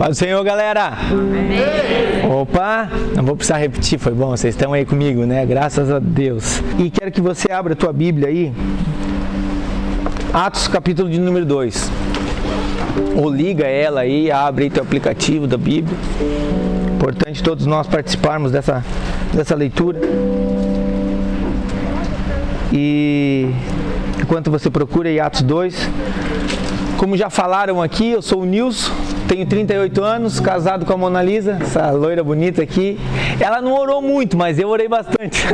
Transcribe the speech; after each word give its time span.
Paz 0.00 0.16
do 0.16 0.18
Senhor, 0.18 0.42
galera. 0.42 0.94
Amém. 1.12 2.24
Opa, 2.26 2.88
não 3.14 3.22
vou 3.22 3.36
precisar 3.36 3.58
repetir, 3.58 3.98
foi 3.98 4.14
bom, 4.14 4.30
vocês 4.30 4.54
estão 4.54 4.72
aí 4.72 4.86
comigo, 4.86 5.26
né? 5.26 5.44
Graças 5.44 5.90
a 5.90 5.98
Deus. 5.98 6.62
E 6.78 6.88
quero 6.88 7.12
que 7.12 7.20
você 7.20 7.52
abra 7.52 7.74
a 7.74 7.76
tua 7.76 7.92
Bíblia 7.92 8.28
aí. 8.28 8.50
Atos 10.32 10.68
capítulo 10.68 11.10
de 11.10 11.20
número 11.20 11.44
2. 11.44 11.90
Ou 13.14 13.28
liga 13.28 13.66
ela 13.66 14.00
aí, 14.00 14.30
abre 14.30 14.64
aí 14.64 14.70
teu 14.70 14.82
aplicativo 14.82 15.46
da 15.46 15.58
Bíblia. 15.58 15.94
Importante 16.94 17.42
todos 17.42 17.66
nós 17.66 17.86
participarmos 17.86 18.50
dessa, 18.50 18.82
dessa 19.34 19.54
leitura. 19.54 20.00
E 22.72 23.50
enquanto 24.18 24.50
você 24.50 24.70
procura 24.70 25.10
aí 25.10 25.20
Atos 25.20 25.42
2, 25.42 25.90
como 26.96 27.18
já 27.18 27.28
falaram 27.28 27.82
aqui, 27.82 28.12
eu 28.12 28.22
sou 28.22 28.40
o 28.40 28.46
Nilson, 28.46 28.90
tenho 29.30 29.46
38 29.46 30.02
anos, 30.02 30.40
casado 30.40 30.84
com 30.84 30.92
a 30.92 30.96
Mona 30.96 31.22
Lisa, 31.22 31.56
essa 31.60 31.88
loira 31.92 32.24
bonita 32.24 32.64
aqui. 32.64 32.98
Ela 33.38 33.62
não 33.62 33.72
orou 33.78 34.02
muito, 34.02 34.36
mas 34.36 34.58
eu 34.58 34.68
orei 34.68 34.88
bastante. 34.88 35.46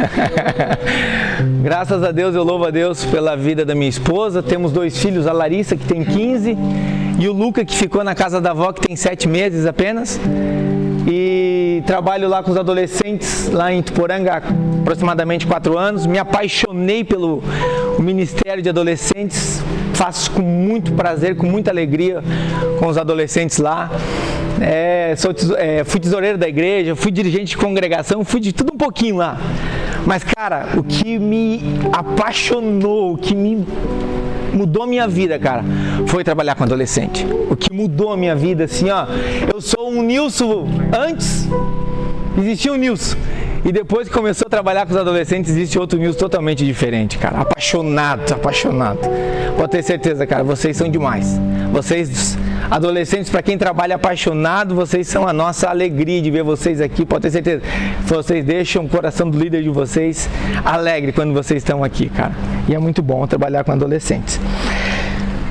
Graças 1.63 2.03
a 2.03 2.11
Deus, 2.11 2.35
eu 2.35 2.43
louvo 2.43 2.65
a 2.65 2.71
Deus 2.71 3.05
pela 3.05 3.37
vida 3.37 3.67
da 3.67 3.75
minha 3.75 3.91
esposa. 3.91 4.43
Temos 4.43 4.73
dois 4.73 4.97
filhos, 4.97 5.27
a 5.27 5.33
Larissa, 5.33 5.77
que 5.77 5.85
tem 5.85 6.03
15, 6.03 6.57
e 7.19 7.29
o 7.29 7.35
Luca, 7.35 7.67
que 7.67 7.77
ficou 7.77 8.03
na 8.03 8.15
casa 8.15 8.41
da 8.41 8.53
avó, 8.53 8.73
que 8.73 8.81
tem 8.81 8.97
7 8.97 9.29
meses 9.29 9.67
apenas. 9.67 10.19
E 11.07 11.83
trabalho 11.87 12.31
lá 12.31 12.43
com 12.43 12.53
os 12.53 12.57
adolescentes, 12.57 13.51
lá 13.53 13.71
em 13.71 13.83
Tuporanga, 13.83 14.43
aproximadamente 14.81 15.47
4 15.47 15.77
anos. 15.77 16.07
Me 16.07 16.19
apaixonei 16.19 17.05
pelo 17.05 17.43
ministério 17.99 18.63
de 18.63 18.71
adolescentes, 18.71 19.63
faço 19.97 20.31
com 20.31 20.43
muito 20.43 20.93
prazer, 20.93 21.37
com 21.37 21.47
muita 21.47 21.71
alegria 21.71 22.23
com 22.79 22.87
os 22.87 22.99
adolescentes 22.99 23.59
lá. 23.59 23.91
É, 24.61 25.15
sou, 25.17 25.35
é, 25.57 25.85
fui 25.85 25.99
tesoureiro 25.99 26.37
da 26.37 26.49
igreja, 26.49 26.95
fui 26.95 27.11
dirigente 27.11 27.47
de 27.47 27.57
congregação, 27.57 28.25
fui 28.25 28.41
de 28.41 28.53
tudo 28.53 28.73
um 28.75 28.77
pouquinho 28.77 29.17
lá. 29.17 29.39
Mas, 30.07 30.23
cara, 30.23 30.69
o 30.77 30.85
que 30.85 31.19
me 31.19 31.61
apaixonou, 31.93 33.15
o 33.15 33.19
que 33.19 33.35
me 33.35 33.67
mudou 34.53 34.83
a 34.83 34.87
minha 34.87 35.09
vida, 35.09 35.39
cara, 35.39 35.65
foi 36.07 36.23
trabalhar 36.23 36.55
com 36.55 36.65
adolescente. 36.65 37.27
O 37.51 37.57
que 37.57 37.73
mudou 37.73 38.13
a 38.13 38.17
minha 38.17 38.37
vida, 38.37 38.65
assim, 38.65 38.91
ó. 38.91 39.07
Eu 39.53 39.61
sou 39.61 39.91
um 39.91 40.03
Nilson 40.03 40.69
antes, 40.97 41.49
existia 42.39 42.73
um 42.73 42.77
Nilson. 42.77 43.17
E 43.67 43.73
depois 43.73 44.07
que 44.07 44.15
começou 44.15 44.47
a 44.47 44.49
trabalhar 44.49 44.87
com 44.87 44.93
os 44.93 44.97
adolescentes, 44.97 45.51
existe 45.51 45.77
outro 45.77 45.99
Nilson 45.99 46.17
totalmente 46.17 46.65
diferente, 46.65 47.19
cara. 47.19 47.41
Apaixonado, 47.41 48.33
apaixonado. 48.33 49.01
Pode 49.57 49.73
ter 49.73 49.83
certeza, 49.83 50.25
cara, 50.25 50.45
vocês 50.45 50.77
são 50.77 50.89
demais. 50.89 51.37
Vocês, 51.73 52.39
adolescentes, 52.71 53.29
para 53.29 53.43
quem 53.43 53.59
trabalha 53.59 53.97
apaixonado, 53.97 54.73
vocês 54.73 55.09
são 55.09 55.27
a 55.27 55.33
nossa 55.33 55.69
alegria 55.69 56.23
de 56.23 56.31
ver 56.31 56.45
vocês 56.45 56.81
aqui. 56.81 57.05
Pode 57.05 57.23
ter 57.23 57.33
certeza. 57.33 57.63
Vocês 58.03 58.45
deixam 58.45 58.85
o 58.85 58.89
coração 58.89 59.29
do 59.29 59.37
líder 59.37 59.65
de 59.65 59.69
vocês 59.69 60.31
alegre 60.65 61.11
quando 61.11 61.35
vocês 61.35 61.61
estão 61.61 61.83
aqui, 61.83 62.09
cara. 62.09 62.37
E 62.69 62.75
é 62.75 62.79
muito 62.79 63.03
bom 63.03 63.27
trabalhar 63.27 63.65
com 63.65 63.73
adolescentes. 63.73 64.39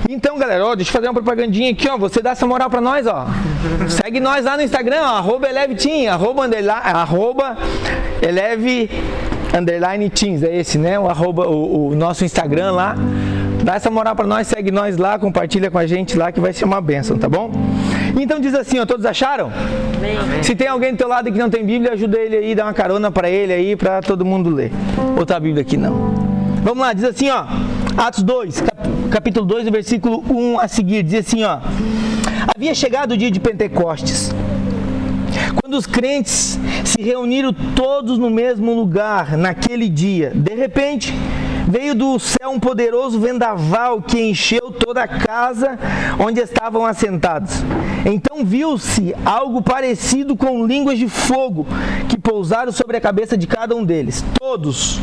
Então, 0.08 0.38
galera, 0.38 0.66
ó, 0.66 0.74
deixa 0.74 0.90
eu 0.90 0.94
fazer 0.94 1.08
uma 1.08 1.14
propagandinha 1.14 1.72
aqui, 1.72 1.90
ó. 1.90 1.98
Você 1.98 2.22
dá 2.22 2.30
essa 2.30 2.48
moral 2.48 2.70
pra 2.70 2.80
nós, 2.80 3.06
ó. 3.08 3.28
Segue 3.90 4.22
nós 4.22 4.46
lá 4.46 4.56
no 4.56 4.64
Instagram, 4.64 5.02
ó, 5.02 5.18
arroba 5.18 5.50
eleveteam, 5.50 6.14
arroba, 6.14 6.48
arroba 6.82 7.58
eleve 8.22 8.90
underline 9.58 10.10
teams, 10.10 10.44
é 10.44 10.58
esse, 10.58 10.78
né? 10.78 11.00
O, 11.00 11.08
arroba, 11.08 11.48
o, 11.48 11.90
o 11.90 11.96
nosso 11.96 12.26
Instagram 12.26 12.72
lá. 12.72 12.96
Dá 13.64 13.76
essa 13.76 13.90
moral 13.90 14.16
pra 14.16 14.28
nós, 14.28 14.48
segue 14.48 14.70
nós 14.70 14.98
lá, 14.98 15.18
compartilha 15.18 15.72
com 15.72 15.78
a 15.78 15.88
gente 15.88 16.16
lá 16.18 16.32
que 16.32 16.40
vai 16.40 16.54
ser 16.54 16.66
uma 16.66 16.80
bênção, 16.80 17.18
tá 17.18 17.28
bom? 17.28 17.50
Então 18.20 18.40
diz 18.40 18.54
assim, 18.54 18.80
ó, 18.80 18.86
todos 18.86 19.06
acharam? 19.06 19.52
Amém. 19.98 20.44
Se 20.44 20.54
tem 20.56 20.68
alguém 20.68 20.92
do 20.92 20.98
teu 20.98 21.08
lado 21.08 21.32
que 21.32 21.38
não 21.40 21.50
tem 21.50 21.66
Bíblia, 21.66 21.94
ajuda 21.94 22.18
ele 22.18 22.38
aí, 22.38 22.54
dá 22.54 22.66
uma 22.66 22.74
carona 22.74 23.10
para 23.10 23.30
ele 23.30 23.52
aí, 23.52 23.76
para 23.76 24.02
todo 24.02 24.24
mundo 24.24 24.50
ler. 24.50 24.72
Outra 25.18 25.40
Bíblia 25.40 25.64
aqui 25.64 25.78
não. 25.78 26.14
Vamos 26.64 26.86
lá, 26.86 26.94
diz 26.94 27.06
assim, 27.06 27.30
ó. 27.30 27.46
Atos 27.98 28.22
2, 28.24 28.64
capítulo 29.10 29.46
2, 29.46 29.70
versículo 29.70 30.24
1 30.30 30.60
a 30.60 30.68
seguir, 30.68 31.02
diz 31.02 31.26
assim, 31.26 31.44
ó. 31.44 31.60
Havia 32.56 32.76
chegado 32.76 33.14
o 33.14 33.18
dia 33.18 33.32
de 33.32 33.40
Pentecostes. 33.40 34.34
Quando 35.66 35.80
os 35.80 35.88
crentes 35.88 36.60
se 36.86 37.02
reuniram 37.02 37.52
todos 37.52 38.20
no 38.20 38.30
mesmo 38.30 38.76
lugar 38.76 39.36
naquele 39.36 39.90
dia, 39.90 40.32
de 40.36 40.54
repente, 40.54 41.12
veio 41.68 41.96
do 41.96 42.20
céu 42.20 42.52
um 42.52 42.60
poderoso 42.60 43.20
vendaval 43.20 44.00
que 44.00 44.22
encheu 44.22 44.70
toda 44.70 45.02
a 45.02 45.08
casa 45.08 45.76
onde 46.20 46.40
estavam 46.40 46.86
assentados. 46.86 47.52
Então 48.06 48.46
viu-se 48.46 49.16
algo 49.26 49.60
parecido 49.60 50.36
com 50.36 50.68
línguas 50.68 51.00
de 51.00 51.10
fogo 51.10 51.66
que 52.08 52.16
pousaram 52.16 52.72
sobre 52.72 52.98
a 52.98 53.02
cabeça 53.02 53.36
de 53.36 53.48
cada 53.48 53.76
um 53.76 53.84
deles. 53.84 54.24
Todos 54.40 55.00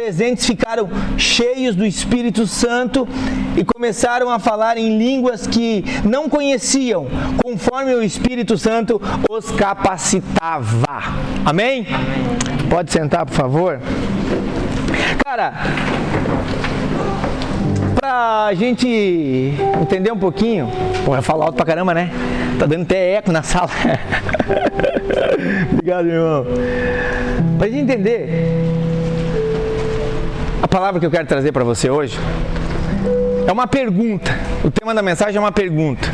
presentes 0.00 0.46
ficaram 0.46 0.88
cheios 1.18 1.76
do 1.76 1.84
Espírito 1.84 2.46
Santo 2.46 3.06
e 3.54 3.62
começaram 3.62 4.30
a 4.30 4.38
falar 4.38 4.78
em 4.78 4.96
línguas 4.96 5.46
que 5.46 5.84
não 6.08 6.26
conheciam, 6.26 7.06
conforme 7.44 7.94
o 7.94 8.02
Espírito 8.02 8.56
Santo 8.56 9.00
os 9.28 9.50
capacitava. 9.50 10.86
Amém? 11.44 11.86
Pode 12.70 12.90
sentar, 12.90 13.26
por 13.26 13.34
favor. 13.34 13.78
Cara, 15.22 15.52
pra 17.94 18.54
gente 18.54 18.88
entender 19.82 20.12
um 20.12 20.18
pouquinho, 20.18 20.72
pô, 21.04 21.14
eu 21.14 21.22
falo 21.22 21.42
alto 21.42 21.56
pra 21.56 21.66
caramba, 21.66 21.92
né? 21.92 22.10
Tá 22.58 22.64
dando 22.64 22.82
até 22.84 23.16
eco 23.16 23.30
na 23.30 23.42
sala. 23.42 23.68
Obrigado, 25.72 26.08
irmão. 26.08 26.46
Pra 27.58 27.68
gente 27.68 27.82
entender 27.82 28.79
a 30.62 30.68
palavra 30.68 31.00
que 31.00 31.06
eu 31.06 31.10
quero 31.10 31.26
trazer 31.26 31.52
para 31.52 31.64
você 31.64 31.88
hoje 31.88 32.18
é 33.46 33.52
uma 33.52 33.66
pergunta. 33.66 34.30
O 34.62 34.70
tema 34.70 34.94
da 34.94 35.02
mensagem 35.02 35.36
é 35.36 35.40
uma 35.40 35.52
pergunta. 35.52 36.08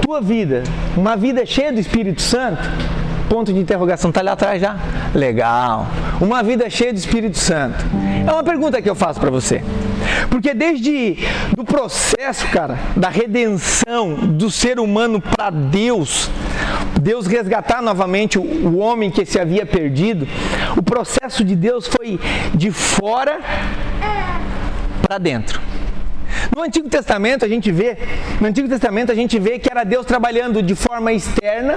Tua 0.00 0.20
vida, 0.20 0.64
uma 0.96 1.16
vida 1.16 1.46
cheia 1.46 1.72
do 1.72 1.78
Espírito 1.78 2.20
Santo? 2.20 2.62
Ponto 3.28 3.52
de 3.52 3.58
interrogação, 3.58 4.10
está 4.10 4.20
ali 4.20 4.28
atrás 4.28 4.60
já? 4.60 4.76
Legal. 5.14 5.86
Uma 6.20 6.42
vida 6.42 6.68
cheia 6.68 6.92
do 6.92 6.98
Espírito 6.98 7.38
Santo. 7.38 7.84
É 8.26 8.30
uma 8.30 8.42
pergunta 8.42 8.82
que 8.82 8.90
eu 8.90 8.94
faço 8.94 9.20
para 9.20 9.30
você. 9.30 9.62
Porque 10.28 10.52
desde 10.52 11.16
o 11.56 11.64
processo, 11.64 12.46
cara, 12.48 12.78
da 12.96 13.08
redenção 13.08 14.14
do 14.14 14.50
ser 14.50 14.78
humano 14.78 15.20
para 15.20 15.50
Deus, 15.50 16.30
Deus 17.02 17.26
resgatar 17.26 17.82
novamente 17.82 18.38
o, 18.38 18.78
homem 18.78 19.10
que 19.10 19.26
se 19.26 19.36
havia 19.36 19.66
perdido, 19.66 20.26
o 20.76 20.82
processo 20.82 21.44
de 21.44 21.56
Deus 21.56 21.88
foi 21.88 22.20
de 22.54 22.70
fora 22.70 23.40
para 25.02 25.18
dentro. 25.18 25.60
No 26.54 26.62
Antigo 26.62 26.88
Testamento 26.88 27.44
a 27.44 27.48
gente 27.48 27.72
vê, 27.72 27.98
no 28.40 28.46
Antigo 28.46 28.68
Testamento 28.68 29.10
a 29.10 29.16
gente 29.16 29.36
vê 29.36 29.58
que 29.58 29.68
era 29.68 29.82
Deus 29.82 30.06
trabalhando 30.06 30.62
de 30.62 30.76
forma 30.76 31.12
externa, 31.12 31.76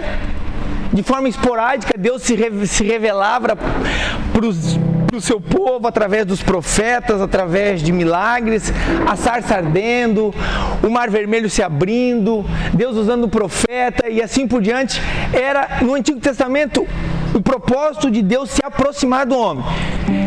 de 0.94 1.02
forma 1.02 1.28
esporádica, 1.28 1.97
Deus 1.97 2.22
se, 2.22 2.38
se 2.68 2.84
revelava 2.84 3.58
para 4.31 4.46
os 4.46 4.78
o 5.16 5.22
seu 5.22 5.40
povo 5.40 5.88
através 5.88 6.26
dos 6.26 6.44
profetas, 6.44 7.22
através 7.22 7.81
de 7.81 7.92
milagres, 7.92 8.72
a 9.08 9.16
sarça 9.16 9.56
ardendo, 9.56 10.34
o 10.84 10.90
mar 10.90 11.09
vermelho 11.09 11.50
se 11.50 11.64
abrindo, 11.64 12.46
Deus 12.74 12.98
usando 12.98 13.26
o 13.26 13.30
profeta 13.30 14.09
e 14.09 14.22
assim 14.22 14.48
por 14.48 14.62
diante. 14.62 15.02
Era 15.34 15.80
no 15.81 15.94
Antigo 15.94 16.20
Testamento 16.20 16.86
o 17.34 17.42
propósito 17.42 18.09
de 18.09 18.22
Deus 18.22 18.50
se 18.50 18.62
aproximar 18.64 19.26
do 19.26 19.38
homem. 19.38 19.64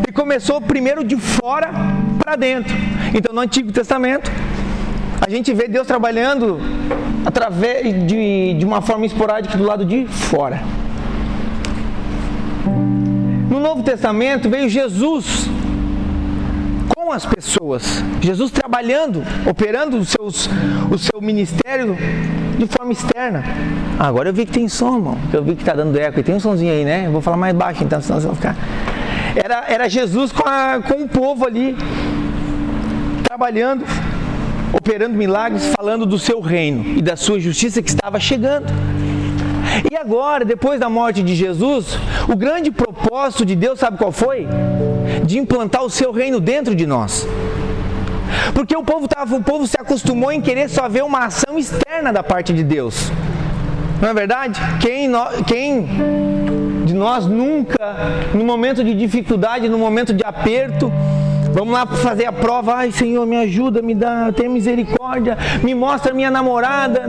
E 0.08 0.12
começou 0.12 0.60
primeiro 0.60 1.04
de 1.04 1.16
fora 1.16 1.70
para 2.18 2.36
dentro. 2.36 2.74
Então 3.14 3.34
no 3.34 3.40
Antigo 3.40 3.72
Testamento 3.72 4.30
a 5.20 5.28
gente 5.30 5.52
vê 5.52 5.68
Deus 5.68 5.86
trabalhando 5.86 6.60
através 7.24 8.06
de, 8.06 8.54
de 8.54 8.64
uma 8.64 8.80
forma 8.80 9.04
esporádica 9.04 9.56
do 9.56 9.64
lado 9.64 9.84
de 9.84 10.06
fora. 10.06 10.62
No 13.50 13.60
Novo 13.60 13.82
Testamento 13.82 14.50
veio 14.50 14.68
Jesus 14.68 15.48
com 16.94 17.10
as 17.10 17.24
pessoas, 17.24 18.04
Jesus 18.20 18.50
trabalhando, 18.50 19.22
operando 19.48 19.96
os 19.96 20.10
seus, 20.10 20.48
o 20.90 20.98
seu 20.98 21.20
ministério 21.22 21.96
de 22.58 22.66
forma 22.66 22.92
externa. 22.92 23.42
Agora 23.98 24.28
eu 24.28 24.34
vi 24.34 24.44
que 24.44 24.52
tem 24.52 24.68
som, 24.68 24.96
irmão. 24.96 25.18
Eu 25.32 25.42
vi 25.42 25.54
que 25.54 25.62
está 25.62 25.72
dando 25.72 25.98
eco. 25.98 26.20
E 26.20 26.22
tem 26.22 26.34
um 26.34 26.40
somzinho 26.40 26.72
aí, 26.72 26.84
né? 26.84 27.06
Eu 27.06 27.12
vou 27.12 27.22
falar 27.22 27.38
mais 27.38 27.54
baixo 27.54 27.82
então, 27.82 28.00
senão 28.02 28.20
vocês 28.20 28.26
vão 28.26 28.34
ficar. 28.34 28.54
Era, 29.34 29.64
era 29.68 29.88
Jesus 29.88 30.32
com, 30.32 30.46
a, 30.46 30.80
com 30.82 31.04
o 31.04 31.08
povo 31.08 31.46
ali, 31.46 31.76
trabalhando, 33.24 33.84
operando 34.72 35.14
milagres, 35.16 35.72
falando 35.74 36.04
do 36.04 36.18
seu 36.18 36.40
reino 36.40 36.98
e 36.98 37.00
da 37.00 37.16
sua 37.16 37.40
justiça 37.40 37.80
que 37.80 37.88
estava 37.88 38.20
chegando. 38.20 38.66
E 39.90 39.96
agora, 39.96 40.44
depois 40.44 40.80
da 40.80 40.88
morte 40.88 41.22
de 41.22 41.34
Jesus, 41.34 41.98
o 42.28 42.36
grande 42.36 42.70
propósito 42.70 43.44
de 43.44 43.54
Deus, 43.54 43.78
sabe 43.78 43.98
qual 43.98 44.12
foi? 44.12 44.46
De 45.24 45.38
implantar 45.38 45.84
o 45.84 45.90
seu 45.90 46.12
reino 46.12 46.40
dentro 46.40 46.74
de 46.74 46.86
nós. 46.86 47.26
Porque 48.54 48.76
o 48.76 48.82
povo, 48.82 49.06
tava, 49.06 49.36
o 49.36 49.42
povo 49.42 49.66
se 49.66 49.76
acostumou 49.78 50.32
em 50.32 50.40
querer 50.40 50.68
só 50.68 50.88
ver 50.88 51.04
uma 51.04 51.26
ação 51.26 51.58
externa 51.58 52.12
da 52.12 52.22
parte 52.22 52.52
de 52.52 52.62
Deus. 52.62 53.10
Não 54.00 54.08
é 54.08 54.14
verdade? 54.14 54.60
Quem, 54.80 55.10
quem 55.46 55.86
de 56.84 56.94
nós 56.94 57.26
nunca, 57.26 57.96
no 58.34 58.44
momento 58.44 58.82
de 58.82 58.94
dificuldade, 58.94 59.68
no 59.68 59.78
momento 59.78 60.12
de 60.12 60.24
aperto, 60.24 60.92
Vamos 61.58 61.74
lá 61.74 61.84
fazer 61.86 62.24
a 62.24 62.32
prova. 62.32 62.74
Ai, 62.74 62.92
Senhor, 62.92 63.26
me 63.26 63.36
ajuda, 63.36 63.82
me 63.82 63.92
dá, 63.92 64.30
tenha 64.30 64.48
misericórdia, 64.48 65.36
me 65.60 65.74
mostra 65.74 66.14
minha 66.14 66.30
namorada. 66.30 67.02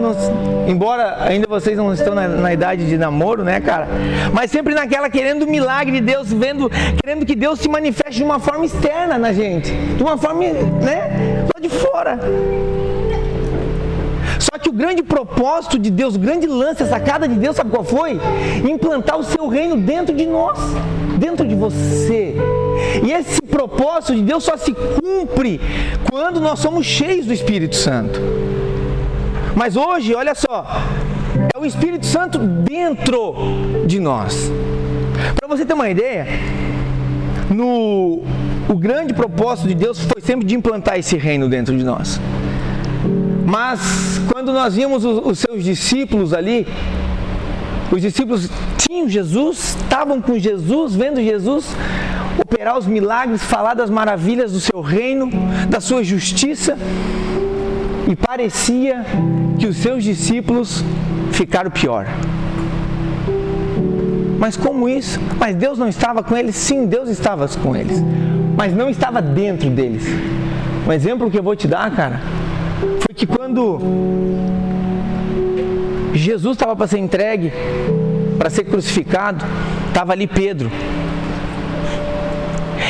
embora 0.68 1.18
ainda 1.24 1.46
vocês 1.48 1.78
não 1.78 1.94
estão 1.94 2.16
na, 2.16 2.28
na, 2.28 2.52
idade 2.52 2.88
de 2.88 2.98
namoro, 2.98 3.44
né, 3.44 3.62
cara? 3.62 3.88
Mas 4.34 4.50
sempre 4.50 4.74
naquela 4.74 5.08
querendo 5.08 5.44
o 5.44 5.48
milagre 5.48 6.00
de 6.00 6.02
Deus, 6.02 6.34
vendo, 6.34 6.68
querendo 7.00 7.28
que 7.28 7.36
Deus 7.36 7.60
se 7.60 7.70
manifeste 7.70 8.16
de 8.18 8.24
uma 8.24 8.40
forma 8.40 8.66
externa 8.66 9.20
na 9.20 9.32
gente, 9.32 9.72
de 9.72 10.02
uma 10.02 10.18
forma, 10.18 10.42
né, 10.42 11.46
lá 11.54 11.62
de 11.62 11.70
fora. 11.70 12.20
Que 14.62 14.70
o 14.70 14.74
grande 14.74 15.02
propósito 15.02 15.80
de 15.80 15.90
Deus, 15.90 16.16
o 16.16 16.20
grande 16.20 16.48
lance, 16.48 16.84
a 16.84 16.88
sacada 16.88 17.28
de 17.28 17.36
Deus, 17.36 17.56
sabe 17.56 17.70
qual 17.70 17.84
foi? 17.84 18.20
Implantar 18.70 19.18
o 19.18 19.24
seu 19.24 19.48
reino 19.48 19.78
dentro 19.78 20.16
de 20.16 20.26
nós, 20.26 20.60
dentro 21.18 21.48
de 21.48 21.56
você. 21.56 22.36
E 23.06 23.12
esse 23.12 23.42
propósito 23.42 24.16
de 24.16 24.22
Deus 24.22 24.44
só 24.44 24.58
se 24.58 24.74
cumpre 24.74 25.60
quando 26.10 26.40
nós 26.40 26.60
somos 26.60 26.86
cheios 26.86 27.26
do 27.26 27.34
Espírito 27.34 27.76
Santo. 27.76 28.20
Mas 29.56 29.76
hoje, 29.76 30.14
olha 30.16 30.34
só, 30.36 30.66
é 31.54 31.60
o 31.60 31.66
Espírito 31.66 32.06
Santo 32.06 32.38
dentro 32.38 33.36
de 33.86 34.00
nós. 34.00 34.52
Para 35.36 35.48
você 35.48 35.66
ter 35.66 35.74
uma 35.74 35.90
ideia, 35.90 36.28
no, 37.54 38.22
o 38.68 38.76
grande 38.76 39.14
propósito 39.14 39.68
de 39.68 39.76
Deus 39.76 40.00
foi 40.00 40.22
sempre 40.22 40.46
de 40.46 40.56
implantar 40.56 40.98
esse 40.98 41.18
reino 41.18 41.50
dentro 41.50 41.76
de 41.76 41.84
nós. 41.84 42.20
Mas 43.50 44.22
quando 44.32 44.54
nós 44.54 44.76
vimos 44.76 45.04
os, 45.04 45.40
seus 45.40 45.64
discípulos 45.64 46.34
ali, 46.34 46.68
os 47.92 48.00
discípulos 48.00 48.48
tinham 48.78 49.10
Jesus, 49.10 49.76
estavam 49.82 50.22
com 50.22 50.38
Jesus, 50.38 50.94
vendo 50.94 51.20
Jesus 51.20 51.76
operar 52.40 52.78
os 52.78 52.86
milagres, 52.86 53.42
falar 53.42 53.74
das 53.74 53.90
maravilhas 53.90 54.52
do 54.52 54.60
seu 54.60 54.82
reino, 54.82 55.32
da 55.68 55.82
sua 55.82 56.04
justiça, 56.04 56.78
e 58.08 58.16
parecia 58.16 59.04
que 59.58 59.66
os 59.66 59.78
seus 59.78 60.04
discípulos 60.04 60.84
ficaram 61.32 61.72
pior. 61.72 62.06
Mas 64.38 64.56
como 64.56 64.88
isso? 64.88 65.20
Mas 65.40 65.56
Deus 65.56 65.80
não 65.80 65.88
estava 65.88 66.22
com 66.22 66.38
eles? 66.38 66.56
Sim, 66.56 66.86
Deus 66.86 67.10
estava 67.10 67.48
com 67.48 67.76
eles, 67.76 68.00
mas 68.56 68.76
não 68.76 68.92
estava 68.92 69.24
dentro 69.24 69.72
deles. 69.72 70.04
Um 70.88 70.94
exemplo 70.94 71.32
que 71.32 71.40
eu 71.40 71.44
vou 71.44 71.56
te 71.56 71.68
dar, 71.68 71.90
cara, 71.96 72.22
foi 72.80 73.14
que 73.14 73.28
quando 73.28 73.80
Jesus 76.14 76.56
estava 76.56 76.76
para 76.76 76.88
ser 76.88 76.98
entregue, 76.98 77.52
para 78.38 78.50
ser 78.50 78.64
crucificado, 78.64 79.46
estava 79.88 80.14
ali 80.14 80.28
Pedro. 80.28 80.72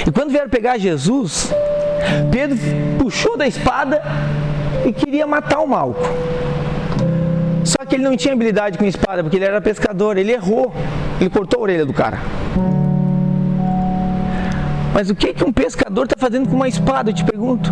E 0.08 0.12
quando 0.12 0.32
vieram 0.32 0.50
pegar 0.50 0.78
Jesus, 0.78 1.52
Pedro 2.32 2.58
puxou 2.98 3.38
da 3.38 3.48
espada 3.48 4.02
e 4.86 4.94
queria 4.94 5.26
matar 5.28 5.60
o 5.60 5.68
Malco. 5.68 6.02
Só 7.64 7.86
que 7.86 7.96
ele 7.96 8.04
não 8.04 8.16
tinha 8.16 8.34
habilidade 8.34 8.78
com 8.78 8.86
espada, 8.86 9.24
porque 9.24 9.38
ele 9.38 9.46
era 9.46 9.60
pescador, 9.60 10.18
ele 10.18 10.32
errou, 10.32 10.72
ele 11.20 11.30
cortou 11.30 11.60
a 11.60 11.64
orelha 11.64 11.86
do 11.86 11.94
cara. 11.94 12.20
Mas 14.94 15.10
o 15.10 15.16
que, 15.16 15.34
que 15.34 15.44
um 15.44 15.52
pescador 15.52 16.06
está 16.06 16.16
fazendo 16.18 16.50
com 16.50 16.56
uma 16.56 16.68
espada, 16.68 17.12
eu 17.12 17.14
te 17.14 17.24
pergunto? 17.24 17.72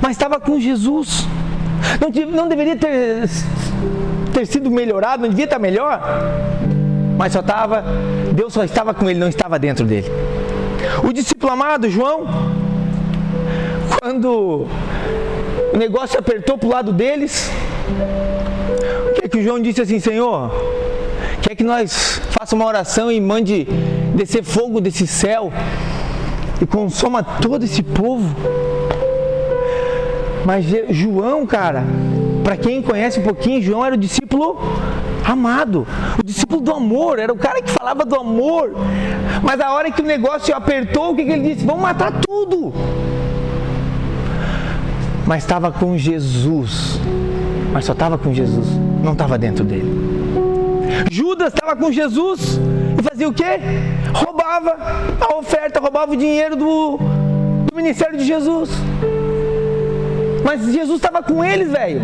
Mas 0.00 0.12
estava 0.12 0.40
com 0.40 0.58
Jesus. 0.60 1.26
Não, 2.00 2.26
não 2.26 2.48
deveria 2.48 2.76
ter, 2.76 3.28
ter 4.32 4.46
sido 4.46 4.70
melhorado, 4.70 5.22
não 5.22 5.28
devia 5.28 5.44
estar 5.44 5.58
melhor. 5.58 6.00
Mas 7.16 7.32
só 7.32 7.40
estava, 7.40 7.84
Deus 8.32 8.52
só 8.52 8.62
estava 8.64 8.94
com 8.94 9.08
ele, 9.08 9.18
não 9.18 9.28
estava 9.28 9.58
dentro 9.58 9.84
dele. 9.84 10.06
O 11.02 11.12
discípulo 11.12 11.52
amado, 11.52 11.90
João, 11.90 12.26
quando 14.00 14.66
o 15.72 15.76
negócio 15.76 16.18
apertou 16.18 16.56
para 16.56 16.66
o 16.66 16.70
lado 16.70 16.92
deles, 16.92 17.50
o 19.10 19.14
que 19.14 19.26
é 19.26 19.28
que 19.28 19.38
o 19.38 19.42
João 19.42 19.60
disse 19.60 19.80
assim, 19.80 19.98
Senhor? 19.98 20.50
Quer 21.42 21.54
que 21.54 21.64
nós 21.64 22.20
faça 22.30 22.54
uma 22.54 22.66
oração 22.66 23.10
e 23.10 23.20
mande 23.20 23.64
descer 24.14 24.42
fogo 24.42 24.80
desse 24.80 25.06
céu 25.06 25.52
e 26.60 26.66
consoma 26.66 27.22
todo 27.22 27.64
esse 27.64 27.82
povo? 27.82 28.34
Mas 30.48 30.64
João, 30.88 31.44
cara, 31.44 31.84
para 32.42 32.56
quem 32.56 32.80
conhece 32.80 33.20
um 33.20 33.22
pouquinho, 33.22 33.60
João 33.60 33.84
era 33.84 33.94
o 33.94 33.98
discípulo 33.98 34.56
amado, 35.22 35.86
o 36.18 36.22
discípulo 36.24 36.62
do 36.62 36.72
amor, 36.72 37.18
era 37.18 37.30
o 37.30 37.36
cara 37.36 37.60
que 37.60 37.70
falava 37.70 38.02
do 38.02 38.16
amor. 38.16 38.70
Mas 39.42 39.60
a 39.60 39.74
hora 39.74 39.90
que 39.90 40.00
o 40.00 40.04
negócio 40.06 40.56
apertou, 40.56 41.12
o 41.12 41.14
que, 41.14 41.26
que 41.26 41.32
ele 41.32 41.52
disse? 41.52 41.66
Vamos 41.66 41.82
matar 41.82 42.12
tudo. 42.26 42.72
Mas 45.26 45.42
estava 45.42 45.70
com 45.70 45.98
Jesus, 45.98 46.98
mas 47.70 47.84
só 47.84 47.92
estava 47.92 48.16
com 48.16 48.32
Jesus, 48.32 48.68
não 49.04 49.12
estava 49.12 49.36
dentro 49.36 49.66
dele. 49.66 49.92
Judas 51.10 51.52
estava 51.52 51.76
com 51.76 51.92
Jesus 51.92 52.58
e 52.98 53.02
fazia 53.02 53.28
o 53.28 53.34
quê? 53.34 53.60
Roubava 54.14 54.78
a 55.20 55.36
oferta, 55.36 55.78
roubava 55.78 56.12
o 56.12 56.16
dinheiro 56.16 56.56
do, 56.56 56.96
do 57.70 57.76
ministério 57.76 58.16
de 58.16 58.24
Jesus. 58.24 58.70
Mas 60.44 60.72
Jesus 60.72 60.96
estava 60.96 61.22
com 61.22 61.44
eles, 61.44 61.70
velho. 61.70 62.02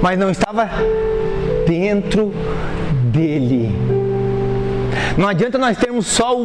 Mas 0.00 0.18
não 0.18 0.30
estava 0.30 0.68
dentro 1.66 2.32
dele. 3.12 3.70
Não 5.16 5.28
adianta 5.28 5.58
nós 5.58 5.76
termos 5.76 6.06
só 6.06 6.36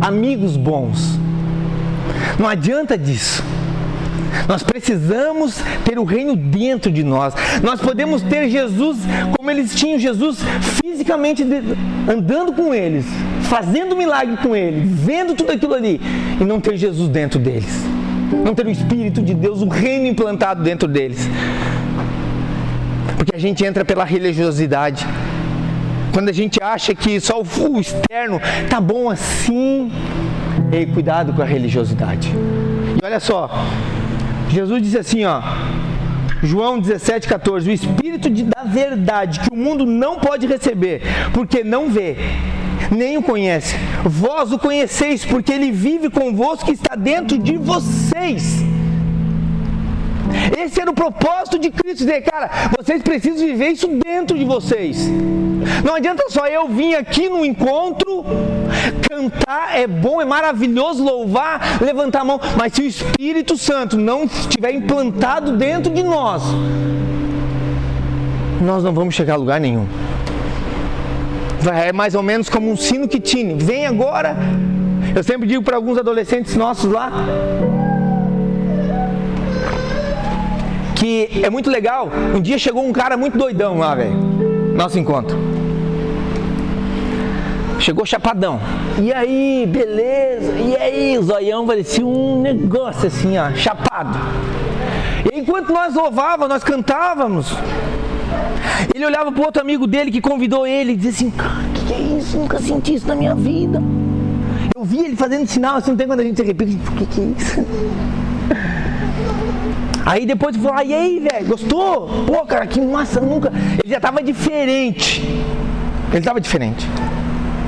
amigos 0.00 0.56
bons. 0.56 1.18
Não 2.38 2.48
adianta 2.48 2.96
disso. 2.96 3.42
Nós 4.48 4.62
precisamos 4.62 5.58
ter 5.84 5.98
o 5.98 6.04
reino 6.04 6.34
dentro 6.34 6.90
de 6.90 7.02
nós. 7.02 7.34
Nós 7.62 7.80
podemos 7.80 8.22
ter 8.22 8.48
Jesus 8.48 8.98
como 9.36 9.50
eles 9.50 9.74
tinham 9.74 9.98
Jesus 9.98 10.38
fisicamente 10.82 11.46
andando 12.10 12.52
com 12.52 12.74
eles, 12.74 13.04
fazendo 13.42 13.96
milagre 13.96 14.36
com 14.38 14.56
eles, 14.56 14.90
vendo 14.90 15.34
tudo 15.34 15.52
aquilo 15.52 15.74
ali 15.74 16.00
e 16.40 16.44
não 16.44 16.60
ter 16.60 16.76
Jesus 16.76 17.08
dentro 17.08 17.38
deles 17.38 18.01
não 18.44 18.54
ter 18.54 18.66
o 18.66 18.70
Espírito 18.70 19.22
de 19.22 19.34
Deus, 19.34 19.60
o 19.62 19.68
reino 19.68 20.06
implantado 20.06 20.62
dentro 20.62 20.88
deles. 20.88 21.28
Porque 23.16 23.34
a 23.34 23.38
gente 23.38 23.64
entra 23.64 23.84
pela 23.84 24.04
religiosidade. 24.04 25.06
Quando 26.12 26.28
a 26.28 26.32
gente 26.32 26.62
acha 26.62 26.94
que 26.94 27.20
só 27.20 27.40
o 27.40 27.80
externo 27.80 28.40
tá 28.68 28.80
bom 28.80 29.08
assim, 29.08 29.90
ei, 30.72 30.86
cuidado 30.86 31.32
com 31.32 31.42
a 31.42 31.44
religiosidade. 31.44 32.28
E 33.00 33.04
olha 33.04 33.20
só, 33.20 33.48
Jesus 34.50 34.82
disse 34.82 34.98
assim, 34.98 35.24
ó, 35.24 35.40
João 36.42 36.80
17, 36.80 37.28
14: 37.28 37.70
O 37.70 37.72
Espírito 37.72 38.28
de, 38.28 38.42
da 38.42 38.64
verdade 38.64 39.40
que 39.40 39.48
o 39.52 39.56
mundo 39.56 39.86
não 39.86 40.18
pode 40.18 40.46
receber, 40.46 41.00
porque 41.32 41.62
não 41.62 41.88
vê, 41.88 42.16
nem 42.92 43.16
o 43.16 43.22
conhece. 43.22 43.74
Vós 44.04 44.52
o 44.52 44.58
conheceis, 44.58 45.24
porque 45.24 45.52
ele 45.52 45.72
vive 45.72 46.10
convosco 46.10 46.70
e 46.70 46.74
está 46.74 46.94
dentro 46.94 47.38
de 47.38 47.56
vocês. 47.56 48.62
Esse 50.58 50.80
era 50.80 50.90
o 50.90 50.94
propósito 50.94 51.58
de 51.58 51.70
Cristo 51.70 51.98
dizer, 51.98 52.22
cara, 52.22 52.50
vocês 52.78 53.02
precisam 53.02 53.46
viver 53.46 53.68
isso 53.68 53.88
dentro 53.88 54.38
de 54.38 54.44
vocês. 54.44 55.08
Não 55.84 55.94
adianta 55.94 56.24
só 56.28 56.46
eu 56.46 56.68
vir 56.68 56.96
aqui 56.96 57.28
no 57.28 57.44
encontro, 57.44 58.24
cantar 59.08 59.78
é 59.78 59.86
bom, 59.86 60.20
é 60.20 60.24
maravilhoso, 60.24 61.04
louvar, 61.04 61.78
levantar 61.80 62.20
a 62.20 62.24
mão, 62.24 62.40
mas 62.56 62.72
se 62.72 62.82
o 62.82 62.86
Espírito 62.86 63.56
Santo 63.56 63.96
não 63.96 64.24
estiver 64.24 64.74
implantado 64.74 65.56
dentro 65.56 65.92
de 65.92 66.02
nós, 66.02 66.42
nós 68.60 68.82
não 68.82 68.92
vamos 68.92 69.14
chegar 69.14 69.34
a 69.34 69.36
lugar 69.36 69.60
nenhum. 69.60 69.86
É 71.70 71.92
mais 71.92 72.14
ou 72.14 72.22
menos 72.22 72.48
como 72.48 72.70
um 72.70 72.76
sino 72.76 73.06
que 73.06 73.20
tine. 73.20 73.54
Vem 73.54 73.86
agora. 73.86 74.36
Eu 75.14 75.22
sempre 75.22 75.46
digo 75.46 75.62
para 75.62 75.76
alguns 75.76 75.98
adolescentes 75.98 76.56
nossos 76.56 76.90
lá 76.90 77.12
que 81.02 81.42
é 81.42 81.50
muito 81.50 81.68
legal. 81.68 82.08
Um 82.32 82.40
dia 82.40 82.56
chegou 82.56 82.86
um 82.86 82.92
cara 82.92 83.16
muito 83.16 83.36
doidão 83.36 83.76
lá, 83.76 83.92
velho. 83.92 84.14
Nosso 84.76 85.00
encontro. 85.00 85.36
Chegou 87.80 88.06
chapadão. 88.06 88.60
E 89.00 89.12
aí, 89.12 89.66
beleza? 89.68 90.52
E 90.52 90.76
aí, 90.76 91.18
o 91.18 91.22
zoião 91.24 91.66
parecia 91.66 92.06
um 92.06 92.40
negócio 92.40 93.08
assim, 93.08 93.36
ó, 93.36 93.52
chapado. 93.56 94.16
E 95.32 95.40
enquanto 95.40 95.72
nós 95.72 95.92
louvávamos, 95.92 96.48
nós 96.48 96.62
cantávamos, 96.62 97.52
ele 98.94 99.04
olhava 99.04 99.30
para 99.32 99.44
outro 99.44 99.62
amigo 99.62 99.86
dele 99.86 100.10
que 100.10 100.20
convidou 100.20 100.66
ele 100.66 100.92
e 100.92 100.96
dizia 100.96 101.10
assim: 101.10 101.30
Cara, 101.30 101.62
o 101.68 101.72
que, 101.72 101.84
que, 101.86 101.94
é 101.94 102.00
isso? 102.18 102.38
Nunca 102.38 102.58
senti 102.60 102.94
isso 102.94 103.06
na 103.06 103.14
minha 103.14 103.34
vida. 103.34 103.82
Eu 104.76 104.84
vi 104.84 104.98
ele 104.98 105.16
fazendo 105.16 105.46
sinal 105.46 105.76
assim, 105.76 105.90
não 105.90 105.96
tem 105.96 106.06
quando 106.06 106.20
a 106.20 106.24
gente 106.24 106.36
se 106.36 106.42
arrepia, 106.42 106.66
o 106.66 106.92
que, 106.96 107.06
que 107.06 107.20
é 107.20 107.24
isso? 107.24 107.66
Aí 110.04 110.26
depois 110.26 110.56
falou, 110.56 110.72
ah, 110.74 110.84
e 110.84 110.92
aí, 110.92 111.20
velho, 111.20 111.46
gostou? 111.46 112.08
Pô, 112.26 112.44
cara, 112.44 112.66
que 112.66 112.80
massa, 112.80 113.20
nunca. 113.20 113.52
Ele 113.82 113.90
já 113.90 113.98
estava 113.98 114.22
diferente. 114.22 115.22
Ele 116.10 116.18
estava 116.18 116.40
diferente. 116.40 116.86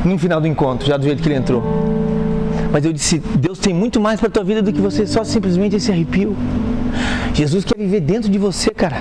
No 0.04 0.18
final 0.18 0.40
do 0.40 0.46
encontro, 0.46 0.86
já 0.86 0.96
do 0.96 1.04
jeito 1.04 1.22
que 1.22 1.28
ele 1.28 1.36
entrou. 1.36 1.62
Mas 2.72 2.84
eu 2.84 2.92
disse, 2.92 3.20
Deus 3.38 3.58
tem 3.60 3.72
muito 3.72 4.00
mais 4.00 4.18
para 4.18 4.28
tua 4.28 4.42
vida 4.42 4.60
do 4.60 4.72
que 4.72 4.80
você 4.80 5.06
só 5.06 5.22
simplesmente 5.22 5.76
esse 5.76 5.92
arrepio. 5.92 6.36
Jesus 7.32 7.64
quer 7.64 7.78
viver 7.78 8.00
dentro 8.00 8.28
de 8.28 8.38
você, 8.38 8.70
cara. 8.70 8.98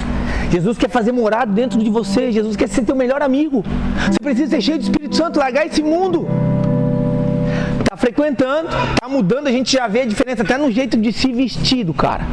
Jesus 0.54 0.78
quer 0.78 0.88
fazer 0.88 1.12
morado 1.12 1.52
dentro 1.52 1.80
de 1.80 1.90
você. 1.90 2.32
Jesus 2.32 2.56
quer 2.56 2.70
ser 2.70 2.84
teu 2.84 2.96
melhor 2.96 3.24
amigo. 3.24 3.66
Você 4.08 4.20
precisa 4.22 4.52
ser 4.52 4.62
cheio 4.62 4.78
do 4.78 4.84
Espírito 4.84 5.16
Santo, 5.16 5.40
largar 5.40 5.66
esse 5.66 5.82
mundo. 5.82 6.28
Tá 7.90 7.98
frequentando, 7.98 8.70
tá 9.02 9.10
mudando, 9.10 9.48
a 9.48 9.52
gente 9.52 9.74
já 9.74 9.88
vê 9.88 10.02
a 10.02 10.06
diferença 10.06 10.44
até 10.44 10.56
no 10.56 10.72
jeito 10.72 10.96
de 10.96 11.12
se 11.12 11.34
vestir 11.34 11.84
do 11.84 11.92
cara. 11.92 12.24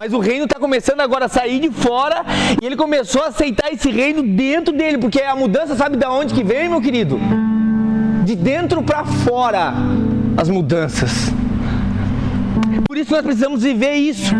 Mas 0.00 0.12
o 0.12 0.18
reino 0.18 0.46
está 0.46 0.58
começando 0.58 1.02
agora 1.02 1.26
a 1.26 1.28
sair 1.28 1.60
de 1.60 1.70
fora 1.70 2.24
e 2.60 2.66
ele 2.66 2.74
começou 2.74 3.22
a 3.22 3.28
aceitar 3.28 3.72
esse 3.72 3.92
reino 3.92 4.20
dentro 4.20 4.76
dele, 4.76 4.98
porque 4.98 5.22
a 5.22 5.36
mudança 5.36 5.76
sabe 5.76 5.96
de 5.96 6.06
onde 6.06 6.34
que 6.34 6.42
vem, 6.42 6.68
meu 6.68 6.80
querido? 6.80 7.20
De 8.24 8.34
dentro 8.34 8.82
para 8.82 9.04
fora 9.04 9.72
as 10.36 10.48
mudanças. 10.48 11.32
Por 12.88 12.98
isso 12.98 13.12
nós 13.12 13.22
precisamos 13.22 13.62
viver 13.62 13.94
isso 13.94 14.34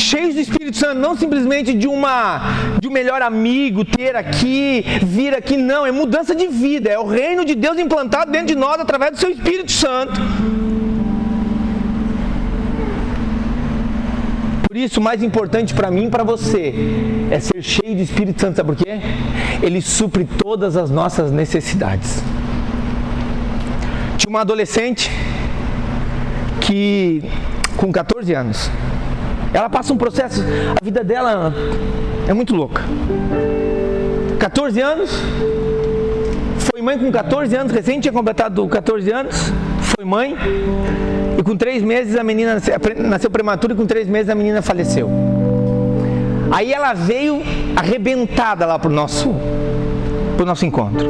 cheios 0.00 0.34
do 0.34 0.40
Espírito 0.40 0.76
Santo, 0.76 1.00
não 1.00 1.16
simplesmente 1.16 1.72
de 1.74 1.86
uma 1.86 2.40
de 2.80 2.88
um 2.88 2.90
melhor 2.90 3.22
amigo 3.22 3.84
ter 3.84 4.16
aqui, 4.16 4.84
vir 5.02 5.34
aqui, 5.34 5.56
não, 5.56 5.86
é 5.86 5.92
mudança 5.92 6.34
de 6.34 6.48
vida, 6.48 6.90
é 6.90 6.98
o 6.98 7.06
reino 7.06 7.44
de 7.44 7.54
Deus 7.54 7.78
implantado 7.78 8.30
dentro 8.30 8.48
de 8.48 8.54
nós 8.54 8.80
através 8.80 9.12
do 9.12 9.18
seu 9.18 9.30
Espírito 9.30 9.72
Santo. 9.72 10.20
Por 14.74 14.76
isso, 14.76 14.98
o 14.98 15.02
mais 15.02 15.22
importante 15.22 15.72
para 15.72 15.88
mim 15.88 16.06
e 16.06 16.10
para 16.10 16.24
você 16.24 16.74
é 17.30 17.38
ser 17.38 17.62
cheio 17.62 17.94
do 17.94 18.02
Espírito 18.02 18.40
Santo, 18.40 18.56
sabe 18.56 18.74
por 18.74 18.76
quê? 18.76 19.00
Ele 19.62 19.80
supre 19.80 20.24
todas 20.24 20.76
as 20.76 20.90
nossas 20.90 21.30
necessidades. 21.30 22.20
Tinha 24.18 24.30
uma 24.30 24.40
adolescente 24.40 25.12
que, 26.60 27.22
com 27.76 27.92
14 27.92 28.34
anos, 28.34 28.68
ela 29.54 29.70
passa 29.70 29.92
um 29.92 29.96
processo, 29.96 30.42
a 30.78 30.84
vida 30.84 31.04
dela 31.04 31.54
é 32.28 32.34
muito 32.34 32.54
louca. 32.54 32.82
14 34.38 34.80
anos, 34.80 35.10
foi 36.58 36.82
mãe 36.82 36.98
com 36.98 37.10
14 37.10 37.54
anos, 37.54 37.72
recém 37.72 38.00
tinha 38.00 38.12
completado 38.12 38.66
14 38.66 39.10
anos, 39.12 39.52
foi 39.80 40.04
mãe, 40.04 40.36
e 41.38 41.42
com 41.42 41.56
3 41.56 41.82
meses 41.82 42.16
a 42.16 42.24
menina 42.24 42.60
nasceu 42.98 43.30
prematura 43.30 43.72
e 43.72 43.76
com 43.76 43.86
3 43.86 44.08
meses 44.08 44.28
a 44.28 44.34
menina 44.34 44.60
faleceu. 44.60 45.08
Aí 46.50 46.72
ela 46.72 46.92
veio 46.92 47.40
arrebentada 47.76 48.66
lá 48.66 48.78
pro 48.78 48.90
nosso, 48.90 49.32
pro 50.36 50.44
nosso 50.44 50.66
encontro. 50.66 51.08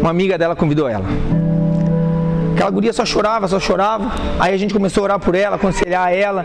Uma 0.00 0.10
amiga 0.10 0.36
dela 0.36 0.54
convidou 0.54 0.88
ela. 0.88 1.06
Aquela 2.56 2.70
guria 2.70 2.90
só 2.90 3.04
chorava, 3.04 3.46
só 3.46 3.60
chorava. 3.60 4.10
Aí 4.40 4.54
a 4.54 4.56
gente 4.56 4.72
começou 4.72 5.02
a 5.02 5.04
orar 5.04 5.20
por 5.20 5.34
ela, 5.34 5.56
aconselhar 5.56 6.10
ela 6.10 6.42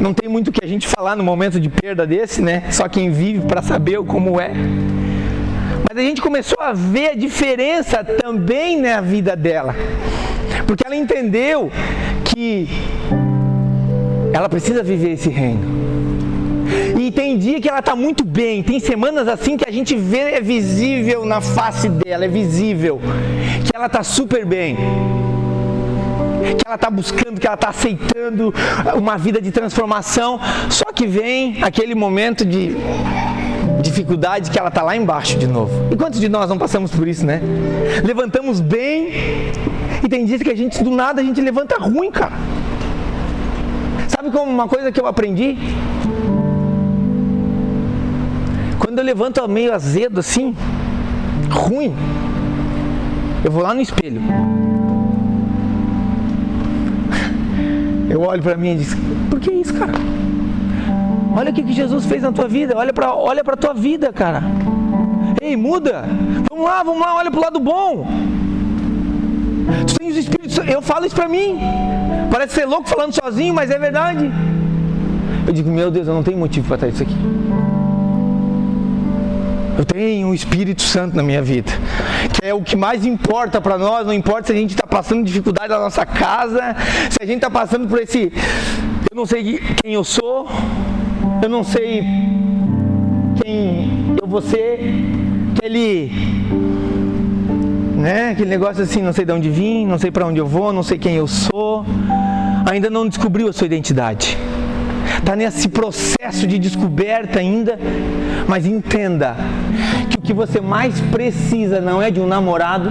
não 0.00 0.14
tem 0.14 0.30
muito 0.30 0.48
o 0.48 0.52
que 0.52 0.64
a 0.64 0.68
gente 0.68 0.88
falar 0.88 1.14
no 1.14 1.22
momento 1.22 1.60
de 1.60 1.68
perda 1.68 2.06
desse, 2.06 2.40
né? 2.40 2.64
Só 2.70 2.88
quem 2.88 3.10
vive 3.10 3.46
para 3.46 3.60
saber 3.60 3.98
como 4.04 4.40
é. 4.40 4.52
Mas 5.88 5.98
a 5.98 6.00
gente 6.00 6.22
começou 6.22 6.56
a 6.60 6.72
ver 6.72 7.10
a 7.10 7.14
diferença 7.14 8.02
também 8.02 8.80
na 8.80 9.00
vida 9.00 9.36
dela. 9.36 9.74
Porque 10.66 10.84
ela 10.86 10.96
entendeu 10.96 11.70
que 12.24 12.68
ela 14.32 14.48
precisa 14.48 14.82
viver 14.82 15.10
esse 15.10 15.28
reino. 15.28 15.99
Tem 17.20 17.36
dia 17.36 17.60
que 17.60 17.68
ela 17.68 17.80
está 17.80 17.94
muito 17.94 18.24
bem, 18.24 18.62
tem 18.62 18.80
semanas 18.80 19.28
assim 19.28 19.54
que 19.54 19.68
a 19.68 19.70
gente 19.70 19.94
vê, 19.94 20.36
é 20.36 20.40
visível 20.40 21.26
na 21.26 21.42
face 21.42 21.86
dela, 21.86 22.24
é 22.24 22.28
visível 22.28 22.98
que 23.62 23.76
ela 23.76 23.84
está 23.84 24.02
super 24.02 24.46
bem 24.46 24.74
que 26.56 26.66
ela 26.66 26.76
está 26.76 26.88
buscando, 26.88 27.38
que 27.38 27.46
ela 27.46 27.56
está 27.56 27.68
aceitando 27.68 28.54
uma 28.94 29.18
vida 29.18 29.38
de 29.38 29.52
transformação. 29.52 30.40
Só 30.70 30.86
que 30.94 31.06
vem 31.06 31.62
aquele 31.62 31.94
momento 31.94 32.42
de 32.42 32.74
dificuldade 33.82 34.50
que 34.50 34.58
ela 34.58 34.68
está 34.68 34.82
lá 34.82 34.96
embaixo 34.96 35.36
de 35.36 35.46
novo. 35.46 35.92
E 35.92 35.96
quantos 35.96 36.18
de 36.18 36.28
nós 36.30 36.48
não 36.48 36.56
passamos 36.56 36.90
por 36.90 37.06
isso, 37.06 37.26
né? 37.26 37.42
Levantamos 38.02 38.60
bem 38.60 39.10
e 40.02 40.08
tem 40.08 40.24
dias 40.24 40.40
que 40.40 40.50
a 40.50 40.56
gente 40.56 40.82
do 40.82 40.90
nada 40.90 41.20
a 41.20 41.24
gente 41.24 41.40
levanta 41.42 41.76
ruim, 41.76 42.10
cara. 42.10 42.32
Sabe 44.08 44.30
como 44.30 44.50
uma 44.50 44.66
coisa 44.66 44.90
que 44.90 44.98
eu 44.98 45.06
aprendi? 45.06 45.58
Quando 48.90 48.98
eu 48.98 49.04
levanto 49.04 49.46
meio 49.46 49.72
azedo 49.72 50.18
assim, 50.18 50.52
ruim, 51.48 51.94
eu 53.44 53.52
vou 53.52 53.62
lá 53.62 53.72
no 53.72 53.80
espelho. 53.80 54.20
Eu 58.08 58.22
olho 58.22 58.42
para 58.42 58.56
mim 58.56 58.72
e 58.72 58.78
digo: 58.78 59.00
Por 59.30 59.38
que 59.38 59.52
isso, 59.52 59.72
cara? 59.74 59.92
Olha 61.36 61.52
o 61.52 61.54
que, 61.54 61.72
Jesus 61.72 62.04
fez 62.04 62.22
na 62.22 62.32
tua 62.32 62.48
vida. 62.48 62.76
Olha 62.76 62.92
para 62.92 63.14
olha 63.14 63.44
a 63.46 63.56
tua 63.56 63.74
vida, 63.74 64.12
cara. 64.12 64.42
Ei, 65.40 65.56
muda. 65.56 66.06
Vamos 66.50 66.64
lá, 66.64 66.82
vamos 66.82 67.00
lá, 67.00 67.14
olha 67.14 67.30
para 67.30 67.38
o 67.38 67.42
lado 67.44 67.60
bom. 67.60 68.08
Tu 69.86 69.94
tens 70.00 70.16
o 70.16 70.18
Espírito 70.18 70.62
Eu 70.62 70.82
falo 70.82 71.06
isso 71.06 71.14
para 71.14 71.28
mim. 71.28 71.60
Parece 72.28 72.54
ser 72.54 72.64
louco 72.64 72.88
falando 72.88 73.14
sozinho, 73.14 73.54
mas 73.54 73.70
é 73.70 73.78
verdade. 73.78 74.28
Eu 75.46 75.52
digo, 75.52 75.70
meu 75.70 75.92
Deus, 75.92 76.08
eu 76.08 76.14
não 76.14 76.24
tenho 76.24 76.36
motivo 76.36 76.66
para 76.66 76.74
estar 76.74 76.88
isso 76.88 77.04
aqui. 77.04 77.79
Eu 79.80 79.84
tenho 79.86 80.28
o 80.28 80.34
Espírito 80.34 80.82
Santo 80.82 81.16
na 81.16 81.22
minha 81.22 81.40
vida, 81.40 81.72
que 82.34 82.46
é 82.46 82.52
o 82.52 82.60
que 82.60 82.76
mais 82.76 83.06
importa 83.06 83.62
para 83.62 83.78
nós. 83.78 84.06
Não 84.06 84.12
importa 84.12 84.48
se 84.48 84.52
a 84.52 84.54
gente 84.54 84.74
está 84.74 84.86
passando 84.86 85.24
dificuldade 85.24 85.70
na 85.70 85.78
nossa 85.78 86.04
casa, 86.04 86.76
se 87.08 87.16
a 87.18 87.24
gente 87.24 87.36
está 87.36 87.48
passando 87.48 87.88
por 87.88 87.98
esse. 87.98 88.30
Eu 89.10 89.16
não 89.16 89.24
sei 89.24 89.58
quem 89.82 89.94
eu 89.94 90.04
sou, 90.04 90.46
eu 91.42 91.48
não 91.48 91.64
sei 91.64 92.02
quem 93.42 94.16
eu 94.20 94.28
vou 94.28 94.42
ser, 94.42 94.80
aquele. 95.56 96.12
Né? 97.96 98.32
Aquele 98.32 98.50
negócio 98.50 98.82
assim, 98.82 99.00
não 99.00 99.14
sei 99.14 99.24
de 99.24 99.32
onde 99.32 99.48
vim, 99.48 99.86
não 99.86 99.98
sei 99.98 100.10
para 100.10 100.26
onde 100.26 100.38
eu 100.38 100.46
vou, 100.46 100.74
não 100.74 100.82
sei 100.82 100.98
quem 100.98 101.14
eu 101.14 101.26
sou, 101.26 101.86
ainda 102.70 102.90
não 102.90 103.08
descobriu 103.08 103.48
a 103.48 103.52
sua 103.54 103.64
identidade 103.64 104.36
está 105.20 105.36
nesse 105.36 105.68
processo 105.68 106.46
de 106.46 106.58
descoberta 106.58 107.38
ainda, 107.38 107.78
mas 108.48 108.66
entenda 108.66 109.36
que 110.08 110.18
o 110.18 110.20
que 110.20 110.32
você 110.32 110.60
mais 110.60 111.00
precisa 111.00 111.80
não 111.80 112.02
é 112.02 112.10
de 112.10 112.20
um 112.20 112.26
namorado, 112.26 112.90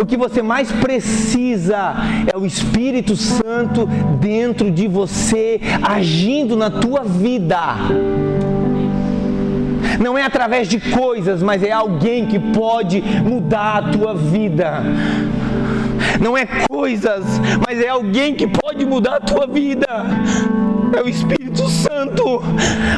o 0.00 0.04
que 0.04 0.16
você 0.16 0.42
mais 0.42 0.70
precisa 0.70 1.94
é 2.32 2.36
o 2.36 2.44
Espírito 2.44 3.16
Santo 3.16 3.86
dentro 4.20 4.70
de 4.70 4.86
você, 4.86 5.60
agindo 5.82 6.54
na 6.56 6.70
tua 6.70 7.02
vida. 7.02 7.58
Não 9.98 10.18
é 10.18 10.22
através 10.22 10.68
de 10.68 10.78
coisas, 10.78 11.42
mas 11.42 11.62
é 11.62 11.72
alguém 11.72 12.26
que 12.26 12.38
pode 12.38 13.00
mudar 13.00 13.78
a 13.78 13.82
tua 13.90 14.14
vida 14.14 14.82
não 16.20 16.36
é 16.36 16.46
coisas, 16.68 17.24
mas 17.66 17.80
é 17.80 17.88
alguém 17.88 18.34
que 18.34 18.46
pode 18.46 18.84
mudar 18.84 19.16
a 19.16 19.20
tua 19.20 19.46
vida. 19.46 19.86
É 20.96 21.02
o 21.02 21.08
Espírito 21.08 21.68
Santo. 21.68 22.42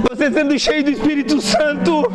Você 0.08 0.30
sendo 0.30 0.58
cheio 0.58 0.84
do 0.84 0.90
Espírito 0.90 1.40
Santo, 1.40 2.10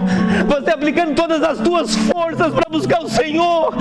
você 0.48 0.72
aplicando 0.72 1.16
todas 1.16 1.42
as 1.44 1.60
tuas 1.60 1.96
forças 1.96 2.54
para 2.54 2.70
buscar 2.70 3.02
o 3.02 3.10
Senhor, 3.10 3.74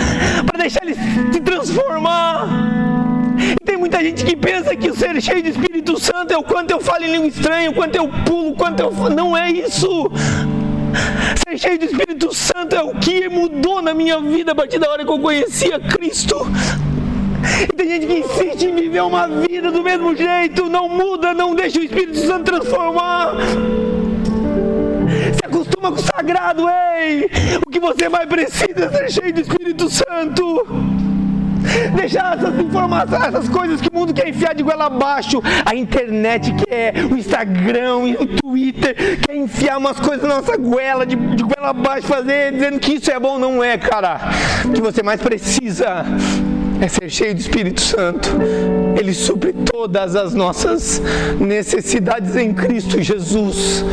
para 0.46 0.58
deixar 0.58 0.82
Ele 0.82 0.96
te 1.30 1.40
transformar. 1.40 2.48
E 3.38 3.64
tem 3.64 3.76
muita 3.76 4.02
gente 4.02 4.24
que 4.24 4.36
pensa 4.36 4.74
que 4.76 4.90
o 4.90 4.94
ser 4.94 5.20
cheio 5.20 5.42
do 5.42 5.48
Espírito 5.48 5.98
Santo 5.98 6.32
é 6.32 6.36
o 6.36 6.42
quanto 6.42 6.70
eu 6.70 6.80
falo 6.80 7.04
em 7.04 7.12
língua 7.12 7.28
estranha, 7.28 7.70
o 7.70 7.74
quanto 7.74 7.96
eu 7.96 8.08
pulo, 8.24 8.50
o 8.50 8.54
quanto 8.54 8.80
eu. 8.80 8.92
Não 9.10 9.36
é 9.36 9.50
isso. 9.50 10.10
Ser 11.46 11.58
cheio 11.58 11.78
do 11.78 11.84
Espírito 11.84 12.34
Santo 12.34 12.74
é 12.74 12.82
o 12.82 12.94
que 12.94 13.28
mudou 13.28 13.82
na 13.82 13.94
minha 13.94 14.20
vida 14.20 14.52
a 14.52 14.54
partir 14.54 14.78
da 14.78 14.90
hora 14.90 15.04
que 15.04 15.10
eu 15.10 15.18
conhecia 15.18 15.78
Cristo. 15.80 16.36
E 17.64 17.76
tem 17.76 17.88
gente 17.88 18.06
que 18.06 18.18
insiste 18.20 18.66
em 18.66 18.74
viver 18.74 19.02
uma 19.02 19.26
vida 19.26 19.70
do 19.70 19.82
mesmo 19.82 20.14
jeito, 20.14 20.68
não 20.68 20.88
muda, 20.88 21.34
não 21.34 21.54
deixa 21.54 21.80
o 21.80 21.82
Espírito 21.82 22.18
Santo 22.18 22.44
transformar. 22.44 23.34
Se 25.34 25.44
acostuma 25.44 25.90
com 25.90 25.98
o 25.98 26.02
sagrado, 26.02 26.66
ei! 26.68 27.30
O 27.66 27.70
que 27.70 27.80
você 27.80 28.08
mais 28.08 28.28
precisa 28.28 28.84
é 28.84 29.08
ser 29.08 29.10
cheio 29.10 29.34
do 29.34 29.40
Espírito 29.40 29.90
Santo. 29.90 31.01
Deixar 31.94 32.36
essas 32.38 32.58
informações, 32.58 33.22
essas 33.22 33.48
coisas 33.48 33.80
que 33.80 33.88
o 33.88 33.94
mundo 33.94 34.12
quer 34.12 34.28
enfiar 34.28 34.54
de 34.54 34.62
goela 34.62 34.86
abaixo, 34.86 35.40
a 35.64 35.74
internet 35.74 36.54
quer, 36.66 36.94
o 37.10 37.16
Instagram, 37.16 37.98
o 38.20 38.26
Twitter, 38.26 39.20
quer 39.20 39.36
enfiar 39.36 39.78
umas 39.78 39.98
coisas 39.98 40.26
na 40.26 40.36
nossa 40.36 40.56
goela, 40.56 41.06
de, 41.06 41.16
de 41.16 41.42
goela 41.42 41.70
abaixo, 41.70 42.06
fazer, 42.06 42.52
dizendo 42.52 42.78
que 42.78 42.94
isso 42.94 43.10
é 43.10 43.18
bom, 43.18 43.38
não 43.38 43.62
é, 43.62 43.78
cara. 43.78 44.20
O 44.64 44.70
que 44.70 44.80
você 44.80 45.02
mais 45.02 45.20
precisa 45.20 46.04
é 46.80 46.88
ser 46.88 47.08
cheio 47.08 47.34
do 47.34 47.40
Espírito 47.40 47.80
Santo. 47.80 48.28
Ele 48.98 49.14
supre 49.14 49.52
todas 49.52 50.16
as 50.16 50.34
nossas 50.34 51.00
necessidades 51.38 52.34
em 52.36 52.52
Cristo 52.52 53.00
Jesus. 53.00 53.84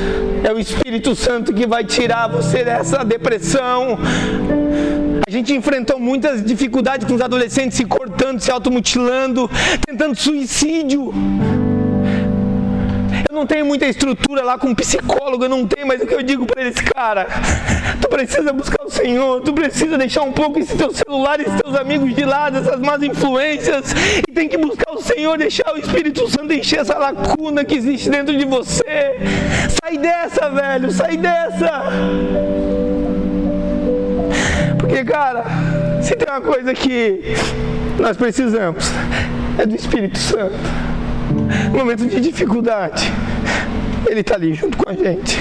É 0.44 0.52
o 0.52 0.60
Espírito 0.60 1.16
Santo 1.16 1.54
que 1.54 1.68
vai 1.68 1.84
tirar 1.84 2.28
você 2.28 2.64
dessa 2.64 3.04
depressão. 3.04 3.98
A 5.30 5.32
gente 5.32 5.54
enfrentou 5.54 6.00
muitas 6.00 6.44
dificuldades 6.44 7.08
com 7.08 7.14
os 7.14 7.22
adolescentes 7.22 7.78
se 7.78 7.86
cortando, 7.86 8.40
se 8.40 8.50
automutilando, 8.50 9.48
tentando 9.86 10.16
suicídio. 10.16 11.14
Eu 13.30 13.36
não 13.36 13.46
tenho 13.46 13.64
muita 13.64 13.86
estrutura 13.86 14.44
lá 14.44 14.58
com 14.58 14.74
psicólogo, 14.74 15.46
eu 15.46 15.50
não 15.50 15.68
tenho, 15.68 15.86
mas 15.86 16.02
o 16.02 16.08
que 16.08 16.16
eu 16.16 16.24
digo 16.24 16.48
para 16.48 16.64
eles, 16.64 16.82
cara, 16.82 17.28
tu 18.02 18.10
precisa 18.10 18.52
buscar 18.52 18.84
o 18.84 18.90
Senhor, 18.90 19.42
tu 19.42 19.54
precisa 19.54 20.00
deixar 20.00 20.24
um 20.24 20.32
pouco 20.32 20.58
esse 20.58 20.76
teu 20.76 20.92
celular, 20.92 21.40
esses 21.40 21.62
teus 21.62 21.76
amigos 21.76 22.16
de 22.16 22.26
lado, 22.26 22.58
essas 22.58 22.80
más 22.80 23.04
influências, 23.04 23.94
e 24.28 24.32
tem 24.32 24.50
que 24.50 24.58
buscar 24.58 24.92
o 24.94 25.00
Senhor, 25.00 25.38
deixar 25.38 25.72
o 25.76 25.78
Espírito 25.78 26.28
Santo 26.28 26.52
encher 26.54 26.80
essa 26.80 26.98
lacuna 26.98 27.64
que 27.64 27.76
existe 27.76 28.10
dentro 28.10 28.36
de 28.36 28.46
você. 28.46 29.20
Sai 29.80 29.96
dessa, 30.00 30.50
velho, 30.50 30.92
sai 30.92 31.18
dessa. 31.18 32.89
Porque, 34.80 35.04
cara, 35.04 35.44
se 36.02 36.16
tem 36.16 36.28
uma 36.28 36.42
coisa 36.42 36.74
que 36.74 37.22
nós 38.00 38.16
precisamos, 38.16 38.92
é 39.58 39.66
do 39.66 39.76
Espírito 39.76 40.18
Santo. 40.18 40.56
No 41.72 41.78
momento 41.78 42.08
de 42.08 42.20
dificuldade, 42.22 43.12
Ele 44.08 44.22
está 44.22 44.36
ali 44.36 44.54
junto 44.54 44.78
com 44.78 44.90
a 44.90 44.94
gente. 44.94 45.38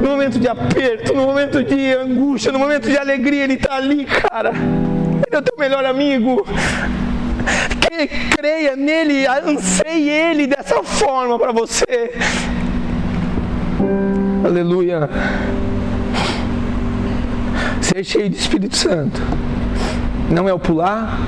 No 0.00 0.10
momento 0.10 0.38
de 0.38 0.48
aperto, 0.48 1.12
no 1.12 1.26
momento 1.26 1.62
de 1.62 1.92
angústia, 1.92 2.52
no 2.52 2.58
momento 2.58 2.88
de 2.88 2.96
alegria, 2.96 3.44
Ele 3.44 3.54
está 3.54 3.74
ali, 3.74 4.04
cara. 4.04 4.50
Ele 4.50 5.36
é 5.36 5.38
o 5.38 5.42
teu 5.42 5.58
melhor 5.58 5.84
amigo. 5.84 6.46
Creia 8.36 8.76
nele, 8.76 9.26
anseie 9.26 10.08
Ele 10.08 10.46
dessa 10.46 10.82
forma 10.82 11.38
para 11.38 11.52
você. 11.52 12.12
Aleluia. 14.44 15.08
Ser 17.84 18.02
cheio 18.02 18.30
do 18.30 18.36
Espírito 18.36 18.78
Santo 18.78 19.20
não 20.30 20.48
é 20.48 20.54
o 20.54 20.58
pular, 20.58 21.20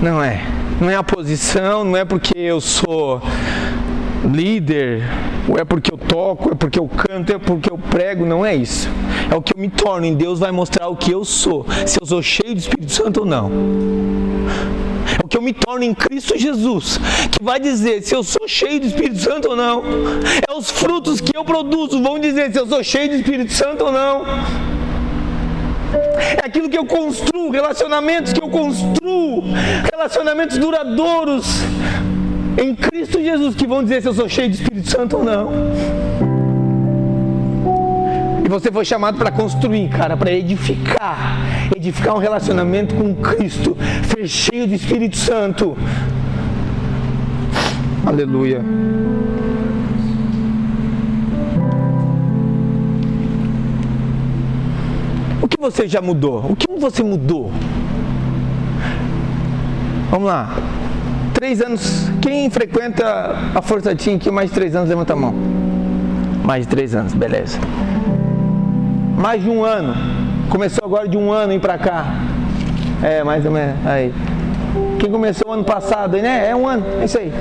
não 0.00 0.24
é. 0.24 0.42
Não 0.80 0.88
é 0.88 0.96
a 0.96 1.02
posição, 1.02 1.84
não 1.84 1.94
é 1.94 2.06
porque 2.06 2.38
eu 2.38 2.58
sou 2.58 3.20
líder, 4.32 5.02
ou 5.46 5.58
é 5.58 5.64
porque 5.64 5.92
eu 5.92 5.98
toco, 5.98 6.52
é 6.52 6.54
porque 6.54 6.78
eu 6.78 6.88
canto, 6.88 7.30
é 7.30 7.38
porque 7.38 7.70
eu 7.70 7.76
prego, 7.76 8.24
não 8.24 8.46
é 8.46 8.56
isso. 8.56 8.88
É 9.30 9.36
o 9.36 9.42
que 9.42 9.54
eu 9.54 9.60
me 9.60 9.68
torno, 9.68 10.06
e 10.06 10.14
Deus 10.14 10.38
vai 10.38 10.50
mostrar 10.50 10.88
o 10.88 10.96
que 10.96 11.10
eu 11.10 11.22
sou, 11.22 11.66
se 11.84 12.00
eu 12.00 12.06
sou 12.06 12.22
cheio 12.22 12.54
do 12.54 12.60
Espírito 12.60 12.92
Santo 12.92 13.20
ou 13.20 13.26
não. 13.26 13.50
É 15.20 15.22
o 15.22 15.28
que 15.28 15.36
eu 15.36 15.42
me 15.42 15.52
torno 15.52 15.84
em 15.84 15.92
Cristo 15.92 16.38
Jesus, 16.38 16.98
que 17.30 17.44
vai 17.44 17.60
dizer 17.60 18.02
se 18.02 18.14
eu 18.14 18.22
sou 18.22 18.48
cheio 18.48 18.80
do 18.80 18.86
Espírito 18.86 19.18
Santo 19.18 19.50
ou 19.50 19.56
não. 19.56 19.82
É 20.48 20.54
os 20.54 20.70
frutos 20.70 21.20
que 21.20 21.36
eu 21.36 21.44
produzo 21.44 22.02
vão 22.02 22.18
dizer 22.18 22.50
se 22.50 22.58
eu 22.58 22.66
sou 22.66 22.82
cheio 22.82 23.10
do 23.10 23.16
Espírito 23.16 23.52
Santo 23.52 23.84
ou 23.84 23.92
não. 23.92 24.73
É 26.42 26.46
aquilo 26.46 26.68
que 26.68 26.78
eu 26.78 26.86
construo, 26.86 27.50
relacionamentos 27.50 28.32
que 28.32 28.42
eu 28.42 28.48
construo, 28.48 29.44
relacionamentos 29.92 30.58
duradouros 30.58 31.60
em 32.60 32.74
Cristo 32.74 33.20
Jesus 33.20 33.54
que 33.54 33.66
vão 33.66 33.82
dizer 33.82 34.02
se 34.02 34.08
eu 34.08 34.14
sou 34.14 34.28
cheio 34.28 34.48
de 34.48 34.56
Espírito 34.56 34.90
Santo 34.90 35.16
ou 35.16 35.24
não. 35.24 35.50
E 38.44 38.48
você 38.48 38.70
foi 38.70 38.84
chamado 38.84 39.16
para 39.16 39.30
construir, 39.30 39.88
cara, 39.88 40.16
para 40.16 40.30
edificar, 40.30 41.38
edificar 41.74 42.14
um 42.14 42.18
relacionamento 42.18 42.94
com 42.94 43.14
Cristo, 43.14 43.76
ser 44.14 44.28
cheio 44.28 44.66
de 44.66 44.74
Espírito 44.74 45.16
Santo. 45.16 45.76
Aleluia. 48.06 48.60
Você 55.58 55.88
já 55.88 56.00
mudou? 56.00 56.44
O 56.50 56.56
que 56.56 56.66
você 56.78 57.02
mudou? 57.02 57.50
Vamos 60.10 60.28
lá. 60.28 60.54
Três 61.32 61.60
anos. 61.60 62.08
Quem 62.20 62.48
frequenta 62.50 63.34
a 63.54 63.62
Força 63.62 63.94
Team 63.94 64.16
aqui 64.16 64.30
mais 64.30 64.50
de 64.50 64.54
três 64.54 64.76
anos, 64.76 64.88
levanta 64.88 65.12
a 65.12 65.16
mão. 65.16 65.34
Mais 66.44 66.66
de 66.66 66.70
três 66.70 66.94
anos, 66.94 67.14
beleza. 67.14 67.58
Mais 69.16 69.42
de 69.42 69.50
um 69.50 69.64
ano. 69.64 69.94
Começou 70.48 70.84
agora 70.84 71.08
de 71.08 71.16
um 71.16 71.32
ano 71.32 71.52
ir 71.52 71.60
pra 71.60 71.78
cá. 71.78 72.06
É, 73.02 73.24
mais 73.24 73.44
ou 73.44 73.50
menos. 73.50 73.74
Aí. 73.86 74.12
Quem 74.98 75.10
começou 75.10 75.52
ano 75.52 75.64
passado, 75.64 76.16
né? 76.16 76.48
É 76.48 76.54
um 76.54 76.66
ano. 76.66 76.84
É 77.00 77.04
isso 77.04 77.18
aí. 77.18 77.32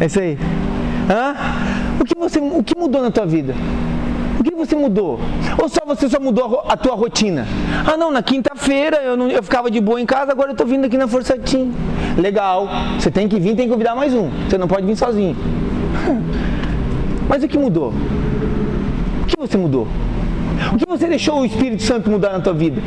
É 0.00 0.06
isso 0.06 0.20
aí. 0.20 0.38
Hã? 1.08 1.34
O 2.00 2.04
que, 2.04 2.14
você, 2.18 2.38
o 2.38 2.62
que 2.62 2.76
mudou 2.76 3.02
na 3.02 3.10
tua 3.10 3.26
vida? 3.26 3.54
O 4.44 4.46
que 4.46 4.54
você 4.54 4.76
mudou? 4.76 5.18
Ou 5.56 5.70
só 5.70 5.80
você 5.86 6.06
só 6.06 6.20
mudou 6.20 6.62
a, 6.68 6.76
tua 6.76 6.94
rotina? 6.94 7.46
Ah, 7.90 7.96
não, 7.96 8.10
na 8.10 8.22
quinta-feira 8.22 8.98
eu, 8.98 9.16
não, 9.16 9.30
eu 9.30 9.42
ficava 9.42 9.70
de 9.70 9.80
boa 9.80 9.98
em 9.98 10.04
casa, 10.04 10.32
agora 10.32 10.50
eu 10.50 10.52
estou 10.52 10.66
vindo 10.66 10.84
aqui 10.84 10.98
na 10.98 11.08
Força 11.08 11.38
Team. 11.38 11.72
Legal, 12.18 12.68
você 12.98 13.10
tem 13.10 13.26
que 13.26 13.40
vir, 13.40 13.56
tem 13.56 13.64
que 13.64 13.72
convidar 13.72 13.94
mais 13.94 14.12
um. 14.12 14.28
Você 14.46 14.58
não 14.58 14.68
pode 14.68 14.86
vir 14.86 14.96
sozinho. 14.96 15.34
Mas 17.26 17.42
o 17.42 17.48
que 17.48 17.56
mudou? 17.56 17.94
O 19.22 19.26
que 19.26 19.34
você 19.38 19.56
mudou? 19.56 19.88
O 20.74 20.76
que 20.76 20.86
você 20.86 21.06
deixou 21.06 21.40
o 21.40 21.46
Espírito 21.46 21.82
Santo 21.82 22.10
mudar 22.10 22.32
na 22.32 22.40
tua 22.40 22.52
vida? 22.52 22.82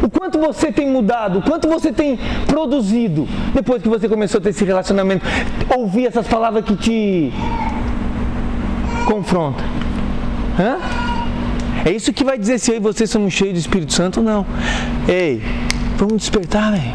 O 0.00 0.08
quanto 0.08 0.38
você 0.38 0.70
tem 0.70 0.88
mudado, 0.88 1.40
o 1.40 1.42
quanto 1.42 1.68
você 1.68 1.90
tem 1.92 2.20
produzido 2.46 3.26
depois 3.52 3.82
que 3.82 3.88
você 3.88 4.08
começou 4.08 4.38
a 4.38 4.42
ter 4.42 4.50
esse 4.50 4.64
relacionamento, 4.64 5.26
ouvir 5.76 6.06
essas 6.06 6.28
palavras 6.28 6.64
que 6.64 6.76
te 6.76 7.32
confrontam. 9.06 9.89
Hã? 10.58 10.78
É 11.84 11.90
isso 11.90 12.12
que 12.12 12.22
vai 12.22 12.38
dizer 12.38 12.58
se 12.58 12.70
eu 12.70 12.76
e 12.76 12.80
você 12.80 13.06
somos 13.06 13.32
cheios 13.32 13.54
do 13.54 13.58
Espírito 13.58 13.92
Santo 13.92 14.20
ou 14.20 14.26
não. 14.26 14.46
Ei, 15.08 15.42
vamos 15.96 16.18
despertar, 16.18 16.72
velho. 16.72 16.94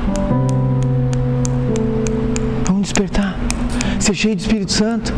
Vamos 2.65 2.84
despertar. 2.84 3.36
Ser 4.00 4.13
cheio 4.13 4.36
do 4.36 4.41
Espírito 4.41 4.72
Santo. 4.72 5.13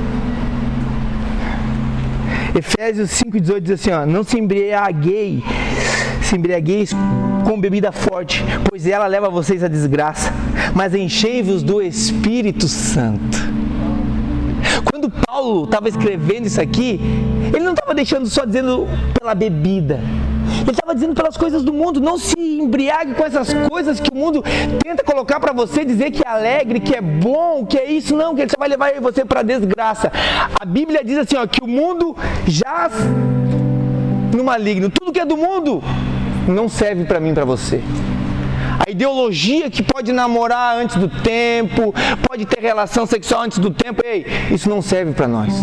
Efésios 2.56 3.10
5,18 3.12 3.60
diz 3.60 3.71
assim: 3.71 3.91
ó, 3.91 4.06
Não 4.06 4.23
se 4.23 4.39
embriaguei, 4.39 5.43
se 6.21 6.36
embriagueis 6.36 6.91
com 7.45 7.60
bebida 7.60 7.91
forte, 7.91 8.43
pois 8.69 8.88
ela 8.88 9.06
leva 9.06 9.30
vocês 9.30 9.63
à 9.63 9.67
desgraça, 9.67 10.34
mas 10.73 10.95
enchei-vos 10.95 11.62
do 11.62 11.82
Espírito 11.82 12.67
Santo. 12.67 13.38
Quando 15.08 15.26
Paulo 15.26 15.63
estava 15.63 15.88
escrevendo 15.88 16.48
isso 16.48 16.60
aqui, 16.60 17.00
ele 17.54 17.63
não 17.63 17.74
estava 17.74 17.93
deixando 17.93 18.28
só 18.28 18.46
dizendo 18.46 18.88
pela 19.17 19.34
bebida. 19.34 20.02
Ele 20.62 20.72
estava 20.72 20.93
dizendo 20.93 21.13
pelas 21.13 21.38
coisas 21.38 21.63
do 21.63 21.72
mundo. 21.72 22.02
Não 22.02 22.17
se 22.17 22.38
embriague 22.38 23.13
com 23.13 23.24
essas 23.24 23.54
coisas 23.70 24.00
que 24.00 24.12
o 24.12 24.15
mundo 24.15 24.43
tenta 24.84 25.04
colocar 25.04 25.39
para 25.39 25.54
você, 25.54 25.86
dizer 25.86 26.12
que 26.12 26.26
é 26.26 26.30
alegre, 26.30 26.80
que 26.80 26.96
é 26.96 27.02
bom, 27.02 27.65
que 27.65 27.78
é 27.78 27.89
isso. 27.89 28.15
Não, 28.15 28.36
que 28.36 28.41
ele 28.41 28.50
só 28.50 28.58
vai 28.58 28.67
levar 28.67 28.91
você 29.00 29.24
para 29.24 29.43
desgraça. 29.43 30.12
A 30.60 30.65
Bíblia 30.65 31.04
diz 31.04 31.17
assim: 31.20 31.38
ó, 31.38 31.48
que 31.48 31.63
o 31.63 31.67
mundo 31.67 32.15
jaz 32.46 32.93
no 34.36 34.43
maligno. 34.43 34.89
Tudo 34.89 35.13
que 35.13 35.20
é 35.20 35.26
do 35.26 35.38
mundo 35.38 35.82
não 36.48 36.67
serve 36.67 37.06
para 37.06 37.20
mim, 37.20 37.34
para 37.34 37.46
você. 37.46 37.82
A 38.86 38.90
ideologia 38.90 39.70
que 39.70 39.82
pode 39.82 40.12
namorar 40.12 40.78
antes 40.78 40.96
do 40.96 41.08
tempo, 41.08 41.94
pode 42.28 42.46
ter 42.46 42.62
relação 42.62 43.06
sexual 43.06 43.42
antes 43.42 43.58
do 43.58 43.72
tempo, 43.72 44.02
ei, 44.06 44.26
isso 44.52 44.70
não 44.70 44.82
serve 44.82 45.13
para 45.13 45.28
nós. 45.28 45.54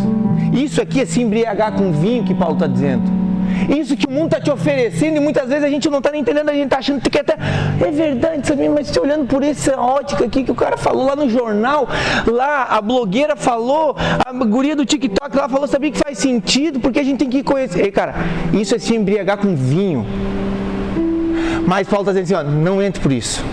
Isso 0.53 0.81
aqui 0.81 1.00
é 1.00 1.07
se 1.07 1.20
embriagar 1.20 1.72
com 1.72 1.92
vinho 1.92 2.24
que 2.24 2.35
Paulo 2.35 2.55
está 2.55 2.66
dizendo. 2.66 3.24
Isso 3.68 3.96
que 3.96 4.07
o 4.07 4.11
mundo 4.11 4.27
está 4.27 4.40
te 4.40 4.50
oferecendo 4.50 5.16
e 5.16 5.20
muitas 5.20 5.48
vezes 5.48 5.64
a 5.64 5.68
gente 5.68 5.88
não 5.88 5.98
está 5.98 6.11
nem 6.11 6.20
entendendo, 6.20 6.48
a 6.48 6.53
gente 6.53 6.64
está 6.64 6.79
achando 6.79 7.00
que 7.00 7.18
até 7.18 7.35
é 7.35 7.90
verdade, 7.90 8.46
sabe? 8.46 8.68
Mas 8.68 8.88
se 8.88 8.98
olhando 8.98 9.27
por 9.27 9.42
essa 9.42 9.79
ótica 9.79 10.24
aqui 10.24 10.44
que 10.44 10.50
o 10.50 10.55
cara 10.55 10.77
falou 10.77 11.07
lá 11.07 11.16
no 11.16 11.29
jornal, 11.29 11.88
lá 12.27 12.64
a 12.64 12.81
blogueira 12.81 13.37
falou, 13.37 13.96
a 13.98 14.33
guria 14.44 14.74
do 14.74 14.85
TikTok 14.85 15.37
lá 15.37 15.48
falou, 15.48 15.66
sabia 15.66 15.90
que 15.90 15.98
faz 15.98 16.18
sentido, 16.18 16.81
porque 16.81 16.98
a 16.98 17.05
gente 17.05 17.18
tem 17.18 17.31
que 17.31 17.42
conhecer. 17.42 17.85
Ei, 17.85 17.92
cara, 17.92 18.14
isso 18.53 18.74
é 18.74 18.79
se 18.79 18.94
embriagar 18.94 19.38
com 19.38 19.55
vinho. 19.55 20.05
Mas 21.66 21.88
Paulo 21.88 22.09
está 22.09 22.20
dizendo 22.20 22.38
assim: 22.40 22.48
ó, 22.48 22.50
não 22.50 22.83
entre 22.83 23.00
por 23.00 23.12
isso. 23.12 23.44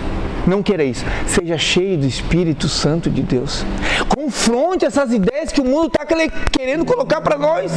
Não 0.46 0.62
queira 0.62 0.82
isso. 0.82 1.04
Seja 1.26 1.56
cheio 1.56 1.96
do 1.98 2.06
Espírito 2.06 2.68
Santo 2.68 3.08
de 3.08 3.22
Deus. 3.22 3.64
Confronte 4.08 4.84
essas 4.84 5.12
ideias 5.12 5.52
que 5.52 5.60
o 5.60 5.64
mundo 5.64 5.86
está 5.86 6.04
querendo 6.50 6.84
colocar 6.84 7.20
para 7.20 7.38
nós. 7.38 7.72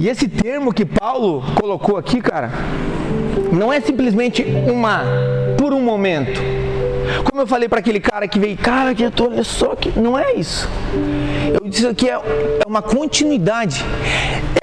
E 0.00 0.08
esse 0.08 0.28
termo 0.28 0.72
que 0.72 0.84
Paulo 0.84 1.42
colocou 1.60 1.96
aqui, 1.96 2.20
cara, 2.20 2.50
não 3.52 3.72
é 3.72 3.80
simplesmente 3.80 4.44
uma 4.70 5.02
por 5.58 5.72
um 5.72 5.80
momento. 5.80 6.40
Como 7.24 7.40
eu 7.40 7.46
falei 7.46 7.68
para 7.68 7.80
aquele 7.80 8.00
cara 8.00 8.26
que 8.26 8.38
veio, 8.38 8.56
cara, 8.56 8.94
que 8.94 9.02
eu 9.02 9.10
tô, 9.10 9.26
olha 9.26 9.44
só 9.44 9.74
que 9.74 9.98
não 9.98 10.18
é 10.18 10.34
isso. 10.34 10.68
Eu 11.60 11.68
disse 11.68 11.92
que 11.94 12.08
é, 12.08 12.14
é 12.14 12.66
uma 12.66 12.82
continuidade. 12.82 13.84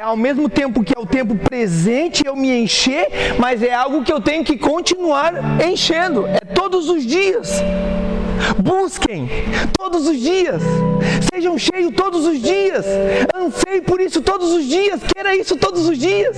Ao 0.03 0.17
mesmo 0.17 0.49
tempo 0.49 0.83
que 0.83 0.93
é 0.93 0.99
o 0.99 1.05
tempo 1.05 1.33
presente 1.33 2.23
eu 2.25 2.35
me 2.35 2.51
encher, 2.51 3.07
mas 3.39 3.63
é 3.63 3.73
algo 3.73 4.03
que 4.03 4.11
eu 4.11 4.19
tenho 4.19 4.43
que 4.43 4.57
continuar 4.57 5.33
enchendo. 5.65 6.27
É 6.27 6.41
todos 6.53 6.89
os 6.89 7.05
dias. 7.05 7.63
Busquem 8.61 9.29
todos 9.77 10.05
os 10.05 10.19
dias. 10.19 10.61
Sejam 11.33 11.57
cheios 11.57 11.93
todos 11.95 12.25
os 12.25 12.41
dias. 12.41 12.85
Anseie 13.33 13.79
por 13.79 14.01
isso 14.01 14.21
todos 14.21 14.51
os 14.51 14.65
dias. 14.65 14.99
Queira 15.15 15.37
isso 15.37 15.55
todos 15.55 15.87
os 15.87 15.97
dias. 15.97 16.35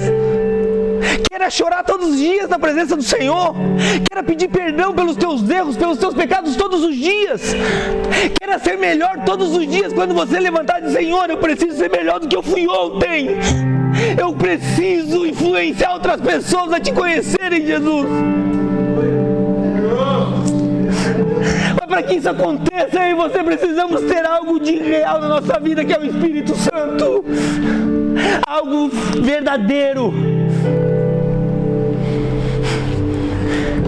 Queira 1.30 1.50
chorar 1.50 1.84
todos 1.84 2.12
os 2.12 2.18
dias 2.18 2.50
na 2.50 2.58
presença 2.58 2.96
do 2.96 3.04
Senhor. 3.04 3.56
Queira 4.10 4.24
pedir 4.24 4.48
perdão 4.48 4.94
pelos 4.94 5.16
teus 5.16 5.48
erros, 5.50 5.78
pelos 5.78 5.98
teus 5.98 6.14
pecados 6.14 6.56
todos 6.56 6.84
os 6.84 6.96
dias. 6.96 7.54
Queira 8.40 8.60
ser 8.60 8.78
melhor 8.78 9.24
todos 9.26 9.56
os 9.56 9.68
dias 9.68 9.94
quando 9.94 10.14
você 10.14 10.40
levantar 10.40 10.80
e 10.80 10.86
dizer: 10.86 11.00
Senhor, 11.00 11.30
eu 11.30 11.38
preciso 11.38 11.78
ser 11.78 11.90
melhor 11.90 12.20
do 12.20 12.28
que 12.28 12.36
eu 12.36 12.44
fui 12.44 12.68
ontem. 12.68 13.38
Eu 14.20 14.34
preciso 14.34 15.26
influenciar 15.26 15.94
outras 15.94 16.20
pessoas 16.20 16.74
a 16.74 16.80
te 16.80 16.92
conhecerem, 16.92 17.66
Jesus. 17.66 18.10
Mas 21.80 21.86
para 21.88 22.04
que 22.04 22.16
isso 22.16 22.30
aconteça, 22.30 23.00
eu 23.00 23.12
e 23.12 23.14
você 23.14 23.44
precisamos 23.44 24.02
ter 24.02 24.26
algo 24.26 24.60
de 24.60 24.76
real 24.78 25.20
na 25.22 25.30
nossa 25.30 25.60
vida, 25.60 25.86
que 25.86 25.94
é 25.94 26.00
o 26.00 26.06
Espírito 26.06 26.56
Santo. 26.56 27.24
Algo 28.46 28.90
verdadeiro. 29.22 30.35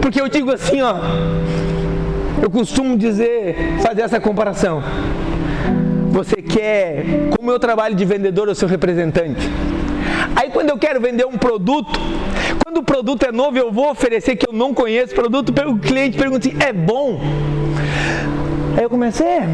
Porque 0.07 0.21
eu 0.21 0.29
digo 0.29 0.53
assim, 0.53 0.81
ó. 0.81 0.95
Eu 2.41 2.49
costumo 2.49 2.97
dizer, 2.97 3.57
fazer 3.81 4.03
essa 4.03 4.21
comparação. 4.21 4.81
Você 6.11 6.37
quer, 6.37 7.03
como 7.37 7.51
eu 7.51 7.59
trabalho 7.59 7.93
de 7.93 8.05
vendedor, 8.05 8.47
eu 8.47 8.55
sou 8.55 8.69
representante. 8.69 9.41
Aí 10.33 10.49
quando 10.49 10.69
eu 10.69 10.77
quero 10.77 11.01
vender 11.01 11.25
um 11.25 11.37
produto, 11.37 11.99
quando 12.63 12.77
o 12.77 12.83
produto 12.83 13.23
é 13.23 13.33
novo, 13.33 13.57
eu 13.57 13.69
vou 13.69 13.91
oferecer 13.91 14.37
que 14.37 14.47
eu 14.47 14.53
não 14.53 14.73
conheço 14.73 15.11
o 15.11 15.15
produto, 15.15 15.53
o 15.67 15.77
cliente 15.77 16.17
pergunta 16.17 16.47
assim, 16.47 16.57
é 16.57 16.71
bom? 16.71 17.19
Aí 18.77 18.83
eu 18.83 18.89
comecei, 18.89 19.27
é, 19.27 19.45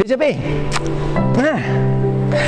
veja 0.00 0.16
bem, 0.16 0.38
né? 1.36 1.64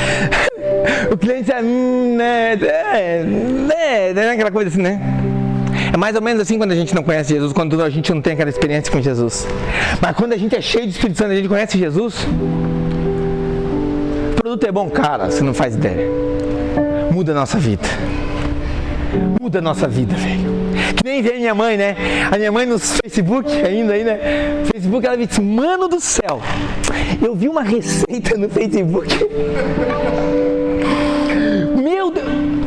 o 1.11 1.17
cliente 1.17 1.51
diz, 1.51 1.61
hum, 1.61 2.15
né, 2.15 2.53
é, 2.53 3.21
né, 3.21 4.13
né, 4.13 4.31
aquela 4.31 4.49
coisa 4.49 4.69
assim, 4.69 4.81
né? 4.81 5.19
É 5.91 5.97
mais 5.97 6.15
ou 6.15 6.21
menos 6.21 6.41
assim 6.41 6.57
quando 6.57 6.71
a 6.71 6.75
gente 6.75 6.93
não 6.93 7.03
conhece 7.03 7.33
Jesus, 7.33 7.51
quando 7.51 7.81
a 7.81 7.89
gente 7.89 8.13
não 8.13 8.21
tem 8.21 8.33
aquela 8.33 8.49
experiência 8.49 8.91
com 8.91 9.01
Jesus. 9.01 9.47
Mas 10.01 10.15
quando 10.15 10.33
a 10.33 10.37
gente 10.37 10.55
é 10.55 10.61
cheio 10.61 10.85
de 10.85 10.91
Espírito 10.91 11.17
Santo, 11.17 11.31
a 11.31 11.35
gente 11.35 11.47
conhece 11.47 11.77
Jesus, 11.77 12.27
o 14.33 14.41
produto 14.41 14.63
é 14.65 14.71
bom, 14.71 14.89
cara, 14.89 15.29
você 15.29 15.43
não 15.43 15.53
faz 15.53 15.75
ideia. 15.75 16.07
Muda 17.11 17.31
a 17.31 17.35
nossa 17.35 17.57
vida. 17.57 17.87
Muda 19.41 19.59
a 19.59 19.61
nossa 19.61 19.87
vida, 19.87 20.15
velho. 20.15 20.59
Que 20.95 21.03
nem 21.03 21.21
vem 21.21 21.39
minha 21.39 21.55
mãe, 21.55 21.75
né? 21.75 21.95
A 22.31 22.37
minha 22.37 22.51
mãe 22.51 22.65
no 22.65 22.77
Facebook, 22.77 23.51
ainda 23.51 23.93
aí, 23.93 24.03
né? 24.03 24.19
Facebook, 24.71 25.05
ela 25.05 25.17
disse, 25.17 25.41
mano 25.41 25.87
do 25.87 25.99
céu, 25.99 26.41
eu 27.21 27.35
vi 27.35 27.49
uma 27.49 27.63
receita 27.63 28.37
no 28.37 28.47
Facebook. 28.47 29.07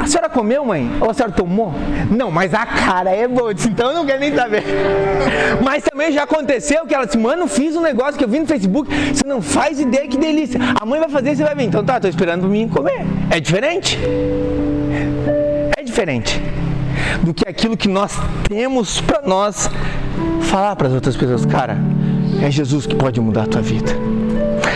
A 0.02 0.06
senhora 0.08 0.28
comeu, 0.28 0.64
mãe? 0.64 0.90
Ou 1.00 1.10
a 1.10 1.14
senhora 1.14 1.32
tomou? 1.32 1.72
Não, 2.10 2.28
mas 2.28 2.52
a 2.52 2.66
cara 2.66 3.10
é 3.10 3.28
boa, 3.28 3.54
disse, 3.54 3.68
então 3.68 3.90
eu 3.90 3.94
não 3.94 4.04
quero 4.04 4.18
nem 4.18 4.34
saber. 4.34 4.64
Mas 5.62 5.84
também 5.84 6.10
já 6.10 6.24
aconteceu 6.24 6.84
que 6.84 6.92
ela 6.92 7.04
disse, 7.04 7.16
mano, 7.16 7.46
fiz 7.46 7.76
um 7.76 7.80
negócio 7.80 8.18
que 8.18 8.24
eu 8.24 8.28
vi 8.28 8.40
no 8.40 8.46
Facebook, 8.46 8.90
você 8.92 9.24
não 9.24 9.40
faz 9.40 9.78
ideia 9.78 10.08
que 10.08 10.18
delícia. 10.18 10.58
A 10.80 10.84
mãe 10.84 10.98
vai 10.98 11.08
fazer, 11.08 11.36
você 11.36 11.44
vai 11.44 11.54
vir. 11.54 11.66
Então 11.66 11.84
tá, 11.84 12.00
tô 12.00 12.08
esperando 12.08 12.40
pra 12.40 12.48
mim 12.48 12.66
comer. 12.68 13.06
É 13.30 13.38
diferente? 13.38 13.96
É 15.76 15.82
diferente 15.84 16.42
do 17.22 17.32
que 17.32 17.48
aquilo 17.48 17.76
que 17.76 17.88
nós 17.88 18.18
temos 18.48 19.00
para 19.00 19.22
nós 19.22 19.70
falar 20.42 20.74
para 20.74 20.88
as 20.88 20.94
outras 20.94 21.16
pessoas, 21.16 21.46
cara, 21.46 21.78
é 22.42 22.50
Jesus 22.50 22.86
que 22.86 22.96
pode 22.96 23.20
mudar 23.20 23.44
a 23.44 23.46
tua 23.46 23.62
vida. 23.62 23.92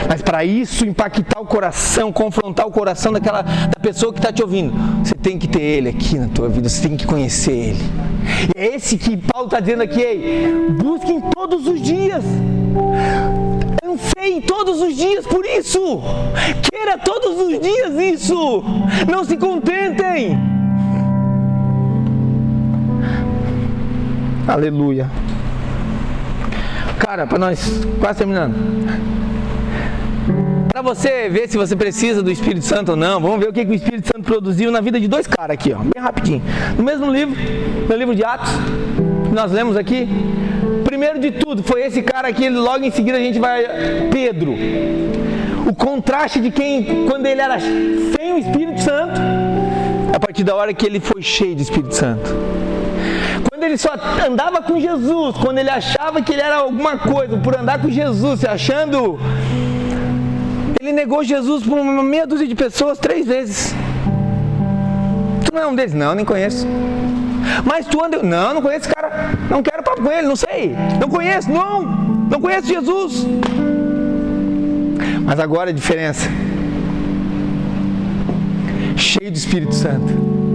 Mas 0.08 0.22
para 0.22 0.44
isso 0.44 0.86
impactar 0.86 1.40
o 1.40 1.46
coração, 1.46 2.12
confrontar 2.12 2.66
o 2.66 2.70
coração 2.70 3.12
daquela 3.12 3.42
da 3.42 3.80
pessoa 3.80 4.12
que 4.12 4.18
está 4.18 4.32
te 4.32 4.42
ouvindo, 4.42 4.72
você 5.04 5.14
tem 5.14 5.38
que 5.38 5.48
ter 5.48 5.60
ele 5.60 5.88
aqui 5.88 6.18
na 6.18 6.28
tua 6.28 6.48
vida, 6.48 6.68
você 6.68 6.88
tem 6.88 6.96
que 6.96 7.06
conhecer 7.06 7.52
ele. 7.52 7.84
E 8.56 8.60
é 8.60 8.74
esse 8.76 8.98
que 8.98 9.16
Paulo 9.16 9.46
está 9.46 9.60
dizendo 9.60 9.82
aqui, 9.82 10.00
ei, 10.00 10.70
busquem 10.78 11.20
todos 11.34 11.66
os 11.66 11.80
dias. 11.80 12.24
Anseiem 13.84 14.40
todos 14.40 14.80
os 14.80 14.94
dias 14.94 15.26
por 15.26 15.44
isso. 15.44 16.02
Queira 16.70 16.98
todos 16.98 17.40
os 17.40 17.60
dias 17.60 17.94
isso. 17.94 18.62
Não 19.10 19.24
se 19.24 19.36
contentem. 19.36 20.38
Aleluia. 24.46 25.10
Cara, 26.98 27.26
para 27.26 27.38
nós 27.38 27.86
quase 28.00 28.18
terminando. 28.18 28.54
Para 30.76 30.82
você 30.82 31.30
ver 31.30 31.48
se 31.48 31.56
você 31.56 31.74
precisa 31.74 32.22
do 32.22 32.30
Espírito 32.30 32.66
Santo 32.66 32.90
ou 32.90 32.96
não, 32.96 33.18
vamos 33.18 33.38
ver 33.40 33.48
o 33.48 33.52
que, 33.54 33.64
que 33.64 33.70
o 33.70 33.74
Espírito 33.74 34.08
Santo 34.08 34.24
produziu 34.24 34.70
na 34.70 34.82
vida 34.82 35.00
de 35.00 35.08
dois 35.08 35.26
caras 35.26 35.54
aqui, 35.54 35.72
ó, 35.72 35.78
bem 35.78 36.02
rapidinho. 36.04 36.42
No 36.76 36.84
mesmo 36.84 37.10
livro, 37.10 37.34
no 37.88 37.96
livro 37.96 38.14
de 38.14 38.22
Atos, 38.22 38.50
nós 39.32 39.50
lemos 39.50 39.74
aqui. 39.74 40.06
Primeiro 40.84 41.18
de 41.18 41.30
tudo, 41.30 41.62
foi 41.62 41.80
esse 41.80 42.02
cara 42.02 42.28
aqui, 42.28 42.50
logo 42.50 42.84
em 42.84 42.90
seguida 42.90 43.16
a 43.16 43.20
gente 43.20 43.38
vai. 43.38 43.64
Pedro. 44.12 44.54
O 45.66 45.74
contraste 45.74 46.42
de 46.42 46.50
quem, 46.50 47.06
quando 47.08 47.24
ele 47.24 47.40
era 47.40 47.58
sem 47.58 48.34
o 48.34 48.38
Espírito 48.38 48.82
Santo, 48.82 49.18
a 50.14 50.20
partir 50.20 50.44
da 50.44 50.54
hora 50.54 50.74
que 50.74 50.84
ele 50.84 51.00
foi 51.00 51.22
cheio 51.22 51.56
do 51.56 51.62
Espírito 51.62 51.94
Santo 51.94 52.34
quando 53.50 53.64
ele 53.64 53.78
só 53.78 53.92
andava 54.28 54.60
com 54.60 54.78
Jesus, 54.78 55.36
quando 55.38 55.56
ele 55.56 55.70
achava 55.70 56.20
que 56.20 56.34
ele 56.34 56.42
era 56.42 56.56
alguma 56.56 56.98
coisa, 56.98 57.38
por 57.38 57.56
andar 57.56 57.80
com 57.80 57.88
Jesus, 57.88 58.40
se 58.40 58.46
achando. 58.46 59.18
Ele 60.80 60.92
negou 60.92 61.24
Jesus 61.24 61.64
por 61.64 61.78
uma 61.78 62.02
meia 62.02 62.26
dúzia 62.26 62.46
de 62.46 62.54
pessoas 62.54 62.98
três 62.98 63.26
vezes. 63.26 63.74
Tu 65.44 65.54
não 65.54 65.62
é 65.62 65.66
um 65.66 65.74
deles? 65.74 65.94
Não, 65.94 66.14
nem 66.14 66.24
conheço. 66.24 66.66
Mas 67.64 67.86
tu 67.86 68.04
anda. 68.04 68.22
Não, 68.22 68.54
não 68.54 68.62
conheço 68.62 68.86
esse 68.86 68.94
cara. 68.94 69.30
Não 69.50 69.62
quero 69.62 69.82
papo 69.82 70.02
com 70.02 70.12
ele, 70.12 70.26
não 70.26 70.36
sei. 70.36 70.74
Não 71.00 71.08
conheço, 71.08 71.50
não. 71.50 71.82
Não 72.30 72.40
conheço 72.40 72.68
Jesus. 72.68 73.26
Mas 75.24 75.40
agora 75.40 75.70
a 75.70 75.72
diferença. 75.72 76.28
Cheio 78.96 79.30
do 79.30 79.36
Espírito 79.36 79.74
Santo 79.74 80.45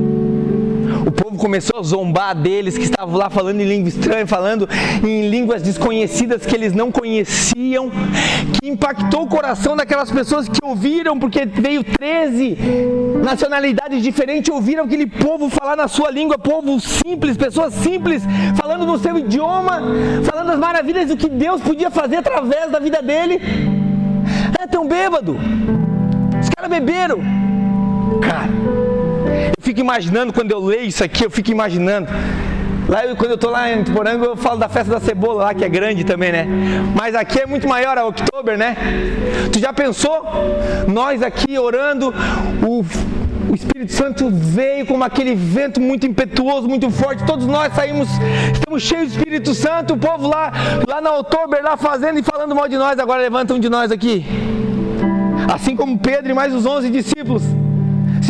começou 1.41 1.80
a 1.80 1.84
zombar 1.84 2.36
deles 2.36 2.77
que 2.77 2.84
estavam 2.84 3.15
lá 3.15 3.27
falando 3.27 3.62
em 3.62 3.65
língua 3.65 3.89
estranha, 3.89 4.27
falando 4.27 4.69
em 5.04 5.27
línguas 5.27 5.63
desconhecidas 5.63 6.45
que 6.45 6.56
eles 6.56 6.71
não 6.71 6.91
conheciam, 6.91 7.89
que 8.62 8.69
impactou 8.69 9.23
o 9.23 9.27
coração 9.27 9.75
daquelas 9.75 10.12
pessoas 10.12 10.47
que 10.47 10.63
ouviram, 10.63 11.17
porque 11.17 11.43
veio 11.43 11.84
13 11.84 12.58
nacionalidades 13.23 14.04
diferentes, 14.04 14.54
ouviram 14.54 14.84
aquele 14.84 15.08
povo 15.08 15.49
falar 15.49 15.75
na 15.75 15.88
sua 15.88 16.12
língua, 16.12 16.38
povo 16.38 16.80
simples, 16.80 17.36
pessoas 17.36 17.73
simples, 17.73 18.21
falando 18.56 18.86
no 18.86 18.99
seu 18.99 19.17
idioma, 19.17 19.82
falando 20.23 20.51
as 20.51 20.60
maravilhas 20.60 21.08
do 21.08 21.17
que 21.17 21.27
Deus 21.27 21.60
podia 21.60 21.89
fazer 21.89 22.17
através 22.17 22.69
da 22.69 22.77
vida 22.77 23.01
dele. 23.01 23.41
É 24.62 24.67
tão 24.67 24.88
bêbado. 24.88 25.36
Os 26.39 26.49
caras 26.49 26.69
beberam. 26.69 27.19
Cara, 28.21 28.47
eu 29.58 29.64
fico 29.64 29.80
imaginando, 29.80 30.34
quando 30.34 30.52
eu 30.52 30.60
leio 30.60 30.86
isso 30.86 31.04
aqui, 31.04 31.26
eu 31.26 31.32
fico 31.32 31.52
imaginando. 31.52 32.08
Lá, 32.88 33.04
quando 33.16 33.32
eu 33.32 33.36
estou 33.36 33.52
lá 33.52 33.72
em 33.72 33.84
Tuporango, 33.84 34.26
eu 34.26 34.36
falo 34.36 34.58
da 34.58 34.68
festa 34.68 34.92
da 34.92 35.00
cebola 35.00 35.46
lá, 35.46 35.54
que 35.54 35.64
é 35.64 35.70
grande 35.70 36.04
também, 36.04 36.32
né? 36.32 36.46
Mas 36.96 37.16
aqui 37.16 37.40
é 37.40 37.46
muito 37.46 37.68
maior, 37.68 37.98
a 37.98 38.06
Oktober, 38.06 38.58
né? 38.58 38.76
Tu 39.52 39.60
já 39.60 39.72
pensou? 39.72 40.26
Nós 40.88 41.22
aqui 41.22 41.58
orando, 41.58 42.14
o, 42.62 42.84
o 43.50 43.56
Espírito 43.56 43.94
Santo 43.94 44.30
veio 44.30 44.86
como 44.86 45.04
aquele 45.04 45.36
vento 45.36 45.80
muito 45.80 46.06
impetuoso, 46.06 46.68
muito 46.68 46.90
forte. 46.90 47.24
Todos 47.26 47.46
nós 47.46 47.74
saímos, 47.74 48.10
estamos 48.54 48.84
cheios 48.84 49.14
do 49.14 49.20
Espírito 49.20 49.54
Santo. 49.54 49.94
O 49.94 49.98
povo 49.98 50.28
lá, 50.28 50.52
lá 50.88 51.00
na 51.00 51.18
Oktober, 51.18 51.64
lá 51.64 51.78
fazendo 51.78 52.20
e 52.20 52.24
falando 52.24 52.54
mal 52.54 52.68
de 52.68 52.78
nós. 52.78 53.00
Agora 53.00 53.22
levanta 53.22 53.54
um 53.54 53.60
de 53.60 53.70
nós 53.70 53.92
aqui. 53.92 54.26
Assim 55.54 55.76
como 55.76 55.98
Pedro 55.98 56.32
e 56.32 56.34
mais 56.34 56.54
os 56.54 56.66
onze 56.66 56.90
discípulos 56.90 57.44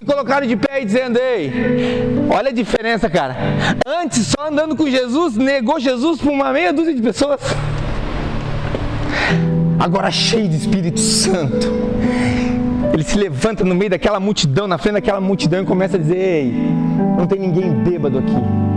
se 0.01 0.05
colocaram 0.05 0.47
de 0.47 0.55
pé 0.55 0.81
e 0.81 0.85
dizendo: 0.85 1.19
Ei, 1.19 1.51
olha 2.29 2.49
a 2.49 2.51
diferença, 2.51 3.07
cara. 3.07 3.35
Antes, 3.85 4.27
só 4.27 4.47
andando 4.47 4.75
com 4.75 4.89
Jesus, 4.89 5.37
negou 5.37 5.79
Jesus 5.79 6.19
por 6.19 6.31
uma 6.31 6.51
meia 6.51 6.73
dúzia 6.73 6.93
de 6.93 7.01
pessoas. 7.01 7.39
Agora, 9.79 10.09
cheio 10.09 10.49
de 10.49 10.55
Espírito 10.55 10.99
Santo, 10.99 11.71
ele 12.91 13.03
se 13.03 13.17
levanta 13.17 13.63
no 13.63 13.75
meio 13.75 13.91
daquela 13.91 14.19
multidão, 14.19 14.67
na 14.67 14.79
frente 14.79 14.93
daquela 14.93 15.21
multidão, 15.21 15.61
e 15.61 15.65
começa 15.65 15.97
a 15.97 15.99
dizer: 15.99 16.17
Ei, 16.17 16.51
não 17.15 17.27
tem 17.27 17.39
ninguém 17.39 17.71
bêbado 17.71 18.17
aqui. 18.17 18.70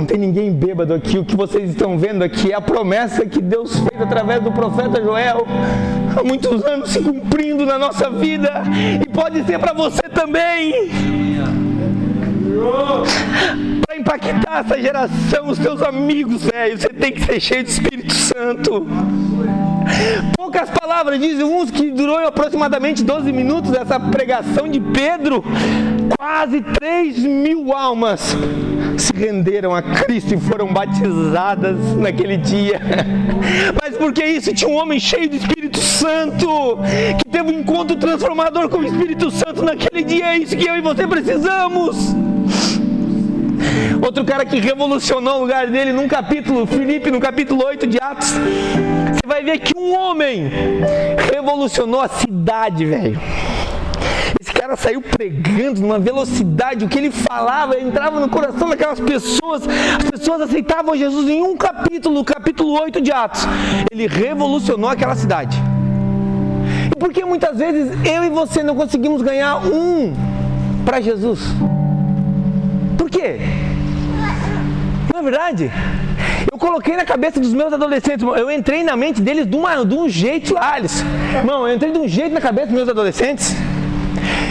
Não 0.00 0.06
tem 0.06 0.16
ninguém 0.16 0.50
bêbado 0.50 0.94
aqui. 0.94 1.18
O 1.18 1.24
que 1.26 1.36
vocês 1.36 1.68
estão 1.68 1.98
vendo 1.98 2.24
aqui 2.24 2.52
é 2.52 2.54
a 2.54 2.60
promessa 2.60 3.26
que 3.26 3.38
Deus 3.38 3.80
fez 3.80 4.00
através 4.00 4.42
do 4.42 4.50
profeta 4.50 4.98
Joel 4.98 5.46
há 6.16 6.24
muitos 6.24 6.64
anos 6.64 6.88
se 6.88 7.02
cumprindo 7.02 7.66
na 7.66 7.78
nossa 7.78 8.08
vida 8.08 8.62
e 8.98 9.06
pode 9.10 9.44
ser 9.44 9.58
para 9.58 9.74
você 9.74 10.00
também. 10.08 10.90
Para 13.86 13.98
impactar 13.98 14.60
essa 14.64 14.80
geração, 14.80 15.48
os 15.48 15.58
teus 15.58 15.82
amigos, 15.82 16.44
velho, 16.44 16.78
você 16.78 16.88
tem 16.88 17.12
que 17.12 17.22
ser 17.22 17.38
cheio 17.38 17.62
do 17.62 17.68
Espírito 17.68 18.14
Santo. 18.14 18.86
Poucas 20.34 20.70
palavras, 20.70 21.20
dizem 21.20 21.44
uns 21.44 21.70
que 21.70 21.90
durou 21.90 22.16
aproximadamente 22.26 23.04
12 23.04 23.30
minutos 23.32 23.74
essa 23.74 24.00
pregação 24.00 24.66
de 24.66 24.80
Pedro. 24.80 25.44
Quase 26.18 26.62
3 26.62 27.18
mil 27.18 27.74
almas 27.74 28.34
se 29.00 29.12
renderam 29.12 29.74
a 29.74 29.82
Cristo 29.82 30.34
e 30.34 30.40
foram 30.40 30.72
batizadas 30.72 31.76
naquele 31.96 32.36
dia. 32.36 32.80
Mas 33.80 33.96
porque 33.96 34.24
isso 34.24 34.52
tinha 34.54 34.70
um 34.70 34.76
homem 34.76 35.00
cheio 35.00 35.28
do 35.28 35.36
Espírito 35.36 35.78
Santo, 35.78 36.78
que 37.18 37.30
teve 37.30 37.50
um 37.50 37.60
encontro 37.60 37.96
transformador 37.96 38.68
com 38.68 38.78
o 38.78 38.84
Espírito 38.84 39.30
Santo 39.30 39.62
naquele 39.62 40.04
dia. 40.04 40.34
É 40.34 40.38
isso 40.38 40.56
que 40.56 40.68
eu 40.68 40.76
e 40.76 40.80
você 40.80 41.06
precisamos. 41.06 42.14
Outro 44.02 44.24
cara 44.24 44.44
que 44.44 44.58
revolucionou 44.58 45.38
o 45.38 45.40
lugar 45.40 45.66
dele 45.66 45.92
num 45.92 46.08
capítulo, 46.08 46.66
Filipe, 46.66 47.10
no 47.10 47.20
capítulo 47.20 47.64
8 47.64 47.86
de 47.86 47.98
Atos. 48.00 48.30
Você 48.30 49.26
vai 49.26 49.42
ver 49.44 49.58
que 49.58 49.78
um 49.78 49.94
homem 49.94 50.50
revolucionou 51.32 52.00
a 52.00 52.08
cidade, 52.08 52.84
velho. 52.84 53.20
Esse 54.40 54.54
cara 54.54 54.74
saiu 54.74 55.02
pregando 55.02 55.82
numa 55.82 55.98
velocidade, 55.98 56.82
o 56.82 56.88
que 56.88 56.96
ele 56.96 57.10
falava 57.10 57.78
entrava 57.78 58.18
no 58.18 58.28
coração 58.30 58.70
daquelas 58.70 58.98
pessoas. 58.98 59.64
As 59.68 60.10
pessoas 60.10 60.40
aceitavam 60.40 60.96
Jesus 60.96 61.28
em 61.28 61.42
um 61.42 61.54
capítulo, 61.58 62.24
capítulo 62.24 62.72
8 62.80 63.02
de 63.02 63.12
Atos. 63.12 63.42
Ele 63.92 64.06
revolucionou 64.06 64.88
aquela 64.88 65.14
cidade. 65.14 65.58
E 66.90 66.98
por 66.98 67.12
que 67.12 67.22
muitas 67.22 67.58
vezes 67.58 67.92
eu 68.02 68.24
e 68.24 68.30
você 68.30 68.62
não 68.62 68.74
conseguimos 68.74 69.20
ganhar 69.20 69.58
um 69.58 70.14
para 70.86 71.02
Jesus? 71.02 71.40
Por 72.96 73.10
quê? 73.10 73.40
Não 75.12 75.20
é 75.20 75.22
verdade? 75.22 75.70
Eu 76.50 76.56
coloquei 76.56 76.96
na 76.96 77.04
cabeça 77.04 77.38
dos 77.38 77.52
meus 77.52 77.74
adolescentes, 77.74 78.26
eu 78.26 78.50
entrei 78.50 78.82
na 78.82 78.96
mente 78.96 79.20
deles 79.20 79.46
de, 79.46 79.54
uma, 79.54 79.84
de 79.84 79.94
um 79.94 80.08
jeito 80.08 80.54
lá, 80.54 80.76
Alice. 80.76 81.04
Irmão, 81.36 81.68
eu 81.68 81.74
entrei 81.74 81.92
de 81.92 81.98
um 81.98 82.08
jeito 82.08 82.32
na 82.32 82.40
cabeça 82.40 82.68
dos 82.68 82.74
meus 82.76 82.88
adolescentes. 82.88 83.54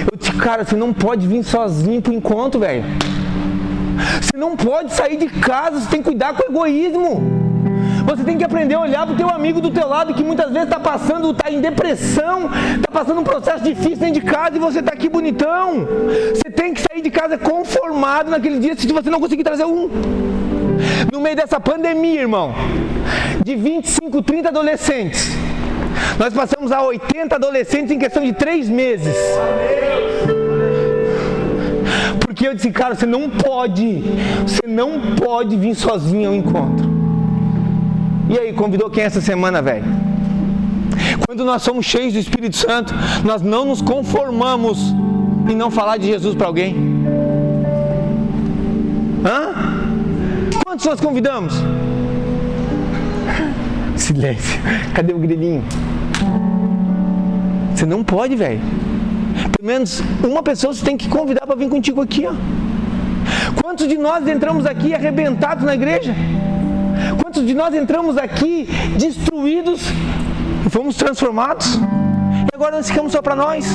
Eu 0.02 0.18
disse, 0.18 0.32
cara, 0.34 0.64
você 0.64 0.76
não 0.76 0.94
pode 0.94 1.28
vir 1.28 1.44
sozinho 1.44 2.02
pro 2.02 2.14
encontro, 2.14 2.60
velho. 2.60 2.84
Você 4.22 4.38
não 4.38 4.56
pode 4.56 4.94
sair 4.94 5.18
de 5.18 5.28
casa, 5.28 5.80
você 5.80 5.90
tem 5.90 6.02
que 6.02 6.10
cuidar 6.10 6.34
com 6.34 6.44
o 6.44 6.46
egoísmo. 6.46 7.40
Você 8.06 8.24
tem 8.24 8.38
que 8.38 8.44
aprender 8.44 8.76
a 8.76 8.82
olhar 8.82 9.06
para 9.06 9.14
o 9.14 9.18
teu 9.18 9.30
amigo 9.30 9.62
do 9.62 9.70
teu 9.70 9.88
lado 9.88 10.14
que 10.14 10.24
muitas 10.24 10.48
vezes 10.52 10.64
está 10.64 10.80
passando, 10.80 11.32
está 11.32 11.52
em 11.52 11.62
depressão, 11.62 12.50
está 12.76 12.92
passando 12.92 13.22
um 13.22 13.24
processo 13.24 13.64
difícil 13.64 13.98
dentro 13.98 14.22
de 14.22 14.22
casa 14.22 14.56
e 14.56 14.60
você 14.60 14.80
está 14.80 14.94
aqui 14.94 15.10
bonitão. 15.10 15.88
Você 16.34 16.50
tem 16.52 16.74
que 16.74 16.82
sair 16.82 17.02
de 17.02 17.12
casa 17.12 17.38
conformado 17.38 18.32
naquele 18.32 18.60
dia 18.60 18.76
se 18.76 18.88
você 18.88 19.10
não 19.10 19.20
conseguir 19.20 19.44
trazer 19.44 19.66
um. 19.66 19.90
No 21.12 21.20
meio 21.20 21.36
dessa 21.36 21.60
pandemia, 21.60 22.22
irmão, 22.22 22.56
de 23.44 23.56
25, 23.56 24.22
30 24.24 24.50
adolescentes, 24.50 25.30
nós 26.18 26.34
passamos 26.34 26.72
a 26.72 26.82
80 26.82 27.36
adolescentes 27.36 27.92
em 27.92 28.00
questão 28.00 28.24
de 28.24 28.34
três 28.34 28.68
meses. 28.70 29.16
Porque 32.22 32.48
eu 32.48 32.54
disse, 32.54 32.72
cara, 32.72 32.96
você 32.96 33.06
não 33.06 33.30
pode, 33.30 34.02
você 34.46 34.66
não 34.66 35.16
pode 35.16 35.56
vir 35.56 35.76
sozinho 35.76 36.30
ao 36.30 36.36
encontro. 36.36 36.90
E 38.30 38.38
aí, 38.38 38.54
convidou 38.54 38.90
quem 38.90 39.04
essa 39.04 39.20
semana, 39.20 39.62
velho? 39.62 39.86
Quando 41.26 41.44
nós 41.44 41.62
somos 41.62 41.86
cheios 41.86 42.14
do 42.14 42.20
Espírito 42.20 42.56
Santo, 42.56 42.94
nós 43.24 43.42
não 43.42 43.66
nos 43.66 43.82
conformamos 43.82 44.94
em 45.50 45.56
não 45.56 45.72
falar 45.72 45.98
de 45.98 46.08
Jesus 46.08 46.36
para 46.36 46.48
alguém. 46.48 46.76
Hã? 49.26 49.54
Quantos 50.64 50.86
nós 50.86 51.00
convidamos? 51.00 51.54
Silêncio. 53.96 54.60
Cadê 54.94 55.14
o 55.14 55.20
grilinho? 55.20 55.64
Você 57.80 57.86
não 57.86 58.04
pode, 58.04 58.36
velho. 58.36 58.60
Pelo 59.58 59.66
menos 59.66 60.04
uma 60.22 60.44
pessoa 60.44 60.74
você 60.74 60.84
tem 60.84 60.98
que 60.98 61.08
convidar 61.08 61.48
para 61.48 61.56
vir 61.56 61.70
contigo 61.70 62.02
aqui, 62.02 62.28
ó. 62.28 62.34
Quantos 63.64 63.88
de 63.88 63.98
nós 63.98 64.28
entramos 64.28 64.66
aqui 64.66 64.94
arrebentados 64.94 65.64
na 65.64 65.76
igreja? 65.76 66.14
Quantos 67.22 67.48
de 67.48 67.54
nós 67.54 67.74
entramos 67.74 68.18
aqui 68.18 68.68
destruídos 68.98 69.80
e 70.66 70.70
fomos 70.70 70.98
transformados? 70.98 71.76
E 71.76 72.54
agora 72.54 72.76
nós 72.76 72.90
ficamos 72.90 73.14
só 73.14 73.22
para 73.22 73.34
nós? 73.34 73.66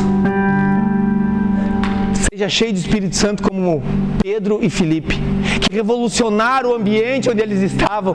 Seja 2.31 2.47
cheio 2.51 2.75
de 2.75 2.81
Espírito 2.81 3.17
Santo 3.17 3.43
como 3.43 3.83
Pedro 4.23 4.59
e 4.61 4.69
Filipe, 4.69 5.19
que 5.63 5.75
revolucionaram 5.75 6.73
o 6.73 6.75
ambiente 6.75 7.31
onde 7.31 7.41
eles 7.41 7.63
estavam, 7.63 8.15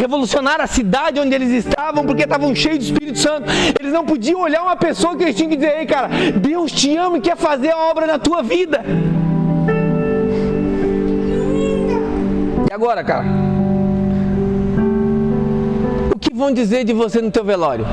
revolucionaram 0.00 0.64
a 0.64 0.66
cidade 0.66 1.20
onde 1.20 1.34
eles 1.34 1.50
estavam, 1.64 2.04
porque 2.04 2.22
estavam 2.22 2.54
cheios 2.54 2.78
de 2.78 2.84
Espírito 2.86 3.18
Santo. 3.18 3.50
Eles 3.78 3.92
não 3.92 4.04
podiam 4.04 4.40
olhar 4.40 4.62
uma 4.62 4.76
pessoa 4.76 5.16
que 5.16 5.22
eles 5.22 5.36
tinham 5.36 5.50
que 5.50 5.56
dizer: 5.56 5.78
Ei, 5.78 5.86
cara, 5.86 6.08
Deus 6.40 6.72
te 6.72 6.96
ama 6.96 7.18
e 7.18 7.20
quer 7.20 7.36
fazer 7.36 7.70
a 7.70 7.76
obra 7.76 8.06
na 8.06 8.18
tua 8.18 8.42
vida. 8.42 8.82
E 12.68 12.72
agora, 12.72 13.04
cara? 13.04 13.50
vão 16.40 16.50
dizer 16.50 16.84
de 16.84 16.94
você 16.94 17.20
no 17.20 17.30
teu 17.30 17.44
velório? 17.44 17.86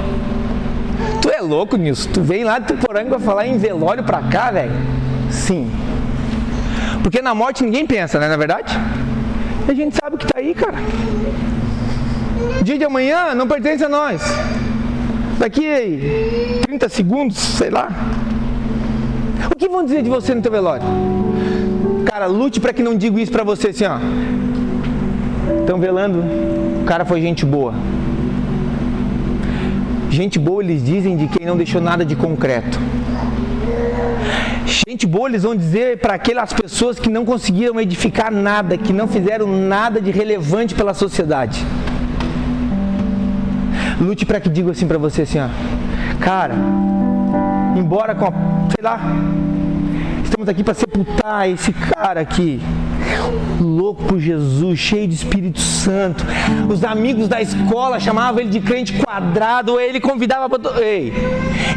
Tu 1.22 1.30
é 1.30 1.42
louco 1.42 1.76
nisso? 1.76 2.08
Tu 2.14 2.22
vem 2.22 2.46
lá 2.46 2.60
de 2.60 2.68
Tuporanga 2.68 3.20
falar 3.20 3.46
em 3.46 3.58
velório 3.58 4.04
pra 4.06 4.22
cá, 4.22 4.52
velho? 4.52 4.72
Sim. 5.30 5.70
Porque 7.04 7.22
na 7.22 7.36
morte 7.36 7.62
ninguém 7.62 7.86
pensa, 7.86 8.18
né? 8.18 8.28
Na 8.28 8.36
é 8.36 8.38
verdade? 8.38 8.74
A 9.68 9.74
gente 9.74 9.98
sabe 10.02 10.16
o 10.16 10.18
que 10.18 10.26
tá 10.26 10.40
aí, 10.40 10.54
cara. 10.54 10.78
Dia 12.64 12.78
de 12.78 12.84
amanhã 12.84 13.34
não 13.36 13.48
pertence 13.48 13.84
a 13.84 13.90
nós. 13.90 14.22
Daqui 15.40 16.62
30 16.64 16.90
segundos, 16.90 17.38
sei 17.38 17.70
lá. 17.70 17.90
O 19.52 19.56
que 19.56 19.70
vão 19.70 19.84
dizer 19.84 20.02
de 20.02 20.10
você 20.10 20.34
no 20.34 20.42
teu 20.42 20.52
velório? 20.52 20.86
Cara, 22.06 22.26
lute 22.26 22.60
para 22.60 22.74
que 22.74 22.82
não 22.82 22.96
diga 22.96 23.22
isso 23.22 23.32
para 23.32 23.44
você 23.44 23.70
assim, 23.70 23.86
ó. 23.86 23.98
Estão 25.60 25.80
velando, 25.80 26.20
o 26.82 26.84
cara 26.86 27.06
foi 27.06 27.22
gente 27.22 27.46
boa. 27.46 27.74
Gente 30.10 30.40
boa 30.40 30.64
eles 30.64 30.84
dizem 30.84 31.16
de 31.16 31.28
quem 31.28 31.46
não 31.46 31.56
deixou 31.56 31.82
nada 31.82 32.04
de 32.04 32.16
concreto. 32.16 32.80
Gente 34.66 35.06
boa 35.06 35.30
eles 35.30 35.44
vão 35.44 35.56
dizer 35.56 36.00
para 36.00 36.16
aquelas 36.16 36.52
pessoas 36.54 37.00
que 37.00 37.10
não 37.10 37.24
conseguiram 37.24 37.80
edificar 37.80 38.32
nada, 38.32 38.78
que 38.78 38.92
não 38.92 39.08
fizeram 39.08 39.48
nada 39.48 40.02
de 40.02 40.12
relevante 40.12 40.74
pela 40.74 40.94
sociedade. 40.94 41.64
Lute 44.00 44.26
para 44.26 44.40
que 44.40 44.50
diga 44.50 44.72
assim 44.72 44.88
para 44.88 44.98
você 44.98 45.24
assim, 45.24 45.40
ó. 45.40 45.48
Cara, 46.20 46.56
embora 47.76 48.14
com 48.16 48.26
a, 48.26 48.32
sei 48.76 48.84
lá, 48.84 49.00
estamos 50.24 50.48
aqui 50.48 50.64
para 50.64 50.74
sepultar 50.74 51.50
esse 51.50 51.74
cara 51.74 52.22
aqui 52.22 52.62
louco 53.60 54.04
por 54.04 54.20
Jesus, 54.20 54.80
cheio 54.80 55.08
de 55.08 55.16
Espírito 55.16 55.60
Santo. 55.60 56.26
Os 56.70 56.84
amigos 56.84 57.28
da 57.28 57.42
escola 57.42 58.00
chamavam 58.00 58.42
ele 58.42 58.50
de 58.50 58.60
crente 58.60 58.94
quadrado, 58.94 59.80
ele 59.80 60.00
convidava 60.00 60.50
para. 60.50 60.82
Ei, 60.82 61.14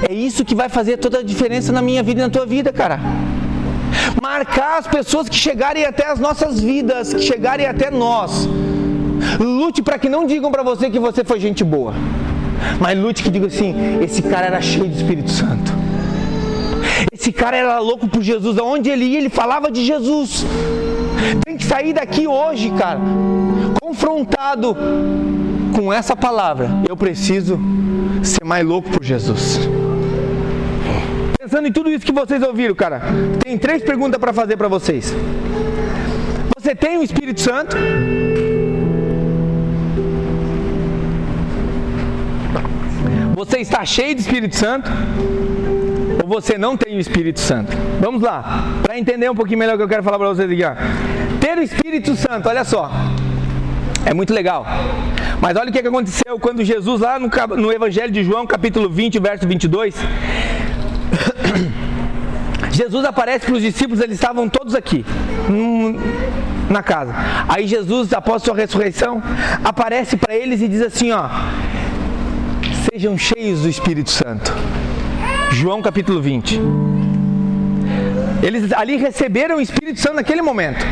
é 0.09 0.13
isso 0.13 0.45
que 0.45 0.55
vai 0.55 0.69
fazer 0.69 0.97
toda 0.97 1.19
a 1.19 1.23
diferença 1.23 1.73
na 1.73 1.83
minha 1.83 2.03
vida 2.03 2.21
e 2.21 2.25
na 2.25 2.31
tua 2.31 2.47
vida, 2.47 2.73
cara. 2.73 2.99
Marcar 4.21 4.79
as 4.79 4.87
pessoas 4.87 5.29
que 5.29 5.37
chegarem 5.37 5.85
até 5.85 6.11
as 6.11 6.19
nossas 6.19 6.61
vidas, 6.61 7.13
que 7.13 7.23
chegarem 7.23 7.67
até 7.67 7.91
nós. 7.91 8.49
Lute 9.41 9.83
para 9.83 9.99
que 9.99 10.09
não 10.09 10.27
digam 10.27 10.53
para 10.53 10.63
você 10.63 10.91
que 10.91 10.99
você 10.99 11.25
foi 11.25 11.41
gente 11.41 11.65
boa. 11.65 11.95
Mas 12.79 12.99
lute 12.99 13.23
que 13.23 13.31
diga 13.31 13.47
assim: 13.47 13.75
esse 14.03 14.21
cara 14.23 14.47
era 14.47 14.61
cheio 14.61 14.87
de 14.87 14.97
Espírito 14.97 15.31
Santo. 15.31 15.73
Esse 17.11 17.33
cara 17.33 17.57
era 17.57 17.79
louco 17.79 18.07
por 18.07 18.23
Jesus. 18.23 18.59
Aonde 18.59 18.91
ele 18.91 19.07
ia, 19.07 19.19
ele 19.19 19.31
falava 19.31 19.71
de 19.71 19.85
Jesus. 19.85 20.45
Tem 21.45 21.57
que 21.57 21.65
sair 21.65 21.93
daqui 21.95 22.27
hoje, 22.27 22.71
cara, 22.71 23.01
confrontado 23.81 24.77
com 25.75 25.93
essa 25.93 26.15
palavra. 26.15 26.71
Eu 26.89 26.97
preciso 26.97 27.59
ser 28.23 28.45
mais 28.45 28.65
louco 28.67 28.91
por 28.91 29.03
Jesus. 29.03 29.61
Pensando 31.39 31.67
em 31.67 31.73
tudo 31.73 31.91
isso 31.91 32.05
que 32.05 32.13
vocês 32.13 32.43
ouviram, 32.43 32.75
cara, 32.75 33.01
tem 33.43 33.57
três 33.57 33.83
perguntas 33.83 34.21
para 34.21 34.33
fazer 34.33 34.57
para 34.57 34.69
vocês. 34.69 35.15
Você 36.59 36.75
tem 36.75 36.99
o 36.99 37.03
Espírito 37.03 37.41
Santo? 37.41 37.77
Você 43.41 43.57
está 43.61 43.87
cheio 43.87 44.15
de 44.15 44.21
Espírito 44.21 44.55
Santo? 44.55 44.91
Ou 46.23 46.29
você 46.29 46.59
não 46.59 46.77
tem 46.77 46.99
o 46.99 47.01
Espírito 47.01 47.41
Santo? 47.41 47.75
Vamos 47.99 48.21
lá, 48.21 48.65
para 48.83 48.99
entender 48.99 49.31
um 49.31 49.35
pouquinho 49.35 49.59
melhor 49.59 49.77
o 49.77 49.79
que 49.79 49.83
eu 49.83 49.89
quero 49.89 50.03
falar 50.03 50.19
para 50.19 50.29
vocês 50.29 50.51
aqui. 50.51 50.63
Ó. 50.63 50.75
Ter 51.41 51.57
o 51.57 51.63
Espírito 51.63 52.15
Santo, 52.17 52.51
olha 52.51 52.65
só. 52.65 52.91
É 54.05 54.13
muito 54.13 54.35
legal. 54.35 54.67
Mas 55.41 55.57
olha 55.57 55.71
o 55.71 55.73
que 55.73 55.79
aconteceu 55.79 56.39
quando 56.39 56.63
Jesus, 56.63 57.01
lá 57.01 57.19
no, 57.19 57.31
no 57.57 57.73
Evangelho 57.73 58.13
de 58.13 58.23
João, 58.23 58.47
capítulo 58.47 58.91
20, 58.91 59.19
verso 59.19 59.49
22, 59.49 59.95
Jesus 62.73 63.07
aparece 63.07 63.47
para 63.47 63.55
os 63.55 63.63
discípulos, 63.63 64.03
eles 64.03 64.17
estavam 64.17 64.51
todos 64.51 64.75
aqui, 64.75 65.03
na 66.69 66.83
casa. 66.83 67.15
Aí 67.49 67.67
Jesus, 67.67 68.13
após 68.13 68.43
sua 68.43 68.55
ressurreição, 68.55 69.23
aparece 69.65 70.19
para 70.19 70.35
eles 70.35 70.61
e 70.61 70.69
diz 70.69 70.83
assim: 70.83 71.11
ó, 71.11 71.27
sejam 72.81 73.17
cheios 73.19 73.63
do 73.63 73.69
Espírito 73.69 74.11
Santo. 74.11 74.53
João 75.53 75.83
capítulo 75.83 76.21
20. 76.21 76.61
Eles 78.43 78.73
ali 78.73 78.97
receberam 78.97 79.57
o 79.57 79.61
Espírito 79.61 80.01
Santo 80.01 80.17
naquele 80.17 80.41
momento. 80.41 80.85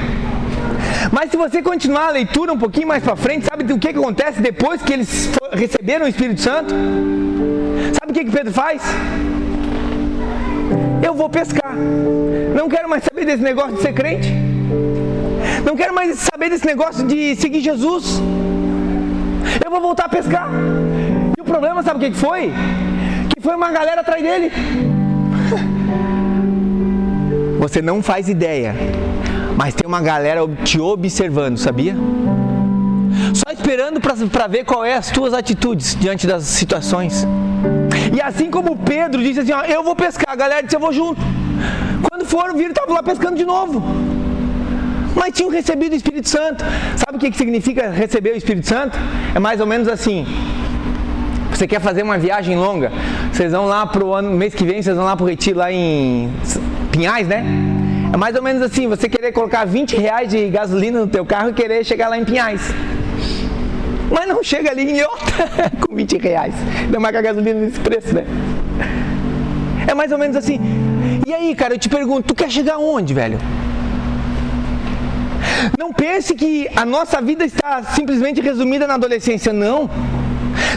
Mas 1.12 1.30
se 1.30 1.36
você 1.36 1.62
continuar 1.62 2.08
a 2.08 2.10
leitura 2.10 2.52
um 2.52 2.58
pouquinho 2.58 2.88
mais 2.88 3.02
para 3.02 3.16
frente, 3.16 3.46
sabe 3.46 3.64
o 3.72 3.78
que, 3.78 3.92
que 3.92 3.98
acontece 3.98 4.40
depois 4.40 4.82
que 4.82 4.92
eles 4.92 5.30
receberam 5.52 6.06
o 6.06 6.08
Espírito 6.08 6.40
Santo? 6.40 6.74
Sabe 7.98 8.10
o 8.10 8.14
que, 8.14 8.24
que 8.24 8.30
Pedro 8.30 8.52
faz? 8.52 8.82
Eu 11.02 11.14
vou 11.14 11.30
pescar. 11.30 11.74
Não 12.54 12.68
quero 12.68 12.88
mais 12.88 13.04
saber 13.04 13.24
desse 13.24 13.42
negócio 13.42 13.76
de 13.76 13.82
ser 13.82 13.92
crente. 13.94 14.28
Não 15.64 15.76
quero 15.76 15.94
mais 15.94 16.18
saber 16.18 16.50
desse 16.50 16.66
negócio 16.66 17.06
de 17.06 17.36
seguir 17.36 17.60
Jesus. 17.60 18.20
Eu 19.64 19.70
vou 19.70 19.80
voltar 19.80 20.04
a 20.04 20.08
pescar. 20.08 20.50
Problema, 21.48 21.82
sabe 21.82 22.06
o 22.06 22.10
que 22.10 22.16
foi? 22.16 22.52
Que 23.34 23.40
foi 23.40 23.54
uma 23.56 23.72
galera 23.72 24.02
atrás 24.02 24.22
dele. 24.22 24.52
Você 27.58 27.80
não 27.80 28.02
faz 28.02 28.28
ideia, 28.28 28.74
mas 29.56 29.74
tem 29.74 29.88
uma 29.88 30.00
galera 30.00 30.46
te 30.62 30.78
observando, 30.78 31.56
sabia? 31.56 31.96
Só 33.34 33.52
esperando 33.52 33.98
para 34.00 34.46
ver 34.46 34.64
qual 34.64 34.84
é 34.84 34.94
as 34.94 35.10
tuas 35.10 35.32
atitudes 35.32 35.96
diante 35.98 36.26
das 36.26 36.44
situações. 36.44 37.26
E 38.14 38.20
assim 38.20 38.50
como 38.50 38.76
Pedro 38.76 39.22
disse 39.22 39.40
assim, 39.40 39.52
ó, 39.52 39.62
eu 39.64 39.82
vou 39.82 39.96
pescar, 39.96 40.26
a 40.28 40.36
galera 40.36 40.62
disse, 40.62 40.76
eu 40.76 40.80
vou 40.80 40.92
junto. 40.92 41.20
Quando 42.10 42.26
foram, 42.26 42.54
viram, 42.56 42.70
estavam 42.70 42.94
lá 42.94 43.02
pescando 43.02 43.36
de 43.36 43.44
novo. 43.44 43.82
Mas 45.16 45.34
tinham 45.34 45.50
recebido 45.50 45.94
o 45.94 45.96
Espírito 45.96 46.28
Santo. 46.28 46.64
Sabe 46.96 47.16
o 47.16 47.18
que 47.18 47.36
significa 47.36 47.90
receber 47.90 48.34
o 48.34 48.36
Espírito 48.36 48.68
Santo? 48.68 48.96
É 49.34 49.38
mais 49.38 49.60
ou 49.60 49.66
menos 49.66 49.88
assim. 49.88 50.26
Você 51.58 51.66
quer 51.66 51.80
fazer 51.80 52.04
uma 52.04 52.16
viagem 52.16 52.56
longa? 52.56 52.92
Vocês 53.32 53.50
vão 53.50 53.66
lá 53.66 53.84
pro 53.84 54.14
ano, 54.14 54.30
mês 54.30 54.54
que 54.54 54.64
vem, 54.64 54.80
vocês 54.80 54.94
vão 54.94 55.04
lá 55.04 55.16
pro 55.16 55.26
retiro 55.26 55.58
lá 55.58 55.72
em 55.72 56.32
Pinhais, 56.92 57.26
né? 57.26 57.44
É 58.12 58.16
mais 58.16 58.36
ou 58.36 58.42
menos 58.44 58.62
assim, 58.62 58.86
você 58.86 59.08
querer 59.08 59.32
colocar 59.32 59.64
20 59.64 59.96
reais 59.96 60.30
de 60.30 60.50
gasolina 60.50 61.00
no 61.00 61.08
teu 61.08 61.26
carro 61.26 61.48
e 61.48 61.52
querer 61.52 61.84
chegar 61.84 62.10
lá 62.10 62.16
em 62.16 62.24
Pinhais. 62.24 62.60
Mas 64.08 64.28
não 64.28 64.40
chega 64.40 64.70
ali 64.70 64.88
em 64.88 65.02
outra 65.02 65.72
com 65.84 65.96
20 65.96 66.18
reais. 66.18 66.54
Ainda 66.84 67.00
mais 67.00 67.12
com 67.12 67.18
a 67.18 67.22
gasolina 67.22 67.58
nesse 67.58 67.80
preço, 67.80 68.14
né? 68.14 68.24
É 69.84 69.94
mais 69.94 70.12
ou 70.12 70.18
menos 70.18 70.36
assim. 70.36 70.60
E 71.26 71.34
aí, 71.34 71.56
cara, 71.56 71.74
eu 71.74 71.78
te 71.78 71.88
pergunto, 71.88 72.28
tu 72.28 72.36
quer 72.36 72.52
chegar 72.52 72.78
onde, 72.78 73.12
velho? 73.12 73.36
Não 75.76 75.92
pense 75.92 76.36
que 76.36 76.68
a 76.76 76.84
nossa 76.84 77.20
vida 77.20 77.44
está 77.44 77.82
simplesmente 77.82 78.40
resumida 78.40 78.86
na 78.86 78.94
adolescência, 78.94 79.52
não. 79.52 79.90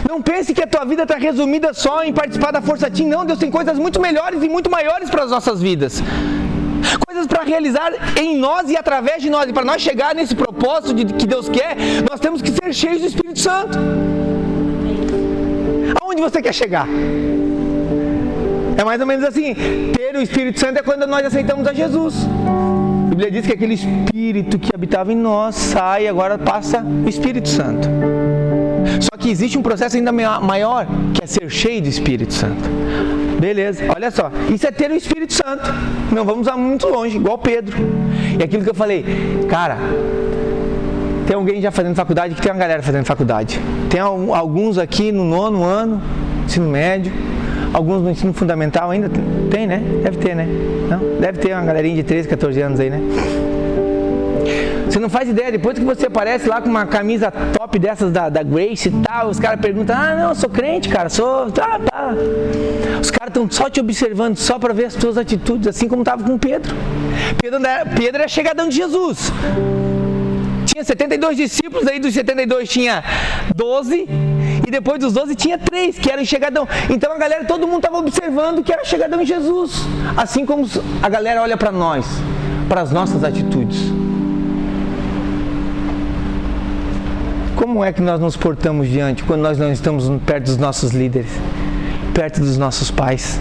Não 0.08 0.20
pense 0.20 0.52
que 0.52 0.62
a 0.62 0.66
tua 0.66 0.84
vida 0.84 1.04
está 1.04 1.16
resumida 1.16 1.72
só 1.72 2.02
em 2.02 2.12
participar 2.12 2.50
da 2.50 2.60
Força 2.60 2.90
Team, 2.90 3.08
não. 3.08 3.24
Deus 3.24 3.38
tem 3.38 3.50
coisas 3.50 3.78
muito 3.78 4.00
melhores 4.00 4.42
e 4.42 4.48
muito 4.48 4.70
maiores 4.70 5.08
para 5.08 5.24
as 5.24 5.30
nossas 5.30 5.60
vidas. 5.60 6.02
Coisas 7.06 7.26
para 7.26 7.42
realizar 7.42 7.92
em 8.18 8.36
nós 8.36 8.68
e 8.70 8.76
através 8.76 9.22
de 9.22 9.30
nós. 9.30 9.48
E 9.48 9.52
para 9.52 9.64
nós 9.64 9.80
chegar 9.80 10.14
nesse 10.14 10.34
propósito 10.34 10.94
de, 10.94 11.12
que 11.14 11.26
Deus 11.26 11.48
quer, 11.48 11.76
nós 12.10 12.20
temos 12.20 12.42
que 12.42 12.50
ser 12.50 12.72
cheios 12.72 13.00
do 13.00 13.06
Espírito 13.06 13.40
Santo. 13.40 13.78
Aonde 16.00 16.20
você 16.20 16.42
quer 16.42 16.52
chegar? 16.52 16.88
É 18.76 18.84
mais 18.84 19.00
ou 19.00 19.06
menos 19.06 19.24
assim: 19.24 19.54
ter 19.96 20.16
o 20.16 20.20
Espírito 20.20 20.58
Santo 20.58 20.78
é 20.78 20.82
quando 20.82 21.06
nós 21.06 21.24
aceitamos 21.24 21.66
a 21.66 21.72
Jesus. 21.72 22.14
A 23.06 23.10
Bíblia 23.10 23.30
diz 23.30 23.46
que 23.46 23.52
aquele 23.52 23.74
Espírito 23.74 24.58
que 24.58 24.74
habitava 24.74 25.12
em 25.12 25.16
nós 25.16 25.54
sai 25.54 26.08
agora 26.08 26.38
passa 26.38 26.82
o 26.82 27.08
Espírito 27.08 27.48
Santo. 27.48 27.88
Só 29.00 29.16
que 29.18 29.30
existe 29.30 29.58
um 29.58 29.62
processo 29.62 29.96
ainda 29.96 30.12
maior, 30.12 30.86
que 31.14 31.22
é 31.22 31.26
ser 31.26 31.48
cheio 31.50 31.82
do 31.82 31.88
Espírito 31.88 32.32
Santo. 32.32 32.62
Beleza, 33.40 33.84
olha 33.94 34.10
só. 34.10 34.30
Isso 34.52 34.66
é 34.66 34.70
ter 34.70 34.90
o 34.90 34.94
Espírito 34.94 35.32
Santo. 35.32 35.72
Não 36.12 36.24
vamos 36.24 36.46
muito 36.56 36.86
longe, 36.88 37.16
igual 37.16 37.38
Pedro. 37.38 37.76
E 38.38 38.42
aquilo 38.42 38.62
que 38.62 38.70
eu 38.70 38.74
falei, 38.74 39.04
cara, 39.48 39.76
tem 41.26 41.36
alguém 41.36 41.60
já 41.60 41.70
fazendo 41.70 41.94
faculdade, 41.94 42.34
que 42.34 42.42
tem 42.42 42.52
uma 42.52 42.58
galera 42.58 42.82
fazendo 42.82 43.04
faculdade. 43.04 43.60
Tem 43.88 44.00
alguns 44.00 44.78
aqui 44.78 45.10
no 45.10 45.24
nono 45.24 45.64
ano, 45.64 46.00
ensino 46.44 46.68
médio, 46.68 47.12
alguns 47.72 48.02
no 48.02 48.10
ensino 48.10 48.32
fundamental 48.32 48.90
ainda 48.90 49.10
tem, 49.50 49.66
né? 49.66 49.82
Deve 50.02 50.18
ter, 50.18 50.36
né? 50.36 50.46
Não? 50.88 51.20
Deve 51.20 51.38
ter 51.38 51.52
uma 51.52 51.64
galerinha 51.64 51.96
de 51.96 52.02
13, 52.02 52.28
14 52.28 52.60
anos 52.60 52.80
aí, 52.80 52.90
né? 52.90 53.00
Você 54.92 55.00
não 55.00 55.08
faz 55.08 55.26
ideia, 55.26 55.50
depois 55.50 55.78
que 55.78 55.84
você 55.86 56.06
aparece 56.06 56.46
lá 56.46 56.60
com 56.60 56.68
uma 56.68 56.84
camisa 56.84 57.30
top 57.30 57.78
dessas 57.78 58.12
da, 58.12 58.28
da 58.28 58.42
Grace 58.42 58.90
e 58.90 58.92
tal, 58.92 59.30
os 59.30 59.40
caras 59.40 59.58
perguntam: 59.58 59.96
Ah, 59.96 60.14
não, 60.14 60.28
eu 60.28 60.34
sou 60.34 60.50
crente, 60.50 60.90
cara, 60.90 61.08
sou. 61.08 61.50
Tá, 61.50 61.78
tá. 61.78 62.10
Os 63.00 63.10
caras 63.10 63.28
estão 63.28 63.50
só 63.50 63.70
te 63.70 63.80
observando, 63.80 64.36
só 64.36 64.58
para 64.58 64.74
ver 64.74 64.84
as 64.84 64.94
tuas 64.94 65.16
atitudes, 65.16 65.66
assim 65.66 65.88
como 65.88 66.02
estava 66.02 66.22
com 66.22 66.36
Pedro. 66.36 66.76
Pedro, 67.40 67.58
Pedro 67.96 68.16
era 68.20 68.28
chegadão 68.28 68.68
de 68.68 68.76
Jesus. 68.76 69.32
Tinha 70.66 70.84
72 70.84 71.38
discípulos, 71.38 71.86
aí 71.86 71.98
dos 71.98 72.12
72 72.12 72.68
tinha 72.68 73.02
12, 73.56 74.06
e 74.66 74.70
depois 74.70 75.00
dos 75.00 75.14
12 75.14 75.34
tinha 75.34 75.56
3 75.56 75.98
que 75.98 76.10
eram 76.10 76.22
chegadão. 76.22 76.68
Então 76.90 77.10
a 77.14 77.16
galera, 77.16 77.46
todo 77.46 77.66
mundo 77.66 77.78
estava 77.78 77.96
observando 77.96 78.62
que 78.62 78.70
era 78.70 78.84
chegadão 78.84 79.22
em 79.22 79.26
Jesus. 79.26 79.72
Assim 80.18 80.44
como 80.44 80.68
a 81.02 81.08
galera 81.08 81.40
olha 81.40 81.56
para 81.56 81.72
nós, 81.72 82.04
para 82.68 82.82
as 82.82 82.92
nossas 82.92 83.24
atitudes. 83.24 83.90
Como 87.62 87.84
é 87.84 87.92
que 87.92 88.02
nós 88.02 88.18
nos 88.18 88.36
portamos 88.36 88.88
diante 88.88 89.22
quando 89.22 89.42
nós 89.42 89.56
não 89.56 89.70
estamos 89.70 90.10
perto 90.26 90.46
dos 90.46 90.56
nossos 90.56 90.90
líderes, 90.90 91.30
perto 92.12 92.40
dos 92.40 92.58
nossos 92.58 92.90
pais? 92.90 93.40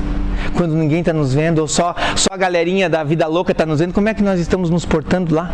Quando 0.56 0.76
ninguém 0.76 1.00
está 1.00 1.12
nos 1.12 1.34
vendo, 1.34 1.58
ou 1.58 1.68
só, 1.68 1.96
só 2.16 2.30
a 2.32 2.38
galerinha 2.38 2.88
da 2.88 3.04
vida 3.04 3.26
louca 3.26 3.52
está 3.52 3.66
nos 3.66 3.80
vendo, 3.80 3.96
como 3.96 4.08
é 4.10 4.14
que 4.14 4.22
nós 4.22 4.40
estamos 4.40 4.70
nos 4.70 4.86
portando 4.86 5.34
lá? 5.34 5.52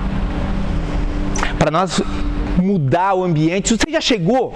Para 1.58 1.72
nós 1.72 2.02
mudar 2.62 3.14
o 3.14 3.24
ambiente. 3.24 3.74
Você 3.74 3.90
já 3.90 4.02
chegou? 4.02 4.54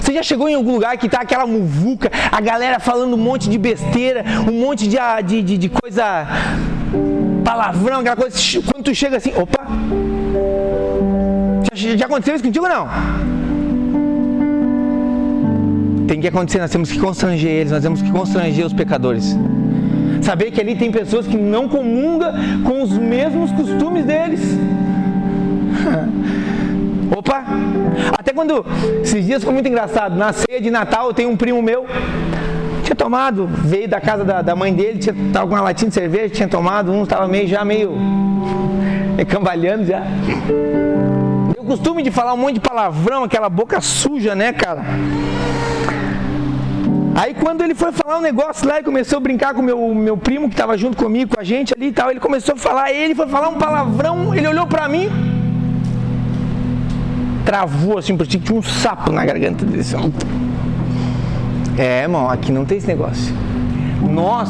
Você 0.00 0.14
já 0.14 0.22
chegou 0.22 0.48
em 0.48 0.54
algum 0.54 0.72
lugar 0.72 0.96
que 0.96 1.04
está 1.04 1.20
aquela 1.20 1.46
muvuca, 1.46 2.10
a 2.32 2.40
galera 2.40 2.80
falando 2.80 3.12
um 3.12 3.18
monte 3.18 3.50
de 3.50 3.58
besteira, 3.58 4.24
um 4.48 4.58
monte 4.58 4.88
de, 4.88 4.96
de, 5.26 5.42
de, 5.42 5.58
de 5.58 5.68
coisa, 5.68 6.26
palavrão, 7.44 8.00
aquela 8.00 8.16
coisa. 8.16 8.38
Quando 8.62 8.84
tu 8.84 8.94
chega 8.94 9.18
assim, 9.18 9.34
opa, 9.36 9.66
já 11.78 12.06
aconteceu 12.06 12.34
isso 12.34 12.44
contigo 12.44 12.64
ou 12.64 12.70
não? 12.70 12.88
Tem 16.06 16.20
que 16.20 16.26
acontecer, 16.26 16.58
nós 16.58 16.70
temos 16.70 16.90
que 16.90 16.98
constranger 16.98 17.50
eles, 17.50 17.70
nós 17.70 17.82
temos 17.82 18.02
que 18.02 18.10
constranger 18.10 18.66
os 18.66 18.72
pecadores. 18.72 19.36
Saber 20.22 20.50
que 20.50 20.60
ali 20.60 20.74
tem 20.74 20.90
pessoas 20.90 21.26
que 21.26 21.36
não 21.36 21.68
comungam 21.68 22.32
com 22.64 22.82
os 22.82 22.92
mesmos 22.92 23.52
costumes 23.52 24.04
deles. 24.04 24.40
Opa! 27.16 27.44
Até 28.18 28.32
quando. 28.32 28.64
Esses 29.02 29.24
dias 29.24 29.44
foi 29.44 29.52
muito 29.52 29.68
engraçado. 29.68 30.16
Na 30.16 30.32
ceia 30.32 30.60
de 30.60 30.70
Natal 30.70 31.08
eu 31.08 31.14
tenho 31.14 31.30
um 31.30 31.36
primo 31.36 31.62
meu. 31.62 31.86
Tinha 32.82 32.96
tomado, 32.96 33.46
veio 33.46 33.86
da 33.86 34.00
casa 34.00 34.24
da, 34.24 34.40
da 34.40 34.56
mãe 34.56 34.72
dele, 34.72 34.98
tinha, 34.98 35.14
tava 35.32 35.46
com 35.46 35.54
uma 35.54 35.60
latinha 35.60 35.90
de 35.90 35.94
cerveja, 35.94 36.30
tinha 36.30 36.48
tomado, 36.48 36.90
um 36.90 37.02
estava 37.02 37.28
meio 37.28 37.46
já 37.46 37.64
meio. 37.64 37.92
cambaleando 39.28 39.84
já 39.84 40.02
costume 41.68 42.02
de 42.02 42.10
falar 42.10 42.32
um 42.32 42.38
monte 42.38 42.54
de 42.54 42.60
palavrão, 42.60 43.24
aquela 43.24 43.48
boca 43.50 43.80
suja, 43.80 44.34
né, 44.34 44.52
cara? 44.52 44.82
Aí 47.14 47.34
quando 47.34 47.62
ele 47.62 47.74
foi 47.74 47.92
falar 47.92 48.18
um 48.18 48.22
negócio 48.22 48.66
lá 48.66 48.80
e 48.80 48.82
começou 48.82 49.18
a 49.18 49.20
brincar 49.20 49.52
com 49.52 49.60
meu 49.60 49.94
meu 49.94 50.16
primo 50.16 50.48
que 50.48 50.54
estava 50.54 50.78
junto 50.78 50.96
comigo, 50.96 51.34
com 51.34 51.40
a 51.40 51.44
gente 51.44 51.74
ali 51.74 51.88
e 51.88 51.92
tal, 51.92 52.10
ele 52.10 52.20
começou 52.20 52.54
a 52.54 52.58
falar, 52.58 52.92
ele 52.92 53.14
foi 53.14 53.26
falar 53.28 53.48
um 53.48 53.58
palavrão, 53.58 54.34
ele 54.34 54.48
olhou 54.48 54.66
para 54.66 54.88
mim, 54.88 55.10
travou 57.44 57.98
assim, 57.98 58.16
porque 58.16 58.38
tinha 58.38 58.58
um 58.58 58.62
sapo 58.62 59.12
na 59.12 59.24
garganta 59.24 59.64
dele. 59.64 59.80
Assim. 59.80 60.12
É, 61.76 62.02
irmão, 62.02 62.30
aqui 62.30 62.50
não 62.50 62.64
tem 62.64 62.78
esse 62.78 62.86
negócio. 62.86 63.34
Nós 64.10 64.48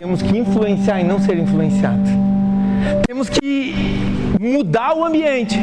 temos 0.00 0.22
que 0.22 0.38
influenciar 0.38 1.00
e 1.00 1.04
não 1.04 1.20
ser 1.20 1.36
influenciados. 1.36 2.08
Temos 3.06 3.28
que 3.28 3.74
mudar 4.40 4.94
o 4.94 5.04
ambiente 5.04 5.58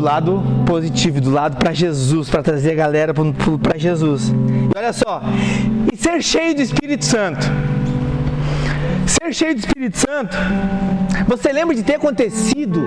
do 0.00 0.06
lado 0.06 0.42
positivo, 0.66 1.20
do 1.20 1.30
lado 1.30 1.58
para 1.58 1.74
Jesus, 1.74 2.30
para 2.30 2.42
trazer 2.42 2.72
a 2.72 2.74
galera 2.74 3.12
para 3.14 3.78
Jesus. 3.78 4.30
E 4.30 4.78
olha 4.78 4.92
só, 4.92 5.22
e 5.92 5.96
ser 5.96 6.22
cheio 6.22 6.54
do 6.54 6.62
Espírito 6.62 7.04
Santo. 7.04 7.46
ser 9.06 9.34
cheio 9.34 9.54
do 9.54 9.58
Espírito 9.58 9.98
Santo, 9.98 10.36
você 11.28 11.52
lembra 11.52 11.76
de 11.76 11.82
ter 11.82 11.96
acontecido 11.96 12.82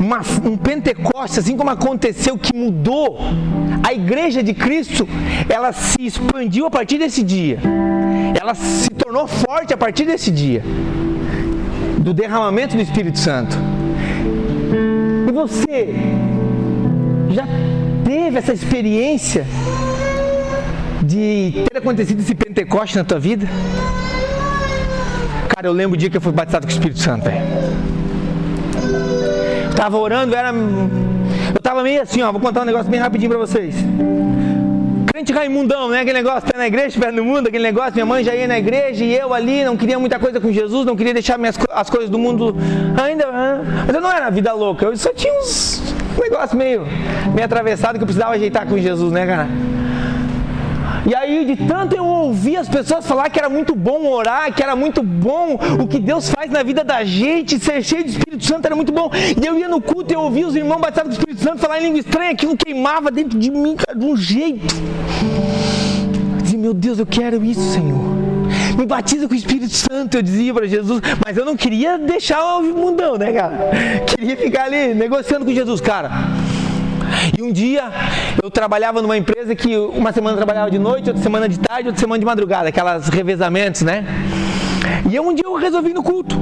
uma, 0.00 0.20
um 0.44 0.56
Pentecostes, 0.56 1.38
assim 1.38 1.56
como 1.56 1.70
aconteceu, 1.70 2.36
que 2.36 2.56
mudou 2.56 3.20
a 3.86 3.92
igreja 3.92 4.42
de 4.42 4.54
Cristo, 4.54 5.08
ela 5.48 5.72
se 5.72 6.04
expandiu 6.04 6.66
a 6.66 6.70
partir 6.70 6.98
desse 6.98 7.22
dia, 7.22 7.60
ela 8.38 8.54
se 8.54 8.90
tornou 8.90 9.28
forte 9.28 9.72
a 9.72 9.76
partir 9.76 10.06
desse 10.06 10.32
dia, 10.32 10.62
do 11.98 12.12
derramamento 12.12 12.74
do 12.74 12.82
Espírito 12.82 13.18
Santo. 13.18 13.56
Você 15.38 15.94
já 17.30 17.46
teve 18.04 18.38
essa 18.38 18.52
experiência 18.52 19.46
de 21.00 21.64
ter 21.70 21.78
acontecido 21.78 22.18
esse 22.18 22.34
Pentecoste 22.34 22.96
na 22.96 23.04
tua 23.04 23.20
vida? 23.20 23.46
Cara, 25.48 25.68
eu 25.68 25.72
lembro 25.72 25.94
o 25.94 25.96
dia 25.96 26.10
que 26.10 26.16
eu 26.16 26.20
fui 26.20 26.32
batizado 26.32 26.66
com 26.66 26.72
o 26.72 26.74
Espírito 26.74 26.98
Santo, 26.98 27.26
velho. 27.26 27.40
Tava 29.76 29.96
orando, 29.96 30.34
era. 30.34 30.52
Eu 30.52 31.60
tava 31.62 31.84
meio 31.84 32.02
assim, 32.02 32.20
ó, 32.20 32.32
vou 32.32 32.40
contar 32.40 32.62
um 32.62 32.64
negócio 32.64 32.90
bem 32.90 32.98
rapidinho 32.98 33.30
pra 33.30 33.38
vocês. 33.38 33.76
Crente 35.12 35.32
Raimundão, 35.32 35.88
né? 35.88 36.00
Aquele 36.00 36.18
negócio, 36.18 36.42
pé 36.42 36.56
na 36.56 36.66
igreja, 36.66 37.00
pé 37.00 37.10
no 37.10 37.24
mundo, 37.24 37.48
aquele 37.48 37.64
negócio, 37.64 37.94
minha 37.94 38.06
mãe 38.06 38.22
já 38.22 38.34
ia 38.34 38.46
na 38.46 38.58
igreja 38.58 39.04
e 39.04 39.14
eu 39.14 39.32
ali, 39.32 39.64
não 39.64 39.76
queria 39.76 39.98
muita 39.98 40.18
coisa 40.18 40.40
com 40.40 40.52
Jesus, 40.52 40.84
não 40.84 40.94
queria 40.94 41.12
deixar 41.12 41.38
minhas, 41.38 41.58
as 41.70 41.88
coisas 41.90 42.10
do 42.10 42.18
mundo 42.18 42.54
ainda. 43.02 43.26
Mas 43.86 43.94
eu 43.94 44.00
não 44.00 44.12
era 44.12 44.30
vida 44.30 44.52
louca, 44.52 44.84
eu 44.86 44.96
só 44.96 45.12
tinha 45.12 45.32
uns 45.40 45.82
negócios 46.20 46.54
meio, 46.54 46.86
meio 47.34 47.44
atravessado 47.44 47.96
que 47.96 48.02
eu 48.02 48.06
precisava 48.06 48.34
ajeitar 48.34 48.66
com 48.66 48.78
Jesus, 48.78 49.12
né, 49.12 49.26
cara? 49.26 49.48
E 51.08 51.14
aí, 51.14 51.46
de 51.46 51.56
tanto 51.66 51.96
eu 51.96 52.04
ouvir 52.04 52.58
as 52.58 52.68
pessoas 52.68 53.06
falar 53.06 53.30
que 53.30 53.38
era 53.38 53.48
muito 53.48 53.74
bom 53.74 54.06
orar, 54.12 54.52
que 54.52 54.62
era 54.62 54.76
muito 54.76 55.02
bom 55.02 55.58
o 55.80 55.88
que 55.88 55.98
Deus 55.98 56.28
faz 56.28 56.50
na 56.50 56.62
vida 56.62 56.84
da 56.84 57.02
gente, 57.02 57.58
ser 57.58 57.82
cheio 57.82 58.04
do 58.04 58.10
Espírito 58.10 58.44
Santo 58.44 58.66
era 58.66 58.76
muito 58.76 58.92
bom. 58.92 59.10
E 59.42 59.46
eu 59.46 59.58
ia 59.58 59.70
no 59.70 59.80
culto 59.80 60.12
e 60.12 60.14
eu 60.14 60.20
ouvia 60.20 60.46
os 60.46 60.54
irmãos 60.54 60.78
batizados 60.78 61.16
do 61.16 61.18
Espírito 61.18 61.42
Santo 61.42 61.60
falar 61.60 61.80
em 61.80 61.84
língua 61.84 62.00
estranha, 62.00 62.32
aquilo 62.32 62.54
queimava 62.58 63.10
dentro 63.10 63.38
de 63.38 63.50
mim, 63.50 63.74
cara, 63.74 63.98
de 63.98 64.04
um 64.04 64.14
jeito. 64.18 64.74
Eu 66.34 66.42
dizia, 66.42 66.58
meu 66.58 66.74
Deus, 66.74 66.98
eu 66.98 67.06
quero 67.06 67.42
isso, 67.42 67.72
Senhor 67.72 68.18
me 68.78 68.86
batiza 68.86 69.26
com 69.26 69.34
o 69.34 69.36
Espírito 69.36 69.74
Santo, 69.74 70.18
eu 70.18 70.22
dizia 70.22 70.54
para 70.54 70.64
Jesus, 70.64 71.00
mas 71.26 71.36
eu 71.36 71.44
não 71.44 71.56
queria 71.56 71.98
deixar 71.98 72.58
o 72.58 72.62
mundão, 72.62 73.18
né, 73.18 73.32
cara? 73.32 73.70
Queria 74.06 74.36
ficar 74.36 74.66
ali 74.66 74.94
negociando 74.94 75.44
com 75.44 75.52
Jesus, 75.52 75.80
cara. 75.80 76.08
E 77.36 77.42
um 77.42 77.52
dia 77.52 77.90
eu 78.42 78.50
trabalhava 78.50 79.02
numa 79.02 79.16
empresa 79.16 79.54
que 79.54 79.76
uma 79.76 80.12
semana 80.12 80.34
eu 80.34 80.36
trabalhava 80.36 80.70
de 80.70 80.78
noite, 80.78 81.08
outra 81.08 81.22
semana 81.22 81.48
de 81.48 81.58
tarde, 81.58 81.88
outra 81.88 82.00
semana 82.00 82.18
de 82.18 82.24
madrugada, 82.24 82.68
aquelas 82.68 83.08
revezamentos, 83.08 83.82
né? 83.82 84.04
E 85.10 85.18
um 85.20 85.34
dia 85.34 85.44
eu 85.44 85.54
resolvi 85.56 85.92
no 85.92 86.02
culto. 86.02 86.36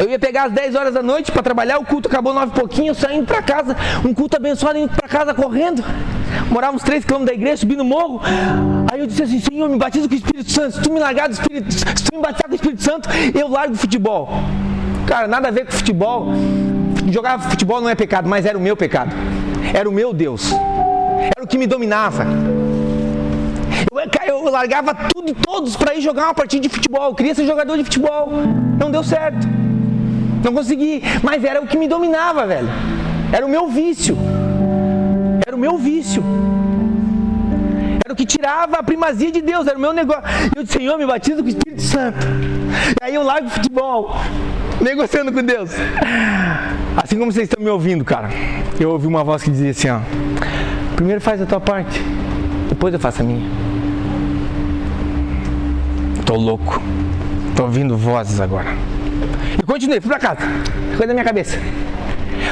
Eu 0.00 0.08
ia 0.10 0.18
pegar 0.18 0.44
às 0.44 0.52
10 0.52 0.74
horas 0.74 0.94
da 0.94 1.02
noite 1.02 1.30
para 1.30 1.42
trabalhar, 1.42 1.78
o 1.78 1.84
culto 1.84 2.08
acabou 2.08 2.34
nove 2.34 2.52
e 2.52 2.58
pouquinho, 2.58 2.88
eu 2.88 2.94
saindo 2.94 3.26
para 3.26 3.40
casa, 3.40 3.76
um 4.04 4.12
culto 4.12 4.36
abençoado 4.36 4.76
indo 4.76 4.88
para 4.88 5.08
casa 5.08 5.32
correndo. 5.32 5.84
Morava 6.50 6.76
uns 6.76 6.82
3 6.82 7.04
quilômetros 7.04 7.36
da 7.36 7.40
igreja, 7.40 7.58
subindo 7.58 7.80
o 7.80 7.84
morro. 7.84 8.20
Aí 8.92 8.98
eu 8.98 9.06
disse 9.06 9.22
assim: 9.22 9.38
Senhor, 9.38 9.68
me 9.68 9.76
batiza 9.76 10.08
com 10.08 10.14
o 10.14 10.16
Espírito 10.16 10.50
Santo. 10.50 10.72
Se 10.74 10.82
tu 10.82 10.92
me 10.92 10.98
largar 10.98 11.28
do 11.28 11.32
Espírito, 11.32 11.72
se 11.72 11.84
tu 11.84 12.16
me 12.16 12.22
batizar 12.22 12.46
com 12.46 12.52
o 12.52 12.54
Espírito 12.56 12.82
Santo, 12.82 13.08
eu 13.32 13.48
largo 13.48 13.74
o 13.74 13.76
futebol. 13.76 14.28
Cara, 15.06 15.28
nada 15.28 15.48
a 15.48 15.50
ver 15.52 15.66
com 15.66 15.72
futebol. 15.72 16.32
Jogar 17.10 17.38
futebol 17.38 17.80
não 17.80 17.88
é 17.88 17.94
pecado, 17.94 18.28
mas 18.28 18.46
era 18.46 18.58
o 18.58 18.60
meu 18.60 18.76
pecado. 18.76 19.14
Era 19.72 19.88
o 19.88 19.92
meu 19.92 20.12
Deus. 20.12 20.52
Era 20.52 21.44
o 21.44 21.46
que 21.46 21.56
me 21.56 21.66
dominava. 21.66 22.26
Eu, 24.26 24.44
eu 24.44 24.50
largava 24.50 24.94
tudo 24.94 25.30
e 25.30 25.34
todos 25.34 25.76
para 25.76 25.94
ir 25.94 26.00
jogar 26.00 26.24
uma 26.24 26.34
partida 26.34 26.62
de 26.62 26.68
futebol. 26.68 27.04
Eu 27.04 27.14
queria 27.14 27.34
ser 27.34 27.46
jogador 27.46 27.76
de 27.76 27.84
futebol. 27.84 28.30
Não 28.78 28.90
deu 28.90 29.02
certo. 29.02 29.46
Não 30.42 30.52
consegui. 30.52 31.02
Mas 31.22 31.44
era 31.44 31.62
o 31.62 31.66
que 31.66 31.78
me 31.78 31.88
dominava, 31.88 32.46
velho. 32.46 32.68
Era 33.32 33.46
o 33.46 33.48
meu 33.48 33.68
vício. 33.68 34.16
Era 35.46 35.56
o 35.56 35.58
meu 35.58 35.78
vício. 35.78 36.22
Era 38.04 38.12
o 38.12 38.16
que 38.16 38.26
tirava 38.26 38.78
a 38.78 38.82
primazia 38.82 39.30
de 39.30 39.40
Deus. 39.40 39.66
Era 39.66 39.78
o 39.78 39.80
meu 39.80 39.92
negócio. 39.92 40.22
Eu 40.54 40.62
disse, 40.62 40.78
Senhor, 40.78 40.98
me 40.98 41.06
batiza 41.06 41.40
com 41.40 41.46
o 41.46 41.48
Espírito 41.48 41.82
Santo. 41.82 42.26
E 43.00 43.04
aí 43.04 43.14
eu 43.14 43.22
largo 43.22 43.46
o 43.46 43.50
futebol 43.50 44.16
negociando 44.80 45.32
com 45.32 45.42
Deus. 45.42 45.70
Assim 47.02 47.18
como 47.18 47.32
vocês 47.32 47.48
estão 47.48 47.62
me 47.62 47.70
ouvindo, 47.70 48.04
cara. 48.04 48.28
Eu 48.78 48.90
ouvi 48.90 49.06
uma 49.06 49.22
voz 49.22 49.42
que 49.42 49.50
dizia 49.50 49.70
assim, 49.70 49.88
ó. 49.88 50.00
Primeiro 50.96 51.20
faz 51.20 51.40
a 51.40 51.46
tua 51.46 51.60
parte, 51.60 52.00
depois 52.68 52.92
eu 52.92 53.00
faço 53.00 53.22
a 53.22 53.24
minha. 53.24 53.48
Tô 56.26 56.34
louco. 56.34 56.82
Tô 57.54 57.64
ouvindo 57.64 57.96
vozes 57.96 58.40
agora. 58.40 58.70
E 59.58 59.62
continuei, 59.62 60.00
fui 60.00 60.10
pra 60.10 60.18
casa. 60.18 60.40
Ficou 60.90 61.06
na 61.06 61.12
minha 61.12 61.24
cabeça. 61.24 61.56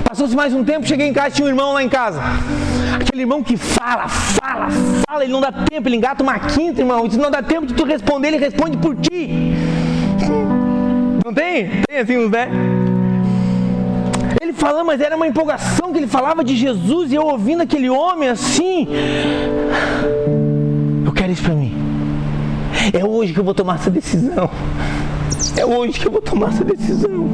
Passou-se 0.04 0.34
mais 0.36 0.54
um 0.54 0.62
tempo, 0.62 0.86
cheguei 0.86 1.08
em 1.08 1.12
casa, 1.12 1.30
tinha 1.30 1.46
um 1.46 1.48
irmão 1.48 1.72
lá 1.72 1.82
em 1.82 1.88
casa. 1.88 2.20
Aquele 2.94 3.22
irmão 3.22 3.42
que 3.42 3.56
fala, 3.56 4.08
fala, 4.08 4.68
fala, 5.08 5.24
ele 5.24 5.32
não 5.32 5.40
dá 5.40 5.50
tempo, 5.50 5.88
ele 5.88 5.96
engata 5.96 6.22
uma 6.22 6.38
quinta, 6.38 6.80
irmão. 6.80 7.10
Se 7.10 7.18
não 7.18 7.30
dá 7.30 7.42
tempo 7.42 7.66
de 7.66 7.74
tu 7.74 7.84
responder, 7.84 8.28
ele 8.28 8.36
responde 8.36 8.76
por 8.76 8.94
ti. 8.96 9.54
Não 11.24 11.34
tem? 11.34 11.68
Tem 11.88 11.98
assim 11.98 12.18
uns, 12.18 12.30
né? 12.30 12.48
Ele 14.42 14.52
falando, 14.52 14.86
mas 14.86 15.00
era 15.00 15.14
uma 15.14 15.28
empolgação 15.28 15.92
que 15.92 15.98
ele 16.00 16.08
falava 16.08 16.42
de 16.42 16.56
Jesus 16.56 17.12
e 17.12 17.14
eu 17.14 17.22
ouvindo 17.22 17.62
aquele 17.62 17.88
homem 17.88 18.28
assim. 18.28 18.88
Eu 21.06 21.12
quero 21.12 21.30
isso 21.30 21.44
para 21.44 21.54
mim. 21.54 21.72
É 22.92 23.04
hoje 23.04 23.32
que 23.32 23.38
eu 23.38 23.44
vou 23.44 23.54
tomar 23.54 23.76
essa 23.76 23.88
decisão. 23.88 24.50
É 25.56 25.64
hoje 25.64 26.00
que 26.00 26.08
eu 26.08 26.10
vou 26.10 26.20
tomar 26.20 26.48
essa 26.48 26.64
decisão. 26.64 27.28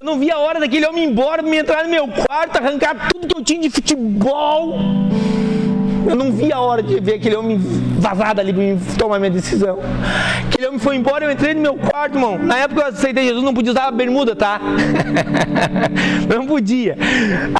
Eu 0.00 0.06
não 0.06 0.18
vi 0.18 0.30
a 0.30 0.38
hora 0.38 0.58
daquele 0.58 0.86
homem 0.86 1.04
ir 1.04 1.10
embora, 1.10 1.42
me 1.42 1.58
entrar 1.58 1.84
no 1.84 1.90
meu 1.90 2.08
quarto, 2.08 2.56
arrancar 2.56 3.10
tudo 3.12 3.26
que 3.26 3.36
eu 3.36 3.44
tinha 3.44 3.60
de 3.60 3.68
futebol. 3.68 4.78
Eu 6.06 6.16
não 6.16 6.30
vi 6.32 6.52
a 6.52 6.60
hora 6.60 6.82
de 6.82 7.00
ver 7.00 7.14
aquele 7.14 7.36
homem 7.36 7.58
vazado 7.98 8.40
ali 8.40 8.52
para 8.52 8.94
tomar 8.98 9.18
minha 9.18 9.30
decisão. 9.30 9.78
Aquele 10.46 10.66
homem 10.66 10.78
foi 10.78 10.96
embora, 10.96 11.24
eu 11.24 11.30
entrei 11.30 11.54
no 11.54 11.60
meu 11.60 11.74
quarto, 11.74 12.16
irmão. 12.16 12.38
Na 12.38 12.58
época 12.58 12.82
eu 12.82 12.86
aceitei 12.88 13.24
Jesus, 13.24 13.42
não 13.42 13.54
podia 13.54 13.72
usar 13.72 13.90
bermuda, 13.90 14.36
tá? 14.36 14.60
não 16.28 16.46
podia. 16.46 16.96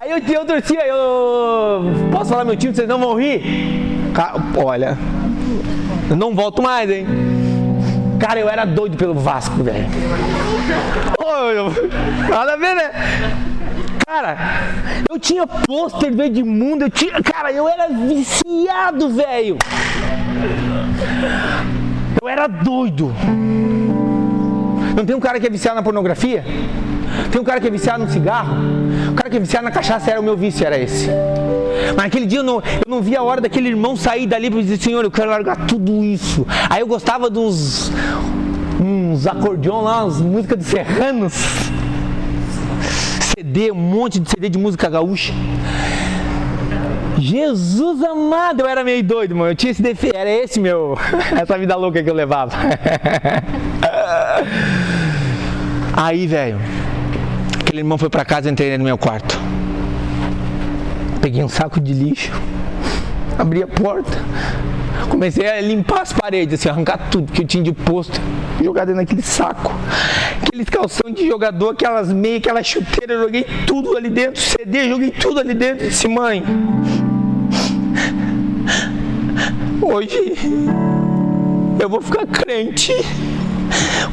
Aí 0.01 0.11
eu, 0.11 0.19
eu 0.19 0.45
torcia, 0.45 0.87
eu. 0.87 1.85
Posso 2.13 2.31
falar 2.31 2.45
meu 2.45 2.57
time, 2.57 2.75
vocês 2.75 2.89
não 2.89 2.99
vão 2.99 3.15
rir? 3.15 3.43
Olha, 4.57 4.97
eu 6.09 6.17
não 6.17 6.35
volto 6.35 6.63
mais, 6.63 6.91
hein? 6.91 7.07
Cara, 8.19 8.39
eu 8.39 8.49
era 8.49 8.65
doido 8.65 8.97
pelo 8.97 9.15
Vasco, 9.15 9.63
velho. 9.63 9.87
Nada 12.29 12.53
a 12.53 12.57
ver, 12.57 12.75
né? 12.75 12.91
Cara, 14.07 14.37
eu 15.09 15.19
tinha 15.19 15.47
pôster 15.47 16.15
do 16.15 16.23
Edmundo, 16.23 16.85
eu 16.85 16.91
tinha. 16.91 17.23
Cara, 17.23 17.51
eu 17.51 17.67
era 17.67 17.89
viciado, 17.89 19.09
velho. 19.09 19.57
Eu 22.21 22.29
era 22.29 22.47
doido. 22.47 23.15
Não 24.95 25.07
tem 25.07 25.17
um 25.17 25.21
cara 25.21 25.41
que 25.41 25.47
é 25.47 25.51
viciado 25.51 25.77
na 25.77 25.83
pornografia? 25.83 26.45
Tem 27.33 27.41
um 27.41 27.45
cara 27.45 27.61
que 27.61 27.67
é 27.67 27.71
viciado 27.71 28.05
no 28.05 28.11
cigarro? 28.11 28.57
O 29.11 29.15
cara 29.15 29.31
que 29.31 29.37
é 29.37 29.41
viciado 29.41 29.65
na 29.65 29.71
cachaça 29.71 30.11
era 30.11 30.21
o 30.21 30.23
meu 30.23 30.37
vício, 30.37 30.67
era 30.67 30.79
esse. 30.79 31.09
Mas 31.89 32.05
naquele 32.05 32.27
dia 32.27 32.41
eu 32.41 32.45
não, 32.45 32.57
eu 32.57 32.89
não 32.89 33.01
vi 33.01 33.17
a 33.17 33.23
hora 33.23 33.41
daquele 33.41 33.69
irmão 33.69 33.97
sair 33.97 34.27
dali 34.27 34.51
para 34.51 34.61
dizer, 34.61 34.77
Senhor, 34.77 35.03
eu 35.03 35.11
quero 35.11 35.31
largar 35.31 35.67
tudo 35.67 36.05
isso. 36.05 36.47
Aí 36.69 36.81
eu 36.81 36.87
gostava 36.87 37.31
de 37.31 37.39
uns, 37.39 37.91
acordeon 39.27 39.81
lá, 39.81 40.05
umas 40.05 40.21
músicas 40.21 40.59
de 40.59 40.65
serranos. 40.65 41.35
CD, 43.37 43.73
um 43.73 43.75
monte 43.75 44.21
de 44.21 44.31
CD 44.31 44.49
de 44.49 44.59
música 44.59 44.89
gaúcha. 44.89 45.33
Jesus 47.19 48.03
amado, 48.03 48.61
eu 48.61 48.67
era 48.69 48.85
meio 48.85 49.03
doido, 49.03 49.35
mano. 49.35 49.51
Eu 49.51 49.57
tinha 49.57 49.73
esse 49.73 49.83
defeito, 49.83 50.17
era 50.17 50.31
esse 50.31 50.61
meu, 50.61 50.97
essa 51.41 51.59
vida 51.59 51.75
louca 51.75 52.03
que 52.03 52.09
eu 52.09 52.15
levava. 52.15 52.53
Aí, 55.97 56.27
velho, 56.27 56.61
aquele 57.61 57.81
irmão 57.81 57.99
foi 57.99 58.09
para 58.09 58.25
casa, 58.25 58.49
eu 58.49 58.53
entrei 58.53 58.79
no 58.79 58.85
meu 58.85 58.99
quarto. 58.99 59.37
Peguei 61.21 61.43
um 61.43 61.49
saco 61.49 61.81
de 61.81 61.93
lixo, 61.93 62.33
abri 63.39 63.63
a 63.63 63.67
porta, 63.67 64.19
comecei 65.09 65.49
a 65.49 65.61
limpar 65.61 66.03
as 66.03 66.13
paredes, 66.13 66.61
assim, 66.61 66.69
arrancar 66.69 67.11
tudo 67.11 67.33
que 67.33 67.43
eu 67.43 67.47
tinha 67.47 67.63
de 67.63 67.73
posto, 67.73 68.21
jogar 68.63 68.85
dentro 68.85 69.01
daquele 69.01 69.23
saco. 69.23 69.73
Aqueles 70.43 70.69
calção 70.69 71.11
de 71.11 71.27
jogador, 71.27 71.71
aquelas 71.71 72.13
meias, 72.13 72.39
aquelas 72.39 72.67
chuteiras, 72.67 73.17
eu 73.17 73.23
joguei 73.25 73.47
tudo 73.67 73.97
ali 73.97 74.11
dentro, 74.11 74.41
CD, 74.41 74.89
joguei 74.89 75.11
tudo 75.11 75.41
ali 75.41 75.55
dentro. 75.55 75.89
Disse, 75.89 76.09
mãe, 76.09 76.43
hoje 79.83 80.35
eu 81.81 81.89
vou 81.89 82.01
ficar 82.01 82.27
crente. 82.27 82.93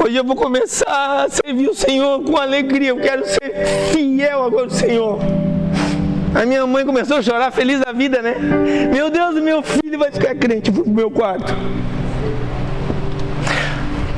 Hoje 0.03 0.15
eu 0.15 0.23
vou 0.23 0.35
começar 0.35 1.25
a 1.25 1.29
servir 1.29 1.69
o 1.69 1.75
Senhor 1.75 2.23
com 2.23 2.37
alegria. 2.37 2.89
Eu 2.89 2.97
quero 2.97 3.25
ser 3.25 3.65
fiel 3.91 4.43
agora 4.43 4.63
ao 4.63 4.69
Senhor. 4.69 5.19
A 6.33 6.45
minha 6.45 6.65
mãe 6.65 6.85
começou 6.85 7.17
a 7.17 7.21
chorar, 7.21 7.51
feliz 7.51 7.81
da 7.81 7.91
vida, 7.91 8.21
né? 8.21 8.35
Meu 8.91 9.09
Deus, 9.09 9.35
meu 9.41 9.61
filho 9.61 9.99
vai 9.99 10.11
ficar 10.11 10.33
crente 10.35 10.71
pro 10.71 10.87
meu 10.87 11.11
quarto. 11.11 11.53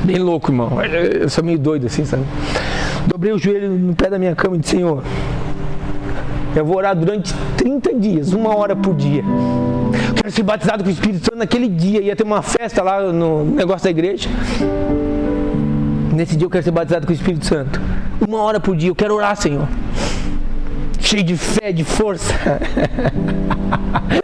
Bem 0.04 0.18
louco, 0.20 0.52
irmão. 0.52 0.70
Eu 0.84 1.28
sou 1.28 1.44
meio 1.44 1.58
doido 1.58 1.88
assim, 1.88 2.06
sabe? 2.06 2.24
Dobrei 3.08 3.34
o 3.34 3.40
joelho 3.40 3.72
no 3.72 3.96
pé 3.96 4.10
da 4.10 4.20
minha 4.20 4.36
cama 4.36 4.56
e 4.56 4.60
disse, 4.60 4.76
Senhor, 4.76 5.04
eu 6.56 6.64
vou 6.64 6.78
orar 6.78 6.96
durante 6.96 7.34
30 7.58 7.96
dias, 7.96 8.32
uma 8.32 8.56
hora 8.56 8.76
por 8.76 8.94
dia. 8.94 9.24
Quero 10.16 10.32
ser 10.32 10.44
batizado 10.44 10.84
com 10.84 10.90
o 10.90 10.94
Espírito 10.94 11.26
Santo 11.26 11.38
naquele 11.38 11.68
dia. 11.68 12.00
Ia 12.02 12.16
ter 12.16 12.24
uma 12.24 12.44
festa 12.44 12.84
lá 12.84 13.02
no 13.12 13.44
negócio 13.44 13.86
da 13.86 13.90
igreja. 13.90 14.30
Nesse 16.14 16.36
dia 16.36 16.46
eu 16.46 16.50
quero 16.50 16.64
ser 16.64 16.72
batizado 16.72 17.08
com 17.08 17.12
o 17.12 17.16
Espírito 17.16 17.46
Santo. 17.46 17.82
Uma 18.26 18.38
hora 18.38 18.60
por 18.60 18.76
dia. 18.76 18.90
Eu 18.90 18.96
quero 18.96 19.16
orar, 19.16 19.36
Senhor. 19.36 19.68
Cheio 21.14 21.24
de 21.24 21.38
fé, 21.38 21.72
de 21.72 21.84
força. 21.84 22.34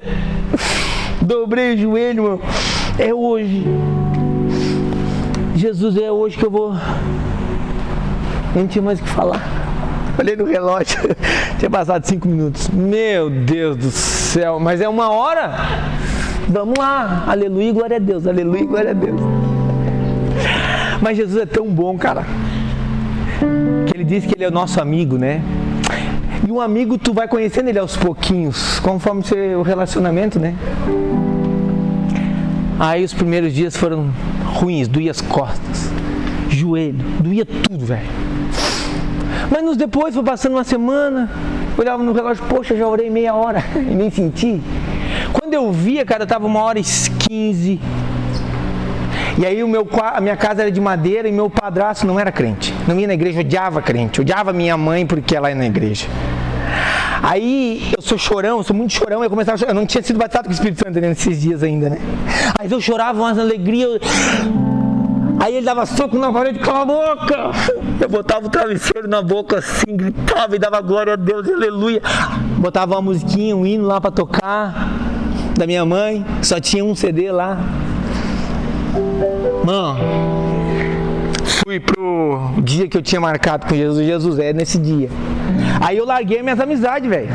Dobrei 1.21 1.75
o 1.75 1.77
joelho, 1.77 2.23
irmão. 2.23 2.41
É 2.97 3.13
hoje. 3.13 3.63
Jesus, 5.55 5.95
é 5.97 6.11
hoje 6.11 6.35
que 6.35 6.43
eu 6.43 6.49
vou. 6.49 6.73
Não 8.55 8.65
tinha 8.65 8.81
mais 8.81 8.99
o 8.99 9.03
que 9.03 9.09
falar. 9.09 9.39
Olhei 10.17 10.35
no 10.35 10.45
relógio, 10.45 10.97
tinha 11.59 11.69
passado 11.69 12.07
cinco 12.07 12.27
minutos. 12.27 12.67
Meu 12.69 13.29
Deus 13.29 13.77
do 13.77 13.91
céu, 13.91 14.59
mas 14.59 14.81
é 14.81 14.89
uma 14.89 15.11
hora? 15.11 15.53
Vamos 16.47 16.73
lá, 16.75 17.25
aleluia, 17.27 17.71
glória 17.71 17.97
a 17.97 17.99
Deus, 17.99 18.25
aleluia, 18.25 18.65
glória 18.65 18.89
a 18.89 18.95
Deus. 18.95 19.21
Mas 20.99 21.15
Jesus 21.15 21.39
é 21.39 21.45
tão 21.45 21.67
bom, 21.67 21.95
cara, 21.99 22.25
que 23.85 23.95
ele 23.95 24.03
diz 24.03 24.25
que 24.25 24.33
ele 24.33 24.43
é 24.43 24.47
o 24.47 24.51
nosso 24.51 24.81
amigo, 24.81 25.15
né? 25.15 25.43
E 26.47 26.51
um 26.51 26.61
amigo 26.61 26.97
tu 26.97 27.13
vai 27.13 27.27
conhecendo 27.27 27.69
ele 27.69 27.79
aos 27.79 27.97
pouquinhos, 27.97 28.79
conforme 28.79 29.23
o 29.57 29.61
relacionamento, 29.61 30.39
né? 30.39 30.55
Aí 32.79 33.03
os 33.03 33.13
primeiros 33.13 33.53
dias 33.53 33.75
foram 33.75 34.09
ruins, 34.45 34.87
doía 34.87 35.11
as 35.11 35.19
costas, 35.19 35.89
joelho, 36.49 37.03
doía 37.19 37.45
tudo, 37.45 37.85
velho. 37.85 38.07
Mas 39.51 39.63
nos 39.63 39.75
depois, 39.75 40.13
foi 40.13 40.23
passando 40.23 40.53
uma 40.53 40.63
semana, 40.63 41.29
olhava 41.77 42.01
no 42.01 42.13
relógio, 42.13 42.43
poxa, 42.47 42.75
já 42.75 42.87
orei 42.87 43.09
meia 43.09 43.33
hora 43.33 43.63
e 43.75 43.95
nem 43.95 44.09
senti. 44.09 44.61
Quando 45.33 45.53
eu 45.53 45.71
via, 45.71 46.05
cara, 46.05 46.25
tava 46.25 46.45
uma 46.45 46.61
hora 46.61 46.79
e 46.79 46.83
quinze. 47.27 47.79
E 49.37 49.45
aí 49.45 49.63
o 49.63 49.67
meu, 49.67 49.87
a 50.01 50.19
minha 50.19 50.35
casa 50.35 50.61
era 50.61 50.71
de 50.71 50.81
madeira 50.81 51.27
e 51.27 51.31
meu 51.31 51.49
padrasto 51.49 52.05
não 52.05 52.19
era 52.19 52.31
crente. 52.31 52.73
Não 52.87 52.99
ia 52.99 53.07
na 53.07 53.13
igreja, 53.13 53.39
odiava 53.41 53.81
crente. 53.81 54.21
Odiava 54.21 54.51
minha 54.51 54.75
mãe 54.75 55.05
porque 55.05 55.35
ela 55.35 55.49
ia 55.49 55.55
na 55.55 55.65
igreja. 55.65 56.07
Aí 57.21 57.91
eu 57.95 58.01
sou 58.01 58.17
chorão, 58.17 58.63
sou 58.63 58.75
muito 58.75 58.93
chorão, 58.93 59.23
eu 59.23 59.29
começava 59.29 59.55
a 59.55 59.57
chorar. 59.57 59.71
Eu 59.71 59.75
não 59.75 59.85
tinha 59.85 60.01
sido 60.01 60.17
batizado 60.17 60.45
com 60.45 60.51
o 60.51 60.53
Espírito 60.53 60.79
Santo 60.83 60.99
nesses 60.99 61.41
dias 61.41 61.63
ainda, 61.63 61.89
né? 61.89 61.99
Aí 62.57 62.71
eu 62.71 62.79
chorava 62.79 63.19
umas 63.19 63.37
alegrias. 63.37 63.99
Aí 65.39 65.55
ele 65.55 65.65
dava 65.65 65.85
soco 65.85 66.17
na 66.17 66.33
parede, 66.33 66.59
cala 66.59 66.81
a 66.81 66.85
boca! 66.85 67.51
Eu 68.01 68.09
botava 68.09 68.45
o 68.45 68.49
travesseiro 68.49 69.07
na 69.07 69.21
boca 69.21 69.59
assim, 69.59 69.95
gritava 69.95 70.53
e 70.55 70.59
dava 70.59 70.81
glória 70.81 71.13
a 71.13 71.15
Deus, 71.15 71.47
aleluia. 71.47 72.01
Botava 72.57 72.95
uma 72.95 73.01
musiquinha, 73.01 73.55
um 73.55 73.65
hino 73.65 73.85
lá 73.85 74.01
para 74.01 74.11
tocar 74.11 74.89
da 75.57 75.65
minha 75.65 75.85
mãe, 75.85 76.25
só 76.41 76.59
tinha 76.59 76.83
um 76.83 76.93
CD 76.93 77.31
lá. 77.31 77.57
Mano, 79.65 79.99
fui 81.65 81.79
pro 81.79 82.51
dia 82.61 82.87
que 82.87 82.97
eu 82.97 83.01
tinha 83.01 83.21
marcado 83.21 83.65
com 83.65 83.75
Jesus, 83.75 84.05
Jesus 84.05 84.39
é 84.39 84.51
nesse 84.51 84.77
dia. 84.77 85.09
Aí 85.81 85.97
eu 85.97 86.05
larguei 86.05 86.43
minhas 86.43 86.59
amizades, 86.59 87.09
velho. 87.09 87.29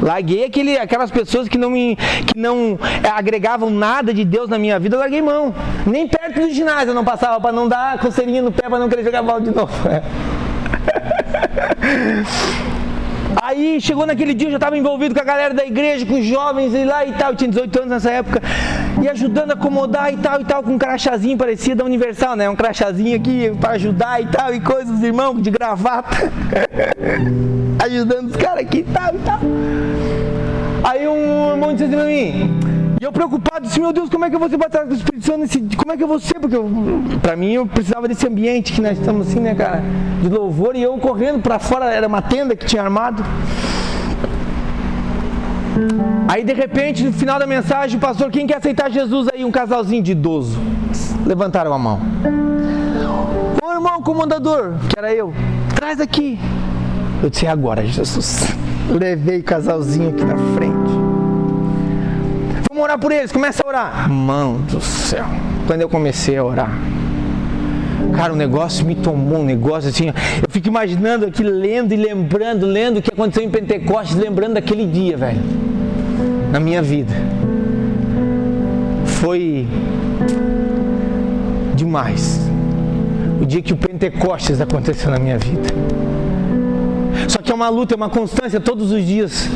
Larguei 0.00 0.44
aquele, 0.44 0.76
aquelas 0.76 1.12
pessoas 1.12 1.48
que 1.48 1.56
não 1.56 1.70
me 1.70 1.96
que 2.26 2.36
não 2.36 2.76
é, 3.04 3.08
agregavam 3.08 3.70
nada 3.70 4.12
de 4.12 4.24
Deus 4.24 4.50
na 4.50 4.58
minha 4.58 4.76
vida, 4.78 4.96
eu 4.96 5.00
larguei 5.00 5.22
mão. 5.22 5.54
Nem 5.86 6.08
perto 6.08 6.40
do 6.40 6.50
ginásio 6.50 6.90
eu 6.90 6.94
não 6.94 7.04
passava 7.04 7.40
para 7.40 7.52
não 7.52 7.68
dar 7.68 8.00
coceirinha 8.00 8.42
no 8.42 8.50
pé 8.50 8.68
para 8.68 8.80
não 8.80 8.88
querer 8.88 9.04
jogar 9.04 9.22
bola 9.22 9.40
de 9.40 9.54
novo. 9.54 9.72
Aí 13.40 13.80
chegou 13.80 14.06
naquele 14.06 14.34
dia, 14.34 14.48
eu 14.48 14.52
já 14.52 14.56
estava 14.56 14.76
envolvido 14.76 15.14
com 15.14 15.20
a 15.20 15.24
galera 15.24 15.54
da 15.54 15.64
igreja, 15.64 16.04
com 16.04 16.18
os 16.18 16.24
jovens 16.24 16.74
e 16.74 16.84
lá 16.84 17.06
e 17.06 17.12
tal. 17.12 17.30
Eu 17.30 17.36
tinha 17.36 17.48
18 17.48 17.78
anos 17.78 17.90
nessa 17.90 18.10
época. 18.10 18.42
E 19.02 19.08
ajudando 19.08 19.50
a 19.52 19.54
acomodar 19.54 20.12
e 20.12 20.16
tal 20.16 20.40
e 20.40 20.44
tal, 20.44 20.62
com 20.62 20.72
um 20.72 20.78
crachazinho 20.78 21.36
parecido 21.36 21.76
da 21.76 21.84
Universal, 21.84 22.36
né? 22.36 22.48
Um 22.48 22.56
crachazinho 22.56 23.16
aqui 23.16 23.52
para 23.60 23.72
ajudar 23.72 24.22
e 24.22 24.26
tal, 24.26 24.54
e 24.54 24.60
coisas, 24.60 25.02
irmão, 25.02 25.34
de 25.40 25.50
gravata. 25.50 26.30
ajudando 27.84 28.30
os 28.30 28.36
caras 28.36 28.64
aqui 28.64 28.78
e 28.78 28.84
tal 28.84 29.14
e 29.14 29.18
tal. 29.18 29.40
Aí 30.84 31.06
um 31.06 31.50
irmão 31.52 31.72
disse 31.72 31.84
assim 31.84 31.94
pra 31.94 32.04
mim, 32.04 32.60
e 33.02 33.04
eu 33.04 33.10
preocupado, 33.10 33.66
disse, 33.66 33.80
meu 33.80 33.92
Deus, 33.92 34.08
como 34.08 34.24
é 34.24 34.30
que 34.30 34.36
eu 34.36 34.38
vou 34.38 34.48
ser 34.48 34.56
batizado 34.56 34.86
com 34.86 34.94
o 34.94 34.96
Espírito 34.96 35.26
Santo? 35.26 35.38
Nesse, 35.38 35.58
como 35.76 35.90
é 35.90 35.96
que 35.96 36.04
eu 36.04 36.06
vou 36.06 36.20
ser? 36.20 36.38
Porque 36.38 36.54
eu, 36.54 36.70
pra 37.20 37.34
mim 37.34 37.52
eu 37.52 37.66
precisava 37.66 38.06
desse 38.06 38.24
ambiente 38.28 38.72
que 38.72 38.80
nós 38.80 38.96
estamos 38.96 39.26
assim, 39.26 39.40
né, 39.40 39.56
cara? 39.56 39.82
De 40.22 40.28
louvor, 40.28 40.76
e 40.76 40.82
eu 40.82 40.96
correndo 40.98 41.42
para 41.42 41.58
fora, 41.58 41.92
era 41.92 42.06
uma 42.06 42.22
tenda 42.22 42.54
que 42.54 42.64
tinha 42.64 42.80
armado. 42.80 43.24
Aí 46.28 46.44
de 46.44 46.52
repente, 46.52 47.02
no 47.02 47.12
final 47.12 47.40
da 47.40 47.46
mensagem, 47.46 47.96
o 47.96 48.00
pastor, 48.00 48.30
quem 48.30 48.46
quer 48.46 48.58
aceitar 48.58 48.88
Jesus 48.88 49.26
aí? 49.34 49.44
Um 49.44 49.50
casalzinho 49.50 50.00
de 50.00 50.12
idoso. 50.12 50.60
Levantaram 51.26 51.72
a 51.72 51.78
mão. 51.80 51.98
Ô 53.60 53.72
irmão 53.72 54.00
comandador, 54.00 54.74
que 54.88 54.96
era 54.96 55.12
eu, 55.12 55.34
traz 55.74 56.00
aqui. 56.00 56.38
Eu 57.20 57.30
disse, 57.30 57.48
agora, 57.48 57.84
Jesus. 57.84 58.46
Levei 58.88 59.40
o 59.40 59.42
casalzinho 59.42 60.10
aqui 60.10 60.24
na 60.24 60.36
frente. 60.54 60.61
Vamos 62.82 62.94
orar 62.94 62.98
por 62.98 63.12
eles, 63.12 63.30
começa 63.30 63.62
a 63.64 63.68
orar. 63.68 64.10
Mão 64.10 64.56
do 64.56 64.80
céu. 64.80 65.24
Quando 65.68 65.82
eu 65.82 65.88
comecei 65.88 66.36
a 66.36 66.44
orar, 66.44 66.76
cara, 68.16 68.32
o 68.32 68.36
negócio 68.36 68.84
me 68.84 68.96
tomou 68.96 69.38
um 69.38 69.44
negócio 69.44 69.88
assim. 69.88 70.08
Eu 70.08 70.48
fico 70.48 70.66
imaginando 70.66 71.24
aqui, 71.24 71.44
lendo 71.44 71.94
e 71.94 71.96
lembrando, 71.96 72.66
lendo 72.66 72.96
o 72.96 73.02
que 73.02 73.12
aconteceu 73.12 73.44
em 73.44 73.50
Pentecostes, 73.50 74.16
lembrando 74.16 74.54
daquele 74.54 74.84
dia, 74.84 75.16
velho, 75.16 75.40
na 76.50 76.58
minha 76.58 76.82
vida. 76.82 77.14
Foi 79.04 79.68
demais. 81.76 82.40
O 83.40 83.46
dia 83.46 83.62
que 83.62 83.72
o 83.72 83.76
Pentecostes 83.76 84.60
aconteceu 84.60 85.08
na 85.08 85.20
minha 85.20 85.38
vida. 85.38 85.68
Só 87.28 87.38
que 87.38 87.52
é 87.52 87.54
uma 87.54 87.68
luta, 87.68 87.94
é 87.94 87.96
uma 87.96 88.10
constância 88.10 88.58
todos 88.58 88.90
os 88.90 89.06
dias 89.06 89.48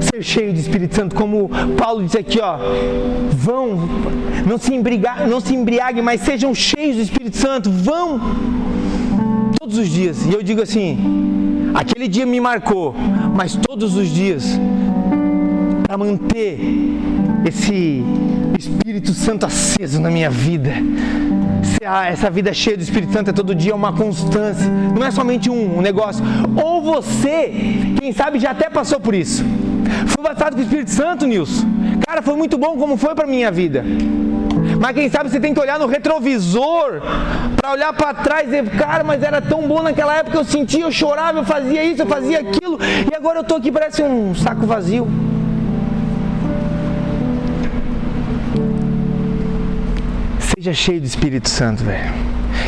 ser 0.00 0.22
cheio 0.22 0.52
de 0.52 0.60
Espírito 0.60 0.94
Santo, 0.94 1.14
como 1.14 1.48
Paulo 1.76 2.04
disse 2.04 2.18
aqui, 2.18 2.40
ó, 2.40 2.58
vão, 3.32 3.76
não 4.46 4.58
se, 4.58 4.74
embriaguem, 4.74 5.28
não 5.28 5.40
se 5.40 5.54
embriaguem, 5.54 6.02
mas 6.02 6.20
sejam 6.20 6.54
cheios 6.54 6.96
do 6.96 7.02
Espírito 7.02 7.36
Santo, 7.36 7.70
vão 7.70 8.20
todos 9.58 9.78
os 9.78 9.88
dias. 9.88 10.24
E 10.26 10.32
eu 10.32 10.42
digo 10.42 10.62
assim, 10.62 11.70
aquele 11.74 12.08
dia 12.08 12.26
me 12.26 12.40
marcou, 12.40 12.94
mas 13.34 13.56
todos 13.56 13.96
os 13.96 14.08
dias 14.08 14.58
para 15.86 15.96
manter 15.96 16.58
esse 17.44 18.02
Espírito 18.58 19.12
Santo 19.12 19.46
aceso 19.46 20.00
na 20.00 20.10
minha 20.10 20.30
vida 20.30 20.72
essa 22.08 22.30
vida 22.30 22.52
cheia 22.52 22.76
do 22.76 22.82
Espírito 22.82 23.12
Santo 23.12 23.30
é 23.30 23.32
todo 23.32 23.54
dia 23.54 23.74
uma 23.74 23.92
constância, 23.92 24.68
não 24.68 25.04
é 25.04 25.10
somente 25.10 25.48
um 25.48 25.80
negócio. 25.80 26.24
Ou 26.62 26.82
você, 26.82 27.52
quem 27.98 28.12
sabe, 28.12 28.38
já 28.38 28.50
até 28.50 28.68
passou 28.68 28.98
por 28.98 29.14
isso. 29.14 29.44
Fui 30.06 30.22
batizado 30.22 30.56
com 30.56 30.62
o 30.62 30.64
Espírito 30.64 30.90
Santo, 30.90 31.26
Nilson. 31.26 31.66
Cara, 32.06 32.22
foi 32.22 32.36
muito 32.36 32.56
bom 32.56 32.76
como 32.76 32.96
foi 32.96 33.14
para 33.14 33.26
minha 33.26 33.50
vida. 33.50 33.84
Mas 34.80 34.94
quem 34.94 35.08
sabe 35.08 35.30
você 35.30 35.40
tem 35.40 35.54
que 35.54 35.60
olhar 35.60 35.78
no 35.78 35.86
retrovisor 35.86 37.00
para 37.56 37.72
olhar 37.72 37.92
para 37.92 38.14
trás 38.14 38.52
e 38.52 38.62
cara, 38.62 39.02
mas 39.02 39.22
era 39.22 39.40
tão 39.40 39.66
bom 39.66 39.82
naquela 39.82 40.16
época, 40.16 40.36
eu 40.36 40.44
sentia, 40.44 40.82
eu 40.82 40.92
chorava, 40.92 41.38
eu 41.38 41.44
fazia 41.44 41.82
isso, 41.84 42.02
eu 42.02 42.06
fazia 42.06 42.40
aquilo, 42.40 42.78
e 42.80 43.14
agora 43.14 43.38
eu 43.38 43.42
estou 43.42 43.56
aqui, 43.56 43.72
parece 43.72 44.02
um 44.02 44.34
saco 44.34 44.66
vazio. 44.66 45.08
Seja 50.38 50.72
cheio 50.72 51.00
do 51.00 51.06
Espírito 51.06 51.48
Santo, 51.48 51.84
velho. 51.84 52.12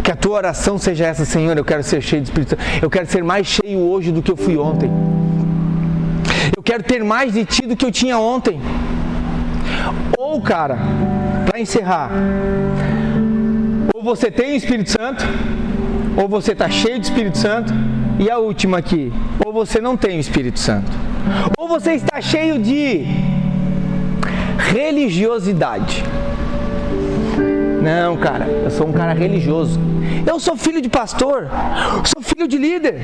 Que 0.02 0.12
a 0.12 0.16
tua 0.16 0.36
oração 0.36 0.78
seja 0.78 1.06
essa, 1.06 1.24
Senhor, 1.24 1.56
eu 1.56 1.64
quero 1.64 1.82
ser 1.82 2.00
cheio 2.00 2.22
do 2.22 2.26
Espírito 2.26 2.50
Santo. 2.50 2.62
Eu 2.82 2.90
quero 2.90 3.06
ser 3.06 3.22
mais 3.24 3.46
cheio 3.46 3.78
hoje 3.80 4.12
do 4.12 4.22
que 4.22 4.30
eu 4.30 4.36
fui 4.36 4.56
ontem. 4.56 4.90
Eu 6.56 6.62
quero 6.62 6.82
ter 6.82 7.02
mais 7.04 7.32
de 7.32 7.44
ti 7.44 7.66
do 7.66 7.76
que 7.76 7.84
eu 7.84 7.90
tinha 7.90 8.18
ontem. 8.18 8.60
Ou, 10.18 10.40
cara, 10.40 10.78
para 11.46 11.60
encerrar, 11.60 12.10
ou 13.94 14.02
você 14.02 14.30
tem 14.30 14.52
o 14.52 14.56
Espírito 14.56 14.90
Santo, 14.90 15.24
ou 16.16 16.28
você 16.28 16.52
está 16.52 16.68
cheio 16.68 16.98
do 16.98 17.04
Espírito 17.04 17.38
Santo, 17.38 17.72
e 18.18 18.30
a 18.30 18.38
última 18.38 18.78
aqui, 18.78 19.12
ou 19.44 19.52
você 19.52 19.80
não 19.80 19.96
tem 19.96 20.16
o 20.16 20.20
Espírito 20.20 20.58
Santo, 20.58 20.90
ou 21.56 21.68
você 21.68 21.92
está 21.92 22.20
cheio 22.20 22.58
de 22.58 23.06
religiosidade. 24.58 26.04
Não, 27.82 28.16
cara, 28.16 28.44
eu 28.46 28.70
sou 28.70 28.88
um 28.88 28.92
cara 28.92 29.12
religioso. 29.12 29.80
Eu 30.26 30.38
sou 30.40 30.56
filho 30.56 30.80
de 30.80 30.88
pastor, 30.88 31.48
sou 32.04 32.22
filho 32.22 32.46
de 32.46 32.58
líder. 32.58 33.00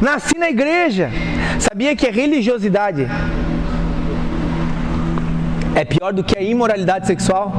Nasci 0.00 0.38
na 0.38 0.50
igreja. 0.50 1.10
Sabia 1.58 1.96
que 1.96 2.06
a 2.06 2.12
religiosidade 2.12 3.06
é 5.74 5.84
pior 5.84 6.12
do 6.12 6.22
que 6.22 6.36
a 6.36 6.42
imoralidade 6.42 7.06
sexual? 7.06 7.52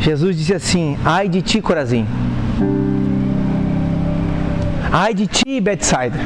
Jesus 0.00 0.36
disse 0.36 0.54
assim: 0.54 0.98
Ai 1.04 1.28
de 1.28 1.42
ti, 1.42 1.60
Corazim. 1.60 2.06
Ai 4.92 5.14
de 5.14 5.26
ti, 5.26 5.60
Betsaida. 5.60 6.18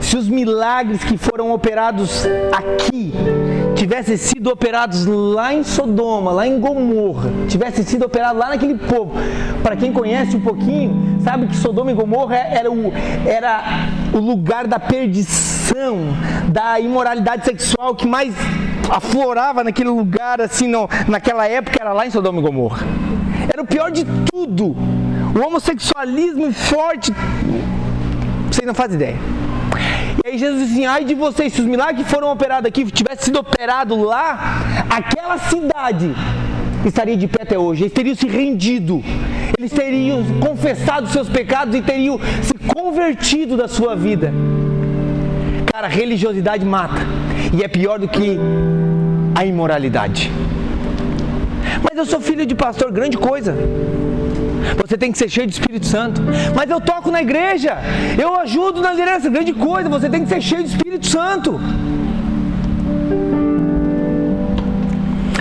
Se 0.00 0.16
os 0.16 0.28
milagres 0.28 1.02
que 1.02 1.16
foram 1.16 1.52
operados 1.52 2.24
aqui 2.52 3.12
tivessem 3.74 4.16
sido 4.16 4.50
operados 4.50 5.04
lá 5.06 5.52
em 5.52 5.62
Sodoma, 5.62 6.30
lá 6.32 6.46
em 6.46 6.58
Gomorra, 6.58 7.30
tivessem 7.48 7.84
sido 7.84 8.04
operados 8.04 8.38
lá 8.38 8.48
naquele 8.48 8.76
povo, 8.76 9.12
para 9.62 9.76
quem 9.76 9.92
conhece 9.92 10.36
um 10.36 10.40
pouquinho, 10.40 11.18
sabe 11.22 11.46
que 11.46 11.56
Sodoma 11.56 11.90
e 11.90 11.94
Gomorra 11.94 12.36
era 12.36 12.70
o, 12.70 12.92
era 13.26 13.88
o 14.12 14.18
lugar 14.18 14.66
da 14.66 14.78
perdição, 14.78 15.98
da 16.48 16.78
imoralidade 16.78 17.44
sexual 17.44 17.94
que 17.94 18.06
mais 18.06 18.34
aflorava 18.90 19.64
naquele 19.64 19.88
lugar, 19.88 20.40
assim, 20.40 20.68
no, 20.68 20.88
naquela 21.08 21.46
época, 21.48 21.76
era 21.80 21.92
lá 21.92 22.06
em 22.06 22.10
Sodoma 22.10 22.38
e 22.38 22.42
Gomorra. 22.42 22.86
Era 23.52 23.62
o 23.62 23.66
pior 23.66 23.90
de 23.90 24.04
tudo. 24.30 24.74
O 25.34 25.46
homossexualismo 25.46 26.52
forte. 26.52 27.12
Vocês 28.50 28.66
não 28.66 28.74
fazem 28.74 28.96
ideia. 28.96 29.16
E 30.26 30.30
aí 30.30 30.38
Jesus 30.38 30.62
disse 30.62 30.72
assim, 30.72 30.86
ai 30.86 31.04
de 31.04 31.14
vocês, 31.14 31.52
se 31.52 31.60
os 31.60 31.66
milagres 31.66 32.06
que 32.06 32.10
foram 32.10 32.32
operados 32.32 32.66
aqui 32.66 32.82
tivessem 32.90 33.26
sido 33.26 33.40
operados 33.40 33.98
lá, 33.98 34.58
aquela 34.88 35.36
cidade 35.36 36.14
estaria 36.86 37.14
de 37.14 37.28
pé 37.28 37.42
até 37.42 37.58
hoje. 37.58 37.82
Eles 37.82 37.92
teriam 37.92 38.14
se 38.14 38.26
rendido. 38.26 39.04
Eles 39.58 39.70
teriam 39.70 40.24
confessado 40.40 41.08
seus 41.08 41.28
pecados 41.28 41.74
e 41.74 41.82
teriam 41.82 42.18
se 42.42 42.54
convertido 42.74 43.54
da 43.54 43.68
sua 43.68 43.94
vida. 43.94 44.32
Cara, 45.70 45.88
religiosidade 45.88 46.64
mata. 46.64 47.02
E 47.52 47.62
é 47.62 47.68
pior 47.68 47.98
do 47.98 48.08
que 48.08 48.38
a 49.34 49.44
imoralidade. 49.44 50.32
Mas 51.82 51.98
eu 51.98 52.06
sou 52.06 52.18
filho 52.18 52.46
de 52.46 52.54
pastor, 52.54 52.90
grande 52.90 53.18
coisa. 53.18 53.54
Você 54.86 54.96
tem 54.96 55.12
que 55.12 55.18
ser 55.18 55.28
cheio 55.28 55.46
de 55.46 55.52
Espírito 55.52 55.86
Santo. 55.86 56.20
Mas 56.54 56.70
eu 56.70 56.80
toco 56.80 57.10
na 57.10 57.22
igreja, 57.22 57.78
eu 58.18 58.38
ajudo 58.40 58.80
na 58.80 58.90
liderança, 58.90 59.28
grande 59.28 59.52
coisa. 59.52 59.88
Você 59.88 60.08
tem 60.08 60.22
que 60.22 60.28
ser 60.28 60.40
cheio 60.40 60.62
de 60.62 60.70
Espírito 60.70 61.06
Santo. 61.06 61.60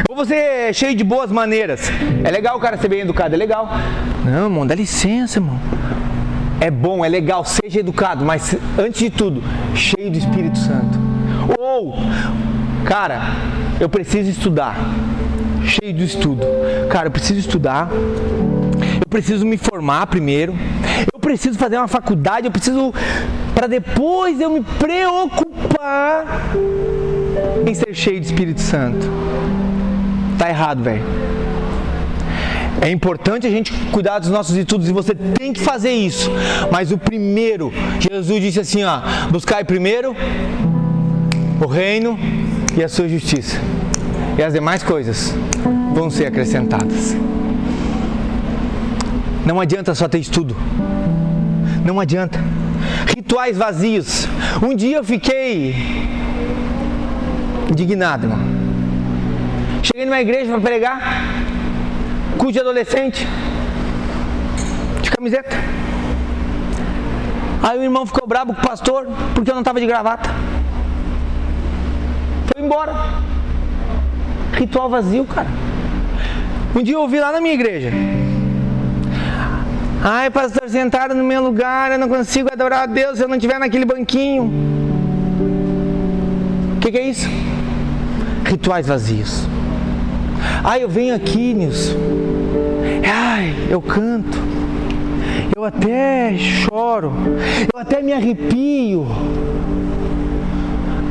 Ou 0.09 0.15
você 0.15 0.35
é 0.35 0.73
cheio 0.73 0.95
de 0.95 1.03
boas 1.03 1.31
maneiras. 1.31 1.89
É 2.23 2.29
legal 2.29 2.57
o 2.57 2.59
cara 2.59 2.77
ser 2.77 2.87
bem 2.87 3.01
educado, 3.01 3.33
é 3.33 3.37
legal. 3.37 3.69
Não, 4.23 4.43
irmão, 4.43 4.67
dá 4.67 4.75
licença, 4.75 5.39
irmão. 5.39 5.59
É 6.59 6.69
bom, 6.69 7.03
é 7.03 7.09
legal, 7.09 7.43
seja 7.43 7.79
educado, 7.79 8.23
mas 8.23 8.55
antes 8.77 8.99
de 8.99 9.09
tudo, 9.09 9.43
cheio 9.75 10.09
de 10.09 10.19
Espírito 10.19 10.57
Santo. 10.57 10.97
Ou, 11.59 11.95
cara, 12.85 13.21
eu 13.79 13.89
preciso 13.89 14.29
estudar. 14.29 14.77
Cheio 15.65 15.93
de 15.93 16.03
estudo. 16.03 16.45
Cara, 16.89 17.07
eu 17.07 17.11
preciso 17.11 17.39
estudar. 17.39 17.89
Eu 19.03 19.09
preciso 19.09 19.45
me 19.45 19.57
formar 19.57 20.07
primeiro. 20.07 20.55
Eu 21.13 21.19
preciso 21.19 21.59
fazer 21.59 21.77
uma 21.77 21.89
faculdade. 21.89 22.47
Eu 22.47 22.51
preciso. 22.51 22.93
Para 23.53 23.67
depois 23.67 24.39
eu 24.39 24.49
me 24.49 24.61
preocupar 24.61 26.25
em 27.67 27.73
ser 27.73 27.93
cheio 27.93 28.19
de 28.19 28.27
Espírito 28.27 28.61
Santo. 28.61 29.05
Tá 30.37 30.49
errado, 30.49 30.81
velho. 30.81 31.03
É 32.81 32.89
importante 32.89 33.45
a 33.45 33.49
gente 33.49 33.73
cuidar 33.91 34.19
dos 34.19 34.29
nossos 34.29 34.55
estudos 34.55 34.89
e 34.89 34.93
você 34.93 35.13
tem 35.13 35.53
que 35.53 35.61
fazer 35.61 35.91
isso. 35.91 36.31
Mas 36.71 36.91
o 36.91 36.97
primeiro, 36.97 37.71
Jesus 37.99 38.41
disse 38.41 38.59
assim, 38.59 38.83
ó, 38.83 39.01
buscai 39.29 39.63
primeiro 39.63 40.15
o 41.61 41.67
reino 41.67 42.17
e 42.75 42.83
a 42.83 42.89
sua 42.89 43.07
justiça. 43.07 43.57
E 44.37 44.43
as 44.43 44.53
demais 44.53 44.81
coisas 44.81 45.33
vão 45.93 46.09
ser 46.09 46.25
acrescentadas. 46.25 47.15
Não 49.45 49.59
adianta 49.59 49.93
só 49.93 50.07
ter 50.07 50.19
estudo. 50.19 50.55
Não 51.85 51.99
adianta. 51.99 52.39
Rituais 53.15 53.57
vazios. 53.57 54.27
Um 54.61 54.75
dia 54.75 54.97
eu 54.97 55.03
fiquei 55.03 55.75
indignado, 57.69 58.25
irmão. 58.25 58.39
Cheguei 59.83 60.05
numa 60.05 60.21
igreja 60.21 60.51
para 60.51 60.61
pregar, 60.61 61.23
de 62.51 62.59
adolescente, 62.59 63.27
de 65.01 65.09
camiseta. 65.09 65.55
Aí 67.61 67.79
o 67.79 67.83
irmão 67.83 68.05
ficou 68.05 68.27
bravo 68.27 68.53
com 68.53 68.61
o 68.61 68.65
pastor 68.65 69.07
porque 69.33 69.49
eu 69.49 69.55
não 69.55 69.61
estava 69.61 69.79
de 69.79 69.85
gravata. 69.85 70.29
Foi 72.53 72.63
embora. 72.63 72.93
Ritual 74.53 74.89
vazio, 74.89 75.25
cara. 75.25 75.47
Um 76.75 76.83
dia 76.83 76.95
eu 76.95 77.01
ouvi 77.01 77.19
lá 77.19 77.31
na 77.31 77.41
minha 77.41 77.53
igreja. 77.53 77.91
Ai, 80.05 80.29
pastor, 80.29 80.67
sentado 80.67 81.15
no 81.15 81.23
meu 81.23 81.41
lugar, 81.41 81.93
eu 81.93 81.97
não 81.97 82.09
consigo 82.09 82.49
adorar 82.51 82.83
a 82.83 82.85
Deus 82.85 83.17
se 83.17 83.23
eu 83.23 83.27
não 83.29 83.37
estiver 83.37 83.57
naquele 83.57 83.85
banquinho. 83.85 84.51
O 86.75 86.79
que, 86.81 86.91
que 86.91 86.97
é 86.97 87.07
isso? 87.07 87.29
Rituais 88.43 88.85
vazios. 88.85 89.47
Ai, 90.61 90.83
eu 90.83 90.89
venho 90.89 91.15
aqui, 91.15 91.53
Nilson. 91.53 91.95
Ai, 93.09 93.55
eu 93.69 93.81
canto. 93.81 94.37
Eu 95.55 95.63
até 95.63 96.37
choro. 96.37 97.13
Eu 97.73 97.79
até 97.79 98.01
me 98.01 98.11
arrepio. 98.11 99.07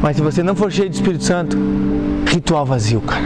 Mas 0.02 0.16
se 0.16 0.22
você 0.22 0.42
não 0.42 0.54
for 0.54 0.70
cheio 0.70 0.90
de 0.90 0.96
Espírito 0.96 1.24
Santo, 1.24 1.56
ritual 2.26 2.66
vazio, 2.66 3.00
cara. 3.00 3.24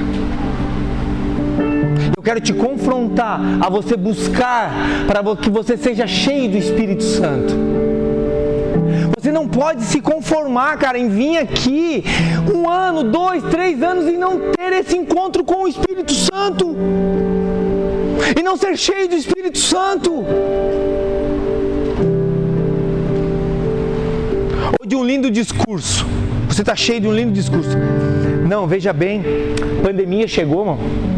Quero 2.26 2.40
te 2.40 2.52
confrontar 2.52 3.40
a 3.60 3.70
você 3.70 3.96
buscar 3.96 4.72
para 5.06 5.22
que 5.36 5.48
você 5.48 5.76
seja 5.76 6.08
cheio 6.08 6.50
do 6.50 6.56
Espírito 6.56 7.04
Santo. 7.04 7.54
Você 9.16 9.30
não 9.30 9.46
pode 9.46 9.84
se 9.84 10.00
conformar, 10.00 10.76
cara, 10.76 10.98
em 10.98 11.08
vir 11.08 11.38
aqui 11.38 12.02
um 12.52 12.68
ano, 12.68 13.04
dois, 13.04 13.44
três 13.44 13.80
anos 13.80 14.12
e 14.12 14.16
não 14.16 14.40
ter 14.50 14.72
esse 14.72 14.96
encontro 14.96 15.44
com 15.44 15.62
o 15.62 15.68
Espírito 15.68 16.12
Santo. 16.12 16.76
E 18.36 18.42
não 18.42 18.56
ser 18.56 18.76
cheio 18.76 19.08
do 19.08 19.14
Espírito 19.14 19.58
Santo. 19.58 20.12
Ou 24.80 24.84
de 24.84 24.96
um 24.96 25.04
lindo 25.04 25.30
discurso. 25.30 26.04
Você 26.48 26.62
está 26.62 26.74
cheio 26.74 27.02
de 27.02 27.06
um 27.06 27.14
lindo 27.14 27.30
discurso. 27.30 27.78
Não, 28.48 28.66
veja 28.66 28.92
bem, 28.92 29.22
pandemia 29.80 30.26
chegou, 30.26 30.64
mano. 30.64 31.15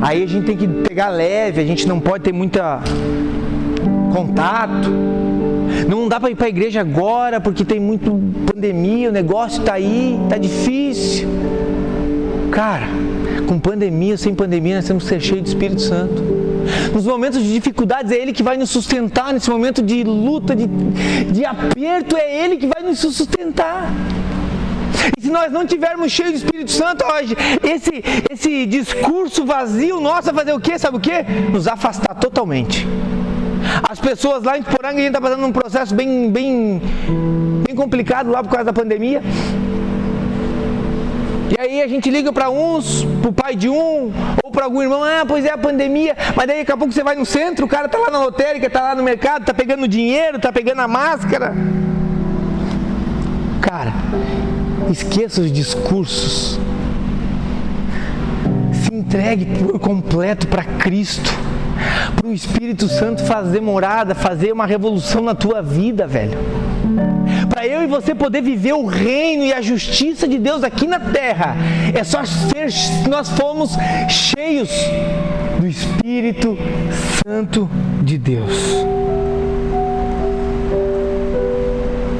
Aí 0.00 0.22
a 0.22 0.26
gente 0.26 0.46
tem 0.46 0.56
que 0.56 0.66
pegar 0.66 1.08
leve, 1.08 1.60
a 1.60 1.64
gente 1.64 1.86
não 1.86 2.00
pode 2.00 2.24
ter 2.24 2.32
muita 2.32 2.80
contato. 4.12 4.90
Não 5.88 6.08
dá 6.08 6.18
para 6.18 6.30
ir 6.30 6.34
para 6.34 6.46
a 6.46 6.48
igreja 6.48 6.80
agora 6.80 7.40
porque 7.40 7.64
tem 7.64 7.78
muito 7.78 8.18
pandemia, 8.52 9.10
o 9.10 9.12
negócio 9.12 9.60
está 9.60 9.74
aí, 9.74 10.18
está 10.24 10.38
difícil. 10.38 11.28
Cara, 12.50 12.86
com 13.46 13.58
pandemia 13.58 14.16
sem 14.16 14.34
pandemia, 14.34 14.76
nós 14.76 14.86
temos 14.86 15.04
que 15.04 15.08
ser 15.10 15.20
cheios 15.20 15.42
de 15.42 15.48
Espírito 15.50 15.82
Santo. 15.82 16.22
Nos 16.92 17.04
momentos 17.04 17.42
de 17.42 17.52
dificuldades, 17.52 18.10
é 18.10 18.16
Ele 18.16 18.32
que 18.32 18.42
vai 18.42 18.56
nos 18.56 18.70
sustentar. 18.70 19.32
Nesse 19.32 19.50
momento 19.50 19.82
de 19.82 20.02
luta, 20.02 20.56
de, 20.56 20.66
de 20.66 21.44
aperto, 21.44 22.16
é 22.16 22.44
Ele 22.44 22.56
que 22.56 22.66
vai 22.66 22.82
nos 22.82 22.98
sustentar. 22.98 23.92
E 25.16 25.20
se 25.20 25.30
nós 25.30 25.52
não 25.52 25.66
tivermos 25.66 26.10
cheio 26.10 26.30
do 26.30 26.36
Espírito 26.36 26.70
Santo 26.70 27.04
hoje, 27.04 27.36
esse, 27.62 28.02
esse 28.30 28.66
discurso 28.66 29.44
vazio 29.44 30.00
nosso 30.00 30.32
vai 30.32 30.44
fazer 30.44 30.52
o 30.52 30.60
quê? 30.60 30.78
Sabe 30.78 30.96
o 30.96 31.00
quê? 31.00 31.24
Nos 31.52 31.68
afastar 31.68 32.14
totalmente. 32.14 32.86
As 33.88 33.98
pessoas 33.98 34.42
lá 34.42 34.56
em 34.56 34.62
Poranga, 34.62 34.96
a 34.96 35.02
gente 35.02 35.08
está 35.08 35.20
passando 35.20 35.44
um 35.44 35.52
processo 35.52 35.94
bem, 35.94 36.30
bem, 36.30 36.80
bem 37.66 37.74
complicado 37.74 38.30
lá 38.30 38.42
por 38.42 38.50
causa 38.50 38.64
da 38.64 38.72
pandemia. 38.72 39.22
E 41.56 41.60
aí 41.60 41.80
a 41.80 41.86
gente 41.86 42.10
liga 42.10 42.32
para 42.32 42.50
uns, 42.50 43.04
para 43.20 43.30
o 43.30 43.32
pai 43.32 43.54
de 43.54 43.68
um, 43.68 44.12
ou 44.42 44.50
para 44.50 44.64
algum 44.64 44.82
irmão, 44.82 45.02
ah, 45.04 45.24
pois 45.26 45.44
é 45.44 45.52
a 45.52 45.58
pandemia, 45.58 46.16
mas 46.34 46.46
daí 46.46 46.58
daqui 46.58 46.72
a 46.72 46.76
pouco 46.76 46.92
você 46.92 47.04
vai 47.04 47.14
no 47.14 47.24
centro, 47.24 47.66
o 47.66 47.68
cara 47.68 47.86
está 47.86 47.98
lá 47.98 48.10
na 48.10 48.18
lotérica, 48.18 48.66
está 48.66 48.82
lá 48.82 48.94
no 48.94 49.02
mercado, 49.02 49.42
está 49.42 49.54
pegando 49.54 49.86
dinheiro, 49.86 50.38
está 50.38 50.52
pegando 50.52 50.80
a 50.80 50.88
máscara. 50.88 51.54
Cara, 53.60 53.92
esqueça 54.92 55.40
os 55.40 55.52
discursos. 55.52 56.58
Se 58.72 58.94
entregue 58.94 59.46
por 59.58 59.78
completo 59.78 60.46
para 60.46 60.62
Cristo, 60.62 61.30
para 62.14 62.28
o 62.28 62.32
Espírito 62.32 62.88
Santo 62.88 63.24
fazer 63.24 63.60
morada, 63.60 64.14
fazer 64.14 64.52
uma 64.52 64.66
revolução 64.66 65.22
na 65.22 65.34
tua 65.34 65.62
vida, 65.62 66.06
velho. 66.06 66.38
Para 67.48 67.66
eu 67.66 67.82
e 67.82 67.86
você 67.86 68.14
poder 68.14 68.42
viver 68.42 68.74
o 68.74 68.86
reino 68.86 69.44
e 69.44 69.52
a 69.52 69.60
justiça 69.60 70.28
de 70.28 70.38
Deus 70.38 70.62
aqui 70.62 70.86
na 70.86 71.00
terra, 71.00 71.56
é 71.94 72.04
só 72.04 72.24
ser, 72.24 72.68
nós 73.08 73.28
fomos 73.30 73.76
cheios 74.08 74.70
do 75.58 75.66
Espírito 75.66 76.56
Santo 77.26 77.68
de 78.02 78.18
Deus. 78.18 78.84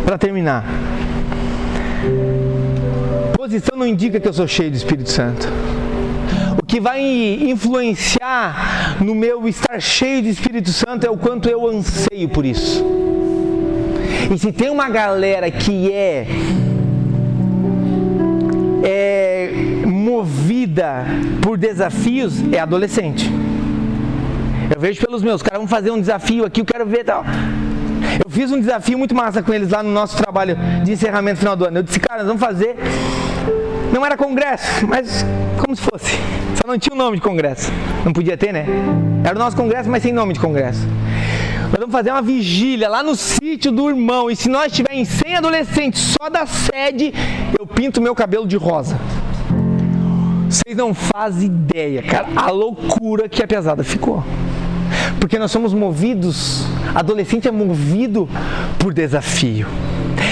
Para 0.05 0.19
terminar, 0.19 0.65
posição 3.47 3.79
não 3.79 3.87
indica 3.87 4.19
que 4.19 4.27
eu 4.27 4.33
sou 4.33 4.49
cheio 4.49 4.73
do 4.73 4.77
Espírito 4.77 5.09
Santo. 5.09 5.47
O 6.61 6.67
que 6.67 6.81
vai 6.81 7.01
influenciar 7.01 8.97
no 9.01 9.15
meu 9.15 9.47
estar 9.47 9.81
cheio 9.81 10.21
de 10.21 10.31
Espírito 10.31 10.71
Santo 10.71 11.07
é 11.07 11.11
o 11.11 11.17
quanto 11.17 11.49
eu 11.49 11.65
anseio 11.69 12.29
por 12.29 12.45
isso. 12.45 12.85
E 14.35 14.37
se 14.37 14.51
tem 14.51 14.69
uma 14.69 14.89
galera 14.89 15.49
que 15.49 15.93
é, 15.93 16.27
é 18.83 19.53
movida 19.87 21.07
por 21.41 21.57
desafios, 21.57 22.43
é 22.53 22.59
adolescente. 22.59 23.31
Eu 24.75 24.81
vejo 24.81 25.01
pelos 25.01 25.23
meus, 25.23 25.41
caras 25.41 25.61
vão 25.61 25.69
fazer 25.69 25.93
um 25.93 26.01
desafio 26.01 26.45
aqui, 26.45 26.63
eu 26.63 26.65
quero 26.65 26.85
ver 26.85 27.05
tal. 27.05 27.25
Eu 28.25 28.29
fiz 28.29 28.51
um 28.51 28.59
desafio 28.59 28.99
muito 28.99 29.15
massa 29.15 29.41
com 29.41 29.55
eles 29.55 29.71
lá 29.71 29.85
no 29.85 29.91
nosso 29.91 30.17
trabalho 30.17 30.57
de 30.83 30.91
encerramento 30.91 31.39
final 31.39 31.55
do 31.55 31.65
ano. 31.65 31.79
Eu 31.79 31.83
disse, 31.85 32.01
cara, 32.01 32.25
nós 32.25 32.27
vamos 32.27 32.43
fazer. 32.43 32.75
Não 33.97 34.05
era 34.05 34.15
congresso, 34.15 34.87
mas 34.87 35.25
como 35.65 35.75
se 35.75 35.81
fosse. 35.81 36.19
Só 36.55 36.69
não 36.71 36.79
tinha 36.79 36.95
o 36.95 36.99
nome 36.99 37.17
de 37.17 37.23
congresso. 37.23 37.73
Não 38.05 38.13
podia 38.13 38.37
ter, 38.37 38.53
né? 38.53 38.67
Era 39.25 39.35
o 39.35 39.39
nosso 39.39 39.57
congresso, 39.57 39.89
mas 39.89 40.03
sem 40.03 40.13
nome 40.13 40.35
de 40.35 40.39
congresso. 40.39 40.87
Nós 41.63 41.77
vamos 41.79 41.93
fazer 41.93 42.11
uma 42.11 42.21
vigília 42.21 42.91
lá 42.91 43.03
no 43.03 43.17
sítio 43.17 43.73
do 43.73 43.89
irmão. 43.89 44.31
E 44.31 44.37
se 44.37 44.51
nós 44.51 44.71
tivermos 44.71 45.09
100 45.09 45.37
adolescentes 45.37 46.15
só 46.21 46.29
da 46.29 46.45
sede, 46.45 47.15
eu 47.59 47.67
pinto 47.67 48.03
meu 48.03 48.15
cabelo 48.15 48.47
de 48.47 48.59
rosa. 48.59 48.99
Vocês 50.47 50.77
não 50.77 50.93
fazem 50.93 51.47
ideia, 51.47 52.03
cara, 52.03 52.29
a 52.37 52.51
loucura 52.51 53.31
que 53.31 53.43
a 53.43 53.47
pesada 53.47 53.83
ficou. 53.83 54.23
Porque 55.19 55.39
nós 55.39 55.51
somos 55.51 55.73
movidos, 55.73 56.67
adolescente 56.95 57.49
é 57.49 57.51
movido 57.51 58.29
por 58.79 58.93
desafio. 58.93 59.67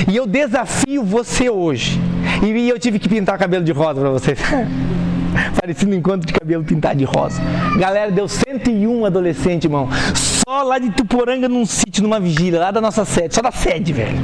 E 0.06 0.14
eu 0.14 0.26
desafio 0.26 1.02
você 1.02 1.48
hoje. 1.48 1.98
E 2.44 2.68
eu 2.68 2.78
tive 2.78 2.98
que 2.98 3.08
pintar 3.08 3.38
cabelo 3.38 3.64
de 3.64 3.72
rosa 3.72 4.00
para 4.00 4.10
vocês. 4.10 4.38
Parecido 5.58 5.94
encontro 5.94 6.26
de 6.26 6.32
cabelo 6.32 6.62
pintado 6.62 6.98
de 6.98 7.04
rosa. 7.04 7.40
Galera, 7.78 8.10
deu 8.10 8.28
101 8.28 9.04
adolescente, 9.04 9.64
irmão. 9.64 9.88
Só 10.14 10.62
lá 10.62 10.78
de 10.78 10.90
Tuporanga, 10.90 11.48
num 11.48 11.64
sítio, 11.64 12.02
numa 12.02 12.20
vigília, 12.20 12.60
lá 12.60 12.70
da 12.70 12.80
nossa 12.80 13.04
sede. 13.04 13.34
Só 13.34 13.42
da 13.42 13.50
sede, 13.50 13.92
velho. 13.92 14.18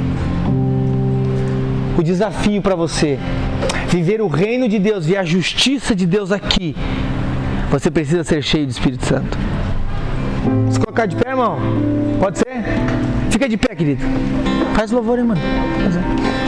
O 1.97 2.03
desafio 2.03 2.61
para 2.61 2.75
você 2.75 3.19
viver 3.89 4.21
o 4.21 4.27
reino 4.27 4.69
de 4.69 4.79
Deus 4.79 5.07
e 5.07 5.17
a 5.17 5.23
justiça 5.23 5.95
de 5.95 6.05
Deus 6.05 6.31
aqui, 6.31 6.75
você 7.69 7.91
precisa 7.91 8.23
ser 8.23 8.41
cheio 8.41 8.65
do 8.65 8.69
Espírito 8.69 9.05
Santo. 9.05 9.37
Se 10.69 10.79
colocar 10.79 11.05
de 11.05 11.15
pé, 11.15 11.31
irmão? 11.31 11.57
Pode 12.19 12.37
ser? 12.37 12.63
Fica 13.29 13.49
de 13.49 13.57
pé, 13.57 13.75
querido. 13.75 14.03
Faz 14.75 14.91
louvor, 14.91 15.17
mano. 15.17 15.41
Faz 15.81 15.95
Eu 15.95 16.40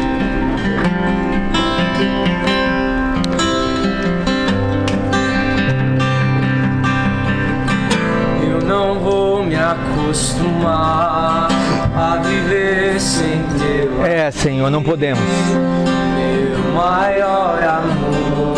acostumar 10.13 11.47
a 11.95 12.17
viver 12.17 12.99
sem 13.01 13.41
teu 13.57 14.05
É, 14.05 14.29
Senhor, 14.29 14.69
não 14.69 14.83
podemos. 14.83 15.19
meu 15.49 16.73
maior 16.75 17.57
amor. 17.63 18.53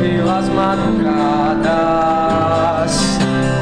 Pelas 0.00 0.48
madrugadas, 0.48 1.58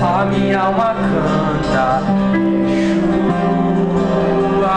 a 0.02 0.24
minha 0.24 0.58
alma 0.60 0.94
canta. 0.94 2.02
Yeshua, 4.56 4.76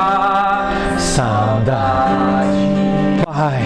Saudade. 0.98 2.50
Pai, 3.26 3.64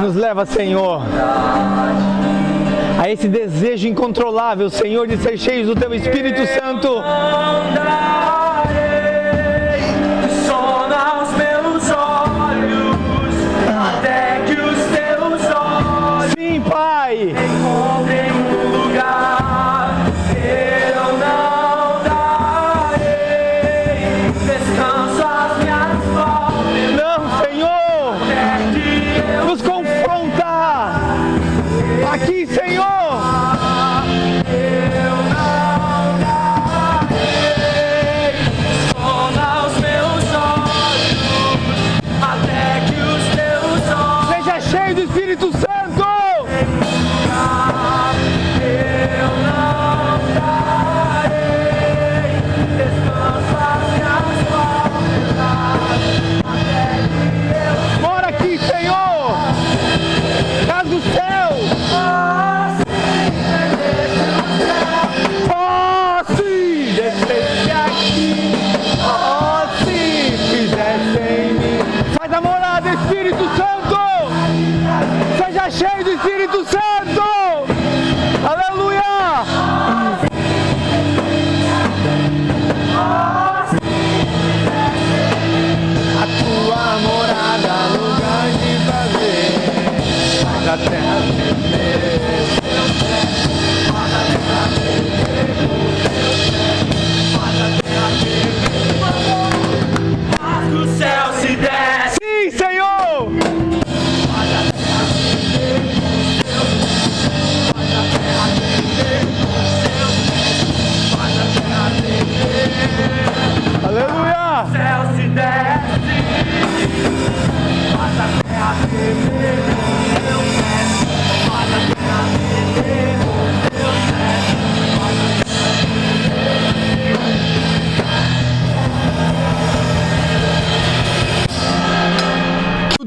nos 0.00 0.16
leva, 0.16 0.46
Senhor, 0.46 1.02
a 2.98 3.10
esse 3.10 3.28
desejo 3.28 3.86
incontrolável, 3.86 4.70
Senhor, 4.70 5.06
de 5.06 5.16
ser 5.18 5.38
cheios 5.38 5.66
do 5.66 5.74
Teu 5.74 5.92
Espírito 5.94 6.46
Santo. 6.46 6.88
andarei, 6.98 7.90
som 10.46 10.80
eu 47.40 47.79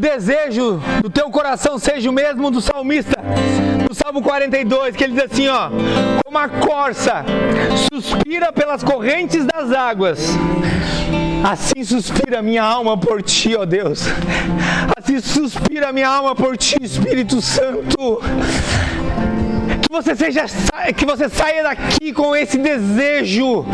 desejo 0.04 0.82
do 1.02 1.10
teu 1.10 1.30
coração 1.30 1.80
seja 1.80 2.10
o 2.10 2.14
mesmo 2.14 2.52
do 2.52 2.60
salmista, 2.60 3.24
no 3.88 3.96
Salmo 3.96 4.22
42, 4.22 4.96
que 4.96 5.04
ele 5.06 5.14
diz 5.14 5.32
assim, 5.32 5.48
ó, 5.48 5.70
como 6.26 6.38
a 6.38 6.50
corça 6.50 7.24
suspira 7.90 8.52
pelas 8.52 8.84
correntes 8.84 9.46
das 9.46 9.72
águas, 9.72 10.20
assim 11.44 11.86
suspira 11.86 12.42
minha 12.42 12.64
alma 12.64 12.98
por 12.98 13.24
ti, 13.24 13.56
ó 13.56 13.66
Deus. 13.66 14.04
Assim 14.98 15.22
suspira 15.22 15.94
minha 15.94 16.10
alma 16.10 16.36
por 16.36 16.58
ti, 16.58 16.76
Espírito 16.82 17.42
Santo. 17.42 18.22
Que 19.82 19.90
você 19.90 20.16
seja 20.16 20.46
que 20.96 21.06
você 21.06 21.30
saia 21.30 21.64
daqui 21.64 22.12
com 22.12 22.36
esse 22.36 22.58
desejo 22.58 23.66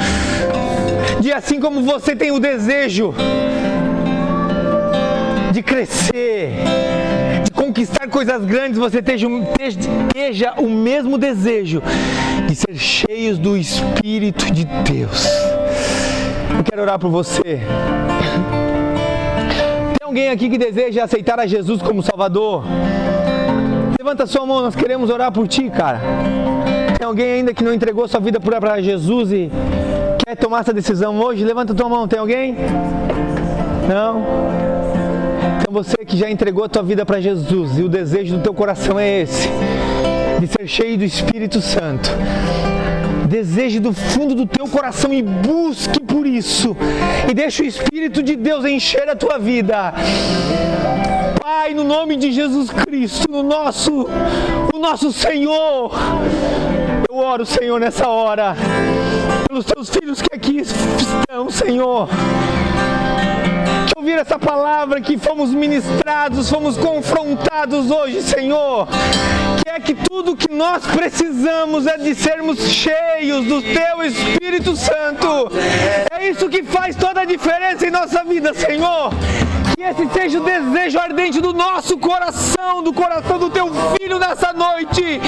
de 1.19 1.33
assim 1.33 1.59
como 1.59 1.81
você 1.81 2.15
tem 2.15 2.31
o 2.31 2.39
desejo 2.39 3.15
de 5.51 5.63
crescer, 5.63 6.53
de 7.43 7.51
conquistar 7.51 8.07
coisas 8.07 8.45
grandes, 8.45 8.77
você 8.77 8.99
esteja, 8.99 9.27
esteja 9.59 10.53
o 10.57 10.69
mesmo 10.69 11.17
desejo 11.17 11.81
de 12.47 12.55
ser 12.55 12.75
cheios 12.75 13.37
do 13.37 13.57
Espírito 13.57 14.51
de 14.51 14.65
Deus. 14.65 15.25
Eu 16.57 16.63
quero 16.63 16.81
orar 16.81 16.99
por 16.99 17.09
você. 17.09 17.61
Tem 19.97 20.05
alguém 20.05 20.29
aqui 20.29 20.49
que 20.49 20.57
deseja 20.57 21.03
aceitar 21.03 21.39
a 21.39 21.45
Jesus 21.45 21.81
como 21.81 22.03
Salvador? 22.03 22.63
Levanta 23.99 24.25
sua 24.25 24.45
mão, 24.45 24.61
nós 24.61 24.75
queremos 24.75 25.09
orar 25.09 25.31
por 25.31 25.47
ti, 25.47 25.69
cara. 25.69 25.99
Tem 26.97 27.05
alguém 27.05 27.31
ainda 27.31 27.53
que 27.53 27.63
não 27.63 27.73
entregou 27.73 28.07
sua 28.07 28.19
vida 28.19 28.39
para 28.39 28.81
Jesus 28.81 29.31
e 29.31 29.51
quer 30.25 30.35
tomar 30.35 30.61
essa 30.61 30.73
decisão 30.73 31.19
hoje? 31.19 31.43
Levanta 31.43 31.73
tua 31.73 31.87
mão, 31.87 32.07
tem 32.07 32.19
alguém? 32.19 32.55
Não? 33.87 34.68
Então 35.69 35.83
você 35.83 35.97
que 35.97 36.17
já 36.17 36.27
entregou 36.27 36.63
a 36.63 36.67
tua 36.67 36.81
vida 36.81 37.05
para 37.05 37.21
Jesus 37.21 37.77
e 37.77 37.83
o 37.83 37.87
desejo 37.87 38.37
do 38.37 38.41
teu 38.41 38.55
coração 38.55 38.99
é 38.99 39.21
esse, 39.21 39.47
de 40.39 40.47
ser 40.47 40.67
cheio 40.67 40.97
do 40.97 41.03
Espírito 41.03 41.61
Santo. 41.61 42.09
Deseje 43.27 43.79
do 43.79 43.93
fundo 43.93 44.33
do 44.33 44.47
teu 44.47 44.67
coração 44.67 45.13
e 45.13 45.21
busque 45.21 45.99
por 45.99 46.25
isso. 46.25 46.75
E 47.29 47.35
deixe 47.35 47.61
o 47.61 47.65
Espírito 47.67 48.23
de 48.23 48.35
Deus 48.35 48.65
encher 48.65 49.07
a 49.09 49.15
tua 49.15 49.37
vida. 49.37 49.93
Pai, 51.39 51.75
no 51.75 51.83
nome 51.83 52.15
de 52.15 52.31
Jesus 52.31 52.71
Cristo, 52.71 53.29
no 53.29 53.43
nosso, 53.43 54.09
o 54.73 54.79
nosso 54.79 55.13
Senhor. 55.13 55.91
Eu 57.07 57.15
oro, 57.15 57.45
Senhor, 57.45 57.79
nessa 57.79 58.07
hora, 58.07 58.55
pelos 59.47 59.65
teus 59.65 59.87
filhos 59.91 60.19
que 60.19 60.35
aqui 60.35 60.61
estão, 60.61 61.47
Senhor 61.51 62.09
ouvir 63.95 64.17
essa 64.19 64.37
palavra 64.37 65.01
que 65.01 65.17
fomos 65.17 65.53
ministrados, 65.53 66.49
fomos 66.49 66.77
confrontados 66.77 67.91
hoje, 67.91 68.21
Senhor. 68.21 68.87
Que 69.63 69.69
é 69.69 69.79
que 69.79 69.93
tudo 69.93 70.35
que 70.35 70.51
nós 70.51 70.85
precisamos 70.85 71.87
é 71.87 71.97
de 71.97 72.13
sermos 72.15 72.59
cheios 72.71 73.45
do 73.45 73.61
Teu 73.61 74.03
Espírito 74.03 74.75
Santo. 74.75 75.51
É 76.11 76.29
isso 76.29 76.49
que 76.49 76.63
faz 76.63 76.95
toda 76.95 77.21
a 77.21 77.25
diferença 77.25 77.87
em 77.87 77.91
nossa 77.91 78.23
vida, 78.23 78.53
Senhor. 78.53 79.11
Que 79.79 79.85
esse 79.85 80.09
seja 80.09 80.41
o 80.41 80.43
desejo 80.43 80.99
ardente 80.99 81.39
do 81.39 81.53
nosso 81.53 81.97
coração, 81.97 82.83
do 82.83 82.91
coração 82.91 83.39
do 83.39 83.49
Teu 83.49 83.71
Filho 83.97 84.19
nessa 84.19 84.51
noite. 84.51 85.21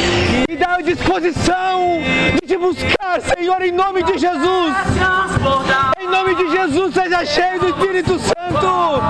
E 0.50 0.58
dá 0.58 0.76
a 0.76 0.82
disposição 0.82 2.02
de 2.34 2.46
te 2.46 2.58
buscar, 2.58 3.22
Senhor, 3.22 3.62
em 3.62 3.72
nome 3.72 4.04
de 4.04 4.18
Jesus. 4.18 4.76
Em 6.02 6.06
nome 6.06 6.36
de 6.36 6.52
Jesus, 6.52 6.94
seja 6.94 7.26
cheio 7.26 7.62
do 7.62 7.70
Espírito 7.70 8.20
Santo. 8.20 9.02